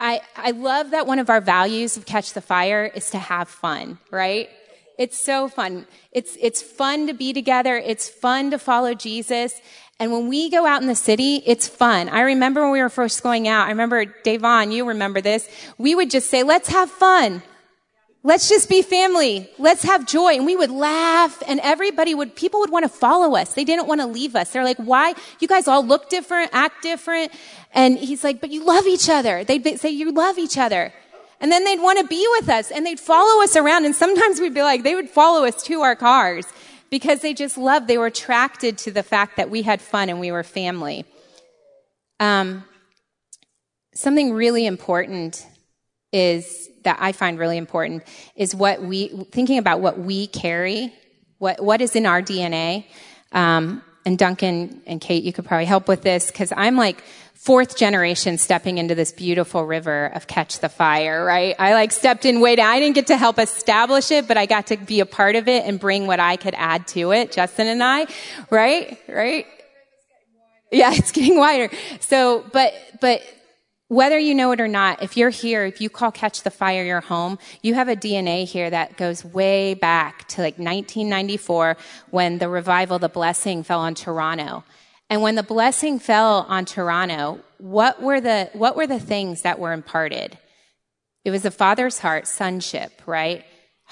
I, 0.00 0.20
I 0.36 0.50
love 0.50 0.90
that 0.90 1.06
one 1.06 1.18
of 1.18 1.30
our 1.30 1.40
values 1.40 1.96
of 1.96 2.06
Catch 2.06 2.32
the 2.32 2.40
Fire 2.40 2.90
is 2.92 3.10
to 3.10 3.18
have 3.18 3.48
fun, 3.48 3.98
right? 4.10 4.48
It's 4.98 5.18
so 5.18 5.48
fun. 5.48 5.86
It's, 6.12 6.36
it's 6.40 6.62
fun 6.62 7.08
to 7.08 7.14
be 7.14 7.32
together. 7.32 7.76
It's 7.76 8.08
fun 8.08 8.50
to 8.50 8.58
follow 8.58 8.94
Jesus. 8.94 9.60
And 10.00 10.10
when 10.10 10.28
we 10.28 10.50
go 10.50 10.66
out 10.66 10.82
in 10.82 10.88
the 10.88 10.96
city, 10.96 11.42
it's 11.46 11.68
fun. 11.68 12.08
I 12.08 12.22
remember 12.22 12.62
when 12.62 12.72
we 12.72 12.82
were 12.82 12.88
first 12.88 13.22
going 13.22 13.46
out, 13.46 13.66
I 13.66 13.70
remember 13.70 14.04
Davon, 14.04 14.72
you 14.72 14.88
remember 14.88 15.20
this. 15.20 15.48
We 15.78 15.94
would 15.94 16.10
just 16.10 16.28
say, 16.30 16.42
let's 16.42 16.68
have 16.68 16.90
fun. 16.90 17.42
Let's 18.26 18.48
just 18.48 18.70
be 18.70 18.80
family. 18.80 19.50
Let's 19.58 19.82
have 19.82 20.06
joy. 20.06 20.34
And 20.34 20.46
we 20.46 20.56
would 20.56 20.70
laugh 20.70 21.42
and 21.46 21.60
everybody 21.60 22.14
would, 22.14 22.34
people 22.34 22.60
would 22.60 22.70
want 22.70 22.84
to 22.84 22.88
follow 22.88 23.36
us. 23.36 23.52
They 23.52 23.64
didn't 23.64 23.86
want 23.86 24.00
to 24.00 24.06
leave 24.06 24.34
us. 24.34 24.50
They're 24.50 24.64
like, 24.64 24.78
why? 24.78 25.14
You 25.40 25.46
guys 25.46 25.68
all 25.68 25.84
look 25.84 26.08
different, 26.08 26.50
act 26.54 26.82
different. 26.82 27.32
And 27.72 27.98
he's 27.98 28.24
like, 28.24 28.40
but 28.40 28.50
you 28.50 28.64
love 28.64 28.86
each 28.86 29.10
other. 29.10 29.44
They'd 29.44 29.78
say, 29.78 29.90
you 29.90 30.10
love 30.10 30.38
each 30.38 30.56
other. 30.56 30.92
And 31.38 31.52
then 31.52 31.64
they'd 31.64 31.80
want 31.80 31.98
to 31.98 32.06
be 32.06 32.26
with 32.38 32.48
us 32.48 32.70
and 32.70 32.86
they'd 32.86 32.98
follow 32.98 33.42
us 33.42 33.56
around. 33.56 33.84
And 33.84 33.94
sometimes 33.94 34.40
we'd 34.40 34.54
be 34.54 34.62
like, 34.62 34.82
they 34.82 34.94
would 34.94 35.10
follow 35.10 35.44
us 35.44 35.62
to 35.64 35.82
our 35.82 35.94
cars 35.94 36.46
because 36.94 37.22
they 37.22 37.34
just 37.34 37.58
loved, 37.58 37.88
they 37.88 37.98
were 37.98 38.06
attracted 38.06 38.78
to 38.78 38.92
the 38.92 39.02
fact 39.02 39.36
that 39.36 39.50
we 39.50 39.62
had 39.62 39.82
fun 39.82 40.08
and 40.08 40.20
we 40.20 40.30
were 40.30 40.44
family. 40.44 41.04
Um, 42.20 42.62
something 43.96 44.32
really 44.32 44.64
important 44.64 45.44
is 46.12 46.68
that 46.84 46.96
I 47.00 47.10
find 47.10 47.36
really 47.36 47.56
important 47.56 48.04
is 48.36 48.54
what 48.54 48.80
we, 48.80 49.08
thinking 49.32 49.58
about 49.58 49.80
what 49.80 49.98
we 49.98 50.28
carry, 50.28 50.94
what, 51.38 51.60
what 51.60 51.80
is 51.80 51.96
in 51.96 52.06
our 52.06 52.22
DNA. 52.22 52.86
Um, 53.32 53.82
and 54.06 54.16
Duncan 54.16 54.80
and 54.86 55.00
Kate, 55.00 55.24
you 55.24 55.32
could 55.32 55.46
probably 55.46 55.64
help 55.64 55.88
with 55.88 56.02
this 56.02 56.28
because 56.30 56.52
I'm 56.56 56.76
like 56.76 57.02
fourth 57.44 57.76
generation 57.76 58.38
stepping 58.38 58.78
into 58.78 58.94
this 58.94 59.12
beautiful 59.12 59.66
river 59.66 60.06
of 60.14 60.26
catch 60.26 60.60
the 60.60 60.68
fire, 60.70 61.22
right? 61.22 61.54
I 61.58 61.74
like 61.74 61.92
stepped 61.92 62.24
in 62.24 62.40
way 62.40 62.56
down. 62.56 62.70
I 62.70 62.80
didn't 62.80 62.94
get 62.94 63.08
to 63.08 63.18
help 63.18 63.38
establish 63.38 64.10
it, 64.10 64.26
but 64.26 64.38
I 64.38 64.46
got 64.46 64.68
to 64.68 64.78
be 64.78 65.00
a 65.00 65.06
part 65.06 65.36
of 65.36 65.46
it 65.46 65.66
and 65.66 65.78
bring 65.78 66.06
what 66.06 66.20
I 66.20 66.36
could 66.36 66.54
add 66.56 66.86
to 66.88 67.12
it. 67.12 67.32
Justin 67.32 67.66
and 67.66 67.84
I, 67.84 68.06
right? 68.48 68.98
Right? 69.06 69.46
Yeah, 70.72 70.92
it's 70.94 71.12
getting 71.12 71.36
wider. 71.36 71.68
So, 72.00 72.46
but, 72.50 72.72
but 73.02 73.20
whether 73.88 74.18
you 74.18 74.34
know 74.34 74.52
it 74.52 74.60
or 74.62 74.68
not, 74.68 75.02
if 75.02 75.18
you're 75.18 75.28
here, 75.28 75.66
if 75.66 75.82
you 75.82 75.90
call 75.90 76.10
Catch 76.10 76.44
the 76.44 76.50
Fire 76.50 76.82
your 76.82 77.02
home, 77.02 77.38
you 77.60 77.74
have 77.74 77.90
a 77.90 77.96
DNA 77.96 78.46
here 78.46 78.70
that 78.70 78.96
goes 78.96 79.22
way 79.22 79.74
back 79.74 80.26
to 80.28 80.40
like 80.40 80.54
1994 80.54 81.76
when 82.08 82.38
the 82.38 82.48
revival, 82.48 82.98
the 82.98 83.10
blessing 83.10 83.62
fell 83.62 83.80
on 83.80 83.94
Toronto. 83.94 84.64
And 85.14 85.22
when 85.22 85.36
the 85.36 85.44
blessing 85.44 86.00
fell 86.00 86.44
on 86.48 86.64
Toronto, 86.64 87.38
what 87.58 88.02
were 88.02 88.20
the, 88.20 88.50
what 88.52 88.74
were 88.74 88.88
the 88.88 88.98
things 88.98 89.42
that 89.42 89.60
were 89.60 89.72
imparted? 89.72 90.36
It 91.24 91.30
was 91.30 91.42
the 91.42 91.52
father's 91.52 92.00
heart, 92.00 92.26
sonship, 92.26 93.00
right? 93.06 93.44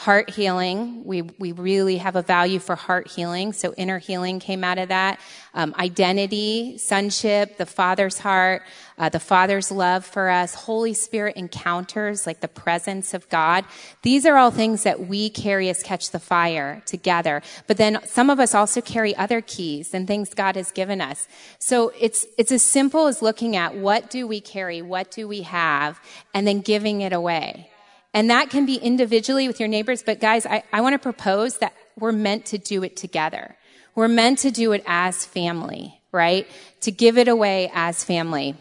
Heart 0.02 0.30
healing. 0.30 1.04
We, 1.04 1.22
we 1.22 1.52
really 1.52 1.98
have 1.98 2.16
a 2.16 2.22
value 2.22 2.58
for 2.58 2.74
heart 2.74 3.06
healing. 3.06 3.52
So 3.52 3.72
inner 3.74 4.00
healing 4.00 4.40
came 4.40 4.64
out 4.64 4.78
of 4.78 4.88
that. 4.88 5.20
Um, 5.54 5.76
identity, 5.78 6.76
sonship, 6.78 7.56
the 7.56 7.66
Father's 7.66 8.18
heart, 8.18 8.62
uh, 8.98 9.10
the 9.10 9.20
Father's 9.20 9.70
love 9.70 10.04
for 10.04 10.28
us, 10.28 10.54
Holy 10.54 10.92
Spirit 10.92 11.36
encounters, 11.36 12.26
like 12.26 12.40
the 12.40 12.48
presence 12.48 13.14
of 13.14 13.28
God. 13.28 13.64
These 14.02 14.26
are 14.26 14.36
all 14.36 14.50
things 14.50 14.82
that 14.82 15.06
we 15.06 15.30
carry 15.30 15.68
as 15.68 15.84
catch 15.84 16.10
the 16.10 16.18
fire 16.18 16.82
together. 16.84 17.40
But 17.68 17.76
then 17.76 18.00
some 18.04 18.28
of 18.28 18.40
us 18.40 18.56
also 18.56 18.80
carry 18.80 19.14
other 19.14 19.40
keys 19.40 19.94
and 19.94 20.08
things 20.08 20.34
God 20.34 20.56
has 20.56 20.72
given 20.72 21.00
us. 21.00 21.28
So 21.60 21.92
it's, 22.00 22.26
it's 22.36 22.50
as 22.50 22.64
simple 22.64 23.06
as 23.06 23.22
looking 23.22 23.54
at 23.54 23.76
what 23.76 24.10
do 24.10 24.26
we 24.26 24.40
carry? 24.40 24.82
What 24.82 25.12
do 25.12 25.28
we 25.28 25.42
have? 25.42 26.00
And 26.34 26.44
then 26.44 26.60
giving 26.60 27.02
it 27.02 27.12
away. 27.12 27.71
And 28.14 28.30
that 28.30 28.50
can 28.50 28.66
be 28.66 28.76
individually 28.76 29.46
with 29.48 29.58
your 29.58 29.68
neighbors, 29.68 30.02
but 30.02 30.20
guys, 30.20 30.44
I, 30.44 30.62
I 30.72 30.82
want 30.82 30.94
to 30.94 30.98
propose 30.98 31.58
that 31.58 31.74
we're 31.98 32.12
meant 32.12 32.46
to 32.46 32.58
do 32.58 32.82
it 32.82 32.96
together. 32.96 33.56
We're 33.94 34.08
meant 34.08 34.40
to 34.40 34.50
do 34.50 34.72
it 34.72 34.82
as 34.86 35.24
family, 35.24 36.00
right? 36.12 36.46
To 36.82 36.90
give 36.90 37.16
it 37.18 37.28
away 37.28 37.70
as 37.74 38.04
family. 38.04 38.56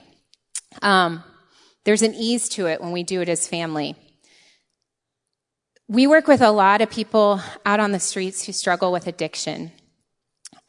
Um, 0.81 1.23
there's 1.83 2.01
an 2.01 2.13
ease 2.13 2.47
to 2.49 2.67
it 2.67 2.81
when 2.81 2.91
we 2.91 3.03
do 3.03 3.21
it 3.21 3.29
as 3.29 3.47
family. 3.47 3.95
We 5.87 6.07
work 6.07 6.27
with 6.27 6.41
a 6.41 6.51
lot 6.51 6.81
of 6.81 6.89
people 6.89 7.41
out 7.65 7.81
on 7.81 7.91
the 7.91 7.99
streets 7.99 8.45
who 8.45 8.53
struggle 8.53 8.91
with 8.91 9.07
addiction. 9.07 9.71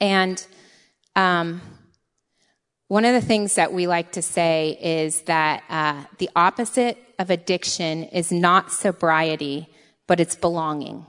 And 0.01 0.45
um, 1.14 1.61
one 2.93 3.07
of 3.07 3.14
the 3.14 3.26
things 3.26 3.55
that 3.55 3.72
we 3.72 3.86
like 3.86 4.12
to 4.12 4.20
say 4.20 4.76
is 4.78 5.22
that 5.22 5.64
uh, 5.70 6.05
the 6.18 6.28
opposite 6.36 6.99
of 7.18 7.30
addiction 7.30 8.05
is 8.05 8.30
not 8.30 8.70
sobriety, 8.70 9.66
but 10.07 10.20
it's 10.20 10.36
belonging. 10.36 11.07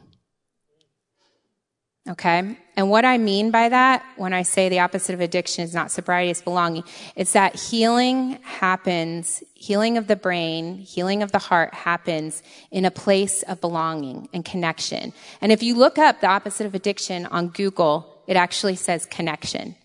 Okay? 2.09 2.57
And 2.77 2.89
what 2.89 3.03
I 3.03 3.17
mean 3.17 3.51
by 3.51 3.67
that, 3.67 4.01
when 4.15 4.31
I 4.31 4.43
say 4.43 4.69
the 4.69 4.79
opposite 4.79 5.13
of 5.13 5.19
addiction 5.19 5.65
is 5.65 5.73
not 5.73 5.91
sobriety, 5.91 6.31
it's 6.31 6.41
belonging, 6.41 6.85
it's 7.17 7.33
that 7.33 7.53
healing 7.55 8.39
happens, 8.43 9.43
healing 9.53 9.97
of 9.97 10.07
the 10.07 10.15
brain, 10.15 10.77
healing 10.77 11.21
of 11.21 11.33
the 11.33 11.37
heart 11.37 11.73
happens 11.73 12.43
in 12.71 12.85
a 12.85 12.91
place 12.91 13.43
of 13.43 13.59
belonging 13.59 14.29
and 14.33 14.45
connection. 14.45 15.11
And 15.41 15.51
if 15.51 15.61
you 15.61 15.75
look 15.75 15.97
up 15.97 16.21
the 16.21 16.27
opposite 16.27 16.65
of 16.65 16.75
addiction 16.75 17.25
on 17.25 17.49
Google, 17.49 18.23
it 18.25 18.37
actually 18.37 18.77
says 18.77 19.05
connection. 19.05 19.75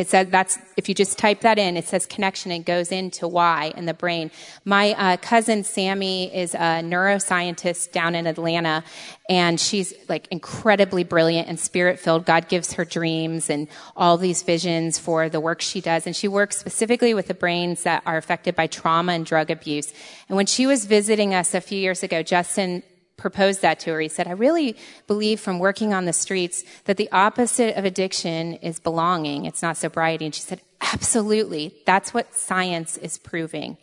It 0.00 0.08
says 0.08 0.28
that's, 0.30 0.58
if 0.76 0.88
you 0.88 0.94
just 0.94 1.18
type 1.18 1.42
that 1.42 1.58
in, 1.58 1.76
it 1.76 1.86
says 1.86 2.06
connection 2.06 2.50
and 2.50 2.64
goes 2.64 2.90
into 2.90 3.28
why 3.28 3.72
in 3.76 3.84
the 3.84 3.94
brain. 3.94 4.30
My 4.64 4.94
uh, 4.94 5.16
cousin 5.18 5.62
Sammy 5.62 6.34
is 6.34 6.54
a 6.54 6.82
neuroscientist 6.82 7.92
down 7.92 8.14
in 8.14 8.26
Atlanta 8.26 8.82
and 9.28 9.60
she's 9.60 9.92
like 10.08 10.26
incredibly 10.30 11.04
brilliant 11.04 11.48
and 11.48 11.60
spirit 11.60 11.98
filled. 11.98 12.24
God 12.24 12.48
gives 12.48 12.72
her 12.72 12.84
dreams 12.84 13.50
and 13.50 13.68
all 13.94 14.16
these 14.16 14.42
visions 14.42 14.98
for 14.98 15.28
the 15.28 15.38
work 15.38 15.60
she 15.60 15.80
does. 15.80 16.06
And 16.06 16.16
she 16.16 16.28
works 16.28 16.56
specifically 16.56 17.12
with 17.12 17.28
the 17.28 17.34
brains 17.34 17.82
that 17.82 18.02
are 18.06 18.16
affected 18.16 18.56
by 18.56 18.66
trauma 18.66 19.12
and 19.12 19.26
drug 19.26 19.50
abuse. 19.50 19.92
And 20.28 20.36
when 20.36 20.46
she 20.46 20.66
was 20.66 20.86
visiting 20.86 21.34
us 21.34 21.54
a 21.54 21.60
few 21.60 21.78
years 21.78 22.02
ago, 22.02 22.22
Justin 22.22 22.82
proposed 23.20 23.62
that 23.62 23.78
to 23.80 23.90
her. 23.92 24.00
He 24.00 24.08
said, 24.08 24.26
I 24.26 24.32
really 24.32 24.76
believe 25.06 25.38
from 25.38 25.58
working 25.58 25.94
on 25.94 26.06
the 26.06 26.12
streets 26.12 26.64
that 26.84 26.96
the 26.96 27.10
opposite 27.12 27.76
of 27.76 27.84
addiction 27.84 28.54
is 28.54 28.80
belonging. 28.80 29.44
It's 29.44 29.62
not 29.62 29.76
sobriety. 29.76 30.24
And 30.24 30.34
she 30.34 30.42
said, 30.42 30.60
absolutely. 30.80 31.74
That's 31.86 32.12
what 32.12 32.34
science 32.34 32.96
is 32.96 33.18
proving. 33.18 33.76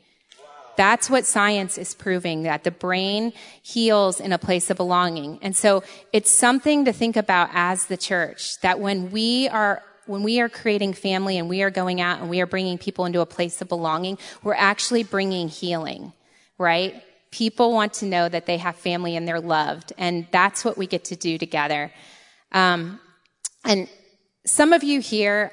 That's 0.76 1.10
what 1.10 1.26
science 1.26 1.78
is 1.78 1.96
proving 1.96 2.44
that 2.44 2.64
the 2.64 2.72
brain 2.72 3.34
heals 3.64 4.20
in 4.20 4.32
a 4.32 4.38
place 4.38 4.70
of 4.70 4.78
belonging. 4.78 5.40
And 5.42 5.56
so 5.56 5.84
it's 6.14 6.30
something 6.30 6.86
to 6.86 6.94
think 6.94 7.16
about 7.16 7.50
as 7.54 7.88
the 7.88 7.98
church 7.98 8.60
that 8.62 8.80
when 8.80 9.12
we 9.12 9.48
are 9.50 9.82
when 10.06 10.24
we 10.24 10.40
are 10.40 10.48
creating 10.48 10.94
family 10.94 11.38
and 11.38 11.50
we 11.50 11.64
are 11.64 11.70
going 11.70 12.00
out 12.00 12.22
and 12.22 12.30
we 12.30 12.40
are 12.40 12.46
bringing 12.46 12.78
people 12.78 13.06
into 13.06 13.20
a 13.20 13.26
place 13.26 13.62
of 13.62 13.68
belonging, 13.68 14.18
we're 14.42 14.54
actually 14.54 15.04
bringing 15.04 15.50
healing, 15.50 16.14
right? 16.58 17.04
People 17.32 17.74
want 17.74 17.94
to 17.94 18.06
know 18.06 18.30
that 18.30 18.46
they 18.46 18.58
have 18.58 18.76
family 18.76 19.16
and 19.16 19.28
they're 19.28 19.42
loved, 19.42 19.94
and 19.98 20.28
that's 20.32 20.64
what 20.64 20.78
we 20.78 20.88
get 20.88 21.06
to 21.06 21.16
do 21.16 21.38
together. 21.38 21.92
Um, 22.52 23.00
and 23.66 23.90
some 24.46 24.74
of 24.74 24.84
you 24.84 25.02
here, 25.02 25.52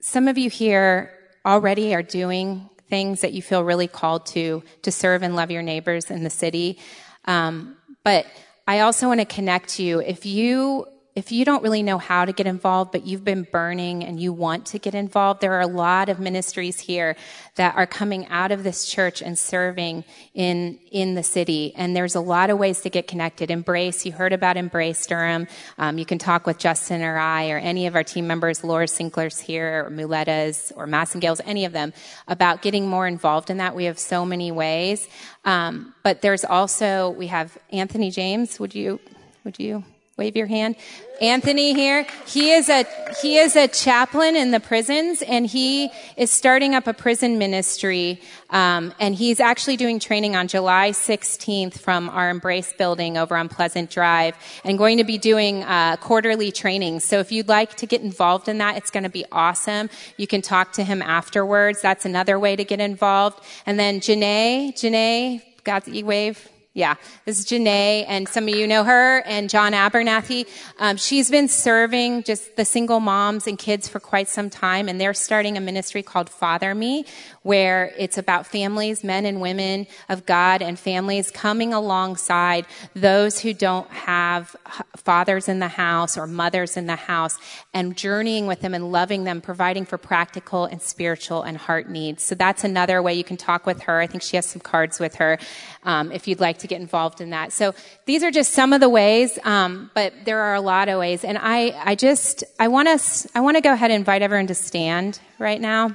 some 0.00 0.28
of 0.28 0.38
you 0.38 0.48
here 0.48 1.12
already 1.44 1.94
are 1.94 2.02
doing 2.02 2.68
things 2.88 3.20
that 3.20 3.32
you 3.32 3.42
feel 3.42 3.64
really 3.64 3.88
called 3.88 4.26
to 4.26 4.62
to 4.82 4.90
serve 4.90 5.22
and 5.22 5.36
love 5.36 5.50
your 5.50 5.62
neighbors 5.62 6.10
in 6.10 6.24
the 6.24 6.30
city. 6.30 6.78
Um, 7.24 7.76
but 8.04 8.26
I 8.66 8.80
also 8.80 9.08
want 9.08 9.20
to 9.20 9.26
connect 9.26 9.78
you. 9.78 10.00
If 10.00 10.24
you 10.24 10.86
if 11.18 11.32
you 11.32 11.44
don't 11.44 11.64
really 11.64 11.82
know 11.82 11.98
how 11.98 12.24
to 12.24 12.32
get 12.32 12.46
involved, 12.46 12.92
but 12.92 13.04
you've 13.04 13.24
been 13.24 13.42
burning 13.42 14.04
and 14.04 14.20
you 14.20 14.32
want 14.32 14.66
to 14.66 14.78
get 14.78 14.94
involved, 14.94 15.40
there 15.40 15.54
are 15.54 15.62
a 15.62 15.66
lot 15.66 16.08
of 16.08 16.20
ministries 16.20 16.78
here 16.78 17.16
that 17.56 17.74
are 17.74 17.88
coming 17.88 18.28
out 18.28 18.52
of 18.52 18.62
this 18.62 18.88
church 18.88 19.20
and 19.20 19.36
serving 19.36 20.04
in, 20.32 20.78
in 20.92 21.16
the 21.16 21.24
city. 21.24 21.74
And 21.74 21.96
there's 21.96 22.14
a 22.14 22.20
lot 22.20 22.50
of 22.50 22.58
ways 22.58 22.82
to 22.82 22.88
get 22.88 23.08
connected. 23.08 23.50
Embrace, 23.50 24.06
you 24.06 24.12
heard 24.12 24.32
about 24.32 24.56
Embrace 24.56 25.04
Durham. 25.08 25.48
Um, 25.76 25.98
you 25.98 26.06
can 26.06 26.18
talk 26.18 26.46
with 26.46 26.56
Justin 26.56 27.02
or 27.02 27.18
I 27.18 27.50
or 27.50 27.58
any 27.58 27.88
of 27.88 27.96
our 27.96 28.04
team 28.04 28.28
members, 28.28 28.62
Laura 28.62 28.86
Sinkler's 28.86 29.40
here 29.40 29.86
or 29.86 29.90
Muletta's 29.90 30.72
or 30.76 30.86
Massengale's, 30.86 31.40
any 31.44 31.64
of 31.64 31.72
them 31.72 31.92
about 32.28 32.62
getting 32.62 32.86
more 32.86 33.08
involved 33.08 33.50
in 33.50 33.56
that. 33.56 33.74
We 33.74 33.86
have 33.86 33.98
so 33.98 34.24
many 34.24 34.52
ways. 34.52 35.08
Um, 35.44 35.94
but 36.04 36.22
there's 36.22 36.44
also, 36.44 37.10
we 37.10 37.26
have 37.26 37.58
Anthony 37.72 38.12
James. 38.12 38.60
Would 38.60 38.76
you, 38.76 39.00
would 39.42 39.58
you? 39.58 39.82
Wave 40.18 40.36
your 40.36 40.48
hand. 40.48 40.74
Anthony 41.20 41.74
here. 41.74 42.04
He 42.26 42.50
is 42.50 42.68
a, 42.68 42.84
he 43.22 43.38
is 43.38 43.54
a 43.54 43.68
chaplain 43.68 44.34
in 44.34 44.50
the 44.50 44.58
prisons 44.58 45.22
and 45.22 45.46
he 45.46 45.90
is 46.16 46.32
starting 46.32 46.74
up 46.74 46.88
a 46.88 46.92
prison 46.92 47.38
ministry. 47.38 48.20
Um, 48.50 48.92
and 48.98 49.14
he's 49.14 49.38
actually 49.38 49.76
doing 49.76 50.00
training 50.00 50.34
on 50.34 50.48
July 50.48 50.90
16th 50.90 51.78
from 51.78 52.08
our 52.08 52.30
Embrace 52.30 52.72
building 52.72 53.16
over 53.16 53.36
on 53.36 53.48
Pleasant 53.48 53.90
Drive 53.90 54.34
and 54.64 54.76
going 54.76 54.98
to 54.98 55.04
be 55.04 55.18
doing, 55.18 55.62
uh, 55.62 55.96
quarterly 55.98 56.50
training. 56.50 56.98
So 56.98 57.20
if 57.20 57.30
you'd 57.30 57.48
like 57.48 57.76
to 57.76 57.86
get 57.86 58.00
involved 58.02 58.48
in 58.48 58.58
that, 58.58 58.76
it's 58.76 58.90
going 58.90 59.04
to 59.04 59.10
be 59.10 59.24
awesome. 59.30 59.88
You 60.16 60.26
can 60.26 60.42
talk 60.42 60.72
to 60.72 60.84
him 60.84 61.00
afterwards. 61.00 61.80
That's 61.80 62.04
another 62.04 62.40
way 62.40 62.56
to 62.56 62.64
get 62.64 62.80
involved. 62.80 63.40
And 63.66 63.78
then 63.78 64.00
Janae, 64.00 64.72
Janae, 64.72 65.42
got 65.62 65.84
the 65.84 65.96
e-wave. 65.96 66.48
Yeah, 66.74 66.96
this 67.24 67.38
is 67.40 67.46
Janae, 67.46 68.04
and 68.06 68.28
some 68.28 68.46
of 68.46 68.54
you 68.54 68.66
know 68.66 68.84
her, 68.84 69.20
and 69.20 69.48
John 69.48 69.72
Abernathy. 69.72 70.46
Um, 70.78 70.98
she's 70.98 71.30
been 71.30 71.48
serving 71.48 72.24
just 72.24 72.56
the 72.56 72.64
single 72.66 73.00
moms 73.00 73.46
and 73.46 73.58
kids 73.58 73.88
for 73.88 74.00
quite 74.00 74.28
some 74.28 74.50
time, 74.50 74.86
and 74.86 75.00
they're 75.00 75.14
starting 75.14 75.56
a 75.56 75.60
ministry 75.62 76.02
called 76.02 76.28
Father 76.28 76.74
Me, 76.74 77.06
where 77.42 77.94
it's 77.96 78.18
about 78.18 78.46
families, 78.46 79.02
men 79.02 79.24
and 79.24 79.40
women 79.40 79.86
of 80.10 80.26
God, 80.26 80.60
and 80.60 80.78
families 80.78 81.30
coming 81.30 81.72
alongside 81.72 82.66
those 82.94 83.40
who 83.40 83.54
don't 83.54 83.90
have 83.90 84.54
fathers 84.94 85.48
in 85.48 85.60
the 85.60 85.68
house 85.68 86.18
or 86.18 86.26
mothers 86.26 86.76
in 86.76 86.86
the 86.86 86.96
house, 86.96 87.38
and 87.72 87.96
journeying 87.96 88.46
with 88.46 88.60
them 88.60 88.74
and 88.74 88.92
loving 88.92 89.24
them, 89.24 89.40
providing 89.40 89.86
for 89.86 89.96
practical 89.96 90.66
and 90.66 90.82
spiritual 90.82 91.42
and 91.42 91.56
heart 91.56 91.88
needs. 91.88 92.22
So 92.22 92.34
that's 92.34 92.62
another 92.62 93.02
way 93.02 93.14
you 93.14 93.24
can 93.24 93.38
talk 93.38 93.64
with 93.64 93.82
her. 93.82 94.00
I 94.00 94.06
think 94.06 94.22
she 94.22 94.36
has 94.36 94.44
some 94.44 94.60
cards 94.60 95.00
with 95.00 95.16
her 95.16 95.38
um, 95.82 96.12
if 96.12 96.28
you'd 96.28 96.38
like 96.38 96.58
to 96.58 96.67
get 96.68 96.80
involved 96.80 97.20
in 97.20 97.30
that. 97.30 97.52
So 97.52 97.74
these 98.06 98.22
are 98.22 98.30
just 98.30 98.52
some 98.52 98.72
of 98.72 98.80
the 98.80 98.88
ways, 98.88 99.38
um, 99.44 99.90
but 99.94 100.12
there 100.24 100.40
are 100.40 100.54
a 100.54 100.60
lot 100.60 100.88
of 100.88 100.98
ways. 100.98 101.24
And 101.24 101.38
I, 101.40 101.74
I 101.84 101.94
just, 101.94 102.44
I 102.58 102.68
want 102.68 102.88
us, 102.88 103.26
I 103.34 103.40
want 103.40 103.56
to 103.56 103.60
go 103.60 103.72
ahead 103.72 103.90
and 103.90 103.98
invite 103.98 104.22
everyone 104.22 104.46
to 104.48 104.54
stand 104.54 105.20
right 105.38 105.60
now 105.60 105.94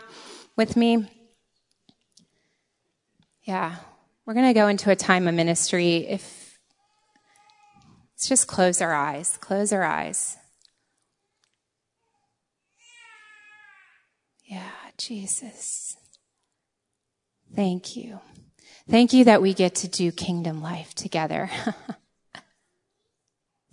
with 0.56 0.76
me. 0.76 1.10
Yeah, 3.44 3.76
we're 4.26 4.34
going 4.34 4.48
to 4.48 4.54
go 4.54 4.68
into 4.68 4.90
a 4.90 4.96
time 4.96 5.28
of 5.28 5.36
ministry. 5.36 5.98
If 6.08 6.58
let's 8.14 8.28
just 8.28 8.48
close 8.48 8.82
our 8.82 8.94
eyes, 8.94 9.38
close 9.42 9.74
our 9.74 9.84
eyes. 9.84 10.38
Yeah, 14.46 14.70
Jesus. 14.98 15.98
Thank 17.56 17.96
you. 17.96 18.20
Thank 18.90 19.14
you 19.14 19.26
that 19.26 19.42
we 19.42 19.54
get 19.54 19.76
to 19.76 19.88
do 19.88 20.12
kingdom 20.12 20.62
life 20.62 20.94
together. 20.94 21.50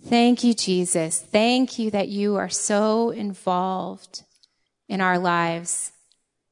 Thank 0.03 0.43
you, 0.43 0.53
Jesus. 0.53 1.19
Thank 1.19 1.77
you 1.77 1.91
that 1.91 2.07
you 2.07 2.37
are 2.37 2.49
so 2.49 3.11
involved 3.11 4.23
in 4.87 4.99
our 5.01 5.19
lives. 5.19 5.91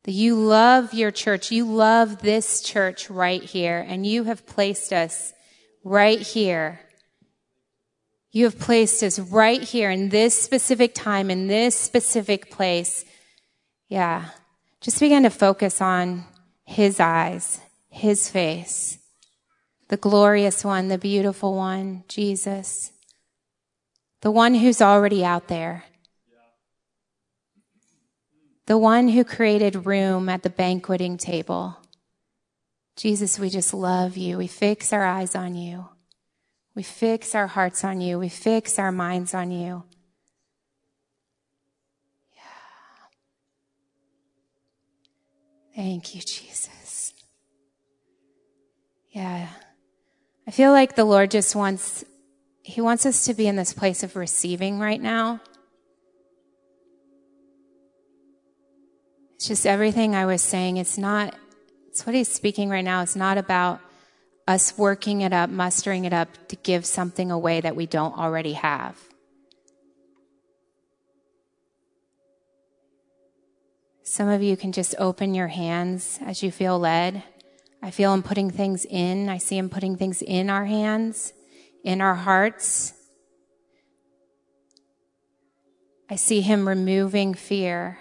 That 0.03 0.12
you 0.12 0.36
love 0.36 0.93
your 0.93 1.12
church. 1.12 1.51
You 1.51 1.66
love 1.66 2.22
this 2.22 2.62
church 2.62 3.10
right 3.10 3.43
here. 3.43 3.84
And 3.88 4.05
you 4.05 4.26
have 4.26 4.45
placed 4.45 4.93
us 4.93 5.34
right 5.84 6.20
here. 6.20 6.80
You 8.32 8.45
have 8.45 8.60
placed 8.60 9.01
us 9.03 9.18
right 9.18 9.62
here 9.62 9.89
in 9.89 10.10
this 10.10 10.39
specific 10.39 10.93
time, 10.93 11.32
in 11.32 11.47
this 11.47 11.76
specific 11.76 12.51
place. 12.51 13.03
Yeah. 13.88 14.26
Just 14.82 14.99
begin 14.99 15.24
to 15.24 15.30
focus 15.30 15.82
on 15.82 16.26
his 16.66 16.99
eyes, 16.99 17.60
his 17.89 18.29
face, 18.29 18.99
the 19.89 19.97
glorious 19.97 20.63
one, 20.63 20.87
the 20.87 20.97
beautiful 20.97 21.55
one, 21.55 22.03
Jesus, 22.07 22.91
the 24.21 24.31
one 24.31 24.53
who's 24.53 24.81
already 24.81 25.23
out 25.25 25.47
there, 25.47 25.85
the 28.65 28.77
one 28.77 29.09
who 29.09 29.23
created 29.23 29.85
room 29.85 30.29
at 30.29 30.43
the 30.43 30.49
banqueting 30.49 31.17
table. 31.17 31.77
Jesus, 32.95 33.39
we 33.39 33.49
just 33.49 33.73
love 33.73 34.17
you. 34.17 34.37
We 34.37 34.47
fix 34.47 34.93
our 34.93 35.05
eyes 35.05 35.33
on 35.33 35.55
you. 35.55 35.87
We 36.75 36.83
fix 36.83 37.33
our 37.33 37.47
hearts 37.47 37.83
on 37.83 38.01
you. 38.01 38.19
We 38.19 38.29
fix 38.29 38.77
our 38.77 38.91
minds 38.91 39.33
on 39.33 39.51
you. 39.51 39.83
Thank 45.75 46.13
you, 46.13 46.21
Jesus. 46.21 46.78
Yeah. 49.12 49.49
I 50.47 50.51
feel 50.51 50.72
like 50.72 50.95
the 50.95 51.05
Lord 51.05 51.32
just 51.32 51.55
wants, 51.55 52.05
He 52.62 52.82
wants 52.82 53.05
us 53.05 53.26
to 53.26 53.34
be 53.34 53.47
in 53.47 53.55
this 53.55 53.74
place 53.74 54.03
of 54.03 54.16
receiving 54.16 54.80
right 54.80 55.01
now. 55.01 55.41
It's 59.36 59.47
just 59.47 59.66
everything 59.66 60.16
I 60.16 60.26
was 60.26 60.41
saying. 60.41 60.78
It's 60.78 60.97
not, 60.97 61.36
it's 61.88 62.05
what 62.05 62.16
He's 62.16 62.28
speaking 62.28 62.70
right 62.70 62.84
now. 62.84 63.01
It's 63.01 63.16
not 63.16 63.38
about 63.38 63.80
us 64.47 64.78
working 64.78 65.22
it 65.22 65.32
up, 65.32 65.49
mustering 65.49 66.05
it 66.05 66.14
up 66.14 66.30
to 66.47 66.55
give 66.55 66.86
something 66.86 67.32
away 67.32 67.62
that 67.62 67.76
we 67.76 67.86
don't 67.86 68.18
already 68.18 68.53
have. 68.53 68.97
Some 74.03 74.28
of 74.28 74.41
you 74.41 74.57
can 74.57 74.72
just 74.72 74.95
open 74.97 75.36
your 75.36 75.49
hands 75.49 76.18
as 76.26 76.41
you 76.41 76.51
feel 76.51 76.80
led. 76.80 77.22
I 77.82 77.91
feel 77.91 78.13
him 78.13 78.23
putting 78.23 78.51
things 78.51 78.86
in. 78.86 79.30
I 79.30 79.38
see 79.38 79.57
him 79.57 79.69
putting 79.69 79.95
things 79.95 80.21
in 80.21 80.49
our 80.49 80.65
hands, 80.65 81.34
in 81.84 82.01
our 82.01 82.15
hearts. 82.15 82.93
I 86.09 86.15
see 86.15 86.41
him 86.41 86.67
removing 86.67 87.34
fear, 87.34 87.99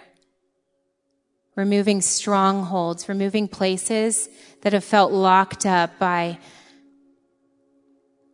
removing 1.55 2.01
strongholds, 2.01 3.07
removing 3.07 3.47
places 3.47 4.27
that 4.61 4.73
have 4.73 4.83
felt 4.83 5.11
locked 5.11 5.65
up 5.65 5.97
by 5.99 6.39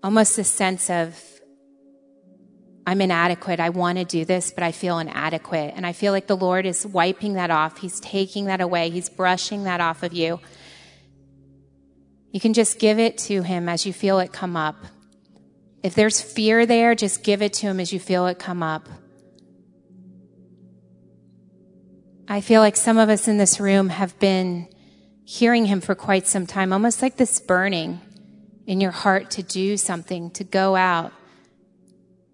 almost 0.01 0.37
a 0.37 0.43
sense 0.43 0.89
of 0.89 1.19
I'm 2.87 3.01
inadequate. 3.01 3.59
I 3.59 3.69
want 3.69 3.97
to 3.97 4.05
do 4.05 4.25
this, 4.25 4.51
but 4.51 4.63
I 4.63 4.71
feel 4.71 4.99
inadequate. 4.99 5.73
And 5.75 5.87
I 5.87 5.91
feel 5.93 6.11
like 6.11 6.27
the 6.27 6.37
Lord 6.37 6.67
is 6.67 6.85
wiping 6.85 7.33
that 7.33 7.49
off. 7.49 7.79
He's 7.79 7.99
taking 7.99 8.45
that 8.45 8.61
away. 8.61 8.91
He's 8.91 9.09
brushing 9.09 9.63
that 9.63 9.81
off 9.81 10.03
of 10.03 10.13
you. 10.13 10.39
You 12.35 12.41
can 12.41 12.51
just 12.51 12.79
give 12.79 12.99
it 12.99 13.17
to 13.29 13.43
Him 13.43 13.69
as 13.69 13.85
you 13.85 13.93
feel 13.93 14.19
it 14.19 14.33
come 14.33 14.57
up. 14.57 14.75
If 15.83 15.95
there's 15.95 16.19
fear 16.19 16.65
there, 16.65 16.93
just 16.93 17.23
give 17.23 17.41
it 17.41 17.53
to 17.53 17.67
Him 17.67 17.79
as 17.79 17.93
you 17.93 17.99
feel 18.01 18.27
it 18.27 18.39
come 18.39 18.61
up. 18.61 18.89
I 22.27 22.41
feel 22.41 22.59
like 22.59 22.75
some 22.75 22.97
of 22.97 23.07
us 23.07 23.29
in 23.29 23.37
this 23.37 23.61
room 23.61 23.87
have 23.87 24.19
been 24.19 24.67
hearing 25.23 25.65
Him 25.65 25.79
for 25.79 25.95
quite 25.95 26.27
some 26.27 26.45
time, 26.45 26.73
almost 26.73 27.01
like 27.01 27.15
this 27.15 27.39
burning 27.39 28.01
in 28.67 28.81
your 28.81 28.91
heart 28.91 29.31
to 29.31 29.41
do 29.41 29.77
something, 29.77 30.29
to 30.31 30.43
go 30.43 30.75
out 30.75 31.13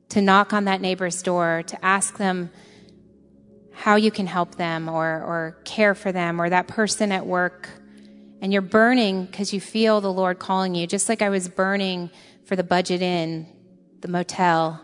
to 0.09 0.19
knock 0.19 0.51
on 0.51 0.65
that 0.65 0.81
neighbor's 0.81 1.21
door, 1.21 1.61
to 1.67 1.85
ask 1.85 2.17
them 2.17 2.49
how 3.71 3.97
you 3.97 4.09
can 4.09 4.25
help 4.25 4.55
them 4.55 4.89
or, 4.89 5.05
or 5.05 5.57
care 5.63 5.93
for 5.93 6.11
them 6.11 6.41
or 6.41 6.49
that 6.49 6.67
person 6.67 7.11
at 7.11 7.27
work. 7.27 7.69
And 8.41 8.51
you're 8.51 8.61
burning 8.61 9.25
because 9.25 9.53
you 9.53 9.61
feel 9.61 10.01
the 10.01 10.11
Lord 10.11 10.39
calling 10.39 10.75
you, 10.75 10.87
just 10.87 11.07
like 11.07 11.21
I 11.21 11.29
was 11.29 11.47
burning 11.47 12.09
for 12.45 12.55
the 12.55 12.63
Budget 12.63 13.01
Inn 13.01 13.47
the 14.01 14.07
motel. 14.07 14.83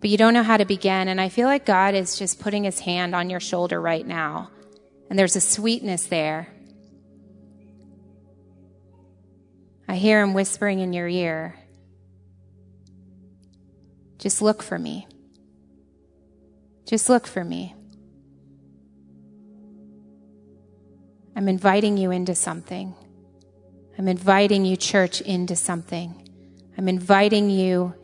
But 0.00 0.10
you 0.10 0.16
don't 0.16 0.34
know 0.34 0.42
how 0.42 0.56
to 0.56 0.64
begin. 0.64 1.08
And 1.08 1.20
I 1.20 1.28
feel 1.28 1.46
like 1.46 1.66
God 1.66 1.94
is 1.94 2.18
just 2.18 2.40
putting 2.40 2.64
his 2.64 2.80
hand 2.80 3.14
on 3.14 3.30
your 3.30 3.40
shoulder 3.40 3.80
right 3.80 4.06
now. 4.06 4.50
And 5.10 5.18
there's 5.18 5.36
a 5.36 5.40
sweetness 5.40 6.06
there. 6.06 6.48
I 9.86 9.96
hear 9.96 10.22
him 10.22 10.34
whispering 10.34 10.80
in 10.80 10.92
your 10.92 11.08
ear. 11.08 11.58
Just 14.18 14.40
look 14.40 14.62
for 14.62 14.78
me. 14.78 15.06
Just 16.86 17.08
look 17.08 17.26
for 17.26 17.44
me. 17.44 17.74
I'm 21.36 21.48
inviting 21.48 21.96
you 21.96 22.10
into 22.10 22.34
something. 22.34 22.94
I'm 23.98 24.08
inviting 24.08 24.64
you, 24.64 24.76
church, 24.76 25.20
into 25.20 25.56
something. 25.56 26.28
I'm 26.76 26.88
inviting 26.88 27.50
you 27.50 27.94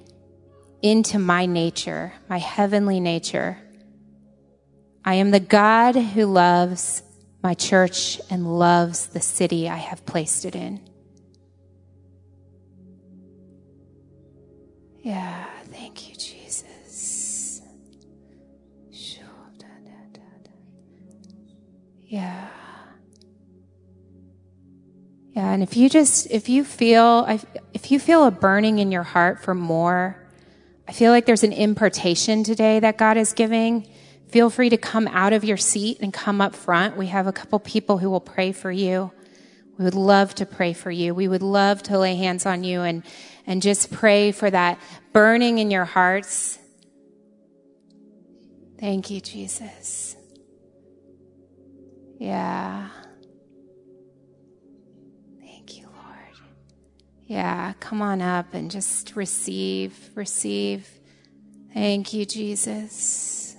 into 0.82 1.18
my 1.18 1.46
nature, 1.46 2.12
my 2.28 2.38
heavenly 2.38 3.00
nature. 3.00 3.58
I 5.04 5.14
am 5.14 5.30
the 5.30 5.40
God 5.40 5.96
who 5.96 6.26
loves 6.26 7.02
my 7.42 7.54
church 7.54 8.20
and 8.30 8.58
loves 8.58 9.08
the 9.08 9.20
city 9.20 9.68
I 9.68 9.76
have 9.76 10.04
placed 10.06 10.44
it 10.44 10.54
in. 10.54 10.80
Yeah. 15.02 15.46
Thank 15.70 16.08
you, 16.08 16.14
Jesus. 16.16 17.62
Yeah. 22.10 22.48
Yeah, 25.32 25.52
and 25.52 25.62
if 25.62 25.76
you 25.76 25.88
just, 25.88 26.28
if 26.30 26.48
you 26.48 26.64
feel, 26.64 27.26
if 27.72 27.90
you 27.90 28.00
feel 28.00 28.24
a 28.24 28.30
burning 28.30 28.78
in 28.78 28.90
your 28.90 29.04
heart 29.04 29.40
for 29.40 29.54
more, 29.54 30.16
I 30.88 30.92
feel 30.92 31.12
like 31.12 31.24
there's 31.24 31.44
an 31.44 31.52
impartation 31.52 32.42
today 32.42 32.80
that 32.80 32.98
God 32.98 33.16
is 33.16 33.32
giving. 33.32 33.88
Feel 34.28 34.50
free 34.50 34.70
to 34.70 34.76
come 34.76 35.06
out 35.08 35.32
of 35.32 35.44
your 35.44 35.56
seat 35.56 35.98
and 36.00 36.12
come 36.12 36.40
up 36.40 36.54
front. 36.54 36.96
We 36.96 37.06
have 37.06 37.28
a 37.28 37.32
couple 37.32 37.60
people 37.60 37.98
who 37.98 38.10
will 38.10 38.20
pray 38.20 38.50
for 38.50 38.72
you. 38.72 39.12
We 39.78 39.84
would 39.84 39.94
love 39.94 40.34
to 40.36 40.46
pray 40.46 40.72
for 40.72 40.90
you. 40.90 41.14
We 41.14 41.28
would 41.28 41.42
love 41.42 41.82
to 41.84 41.98
lay 41.98 42.16
hands 42.16 42.44
on 42.44 42.64
you 42.64 42.82
and, 42.82 43.04
and 43.46 43.62
just 43.62 43.90
pray 43.90 44.32
for 44.32 44.50
that 44.50 44.80
burning 45.12 45.58
in 45.58 45.70
your 45.70 45.84
hearts. 45.84 46.58
Thank 48.78 49.10
you, 49.10 49.20
Jesus. 49.20 50.16
Yeah. 52.18 52.88
Yeah, 57.30 57.74
come 57.78 58.02
on 58.02 58.20
up 58.20 58.54
and 58.54 58.68
just 58.68 59.14
receive, 59.14 60.10
receive. 60.16 60.90
Thank 61.72 62.12
you, 62.12 62.24
Jesus. 62.26 63.54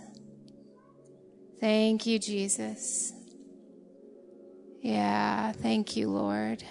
Thank 1.61 2.05
you, 2.05 2.19
Jesus. 2.19 3.13
Yeah, 4.81 5.53
thank 5.53 5.95
you, 5.95 6.09
Lord. 6.09 6.61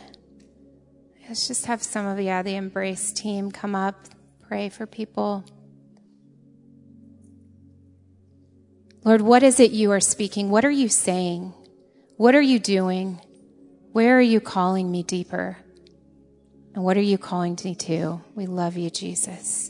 Let's 1.27 1.49
just 1.49 1.65
have 1.65 1.83
some 1.83 2.05
of 2.05 2.21
yeah, 2.21 2.43
the 2.43 2.57
embrace 2.57 3.13
team 3.13 3.51
come 3.51 3.75
up, 3.75 3.97
pray 4.47 4.69
for 4.69 4.85
people. 4.85 5.47
Lord, 9.05 9.23
what 9.23 9.43
is 9.43 9.59
it 9.59 9.71
you 9.71 9.91
are 9.93 10.01
speaking? 10.01 10.51
What 10.51 10.67
are 10.67 10.71
you 10.71 10.91
saying? 10.91 11.55
What 12.19 12.35
are 12.35 12.43
you 12.43 12.59
doing? 12.59 13.23
Where 13.93 14.19
are 14.19 14.21
you 14.21 14.43
calling 14.43 14.91
me 14.91 15.03
deeper? 15.03 15.57
And 16.75 16.85
what 16.85 16.97
are 16.97 17.03
you 17.03 17.19
calling 17.19 17.59
me 17.65 17.75
to? 17.75 18.21
We 18.35 18.47
love 18.47 18.77
you, 18.77 18.91
Jesus. 18.91 19.70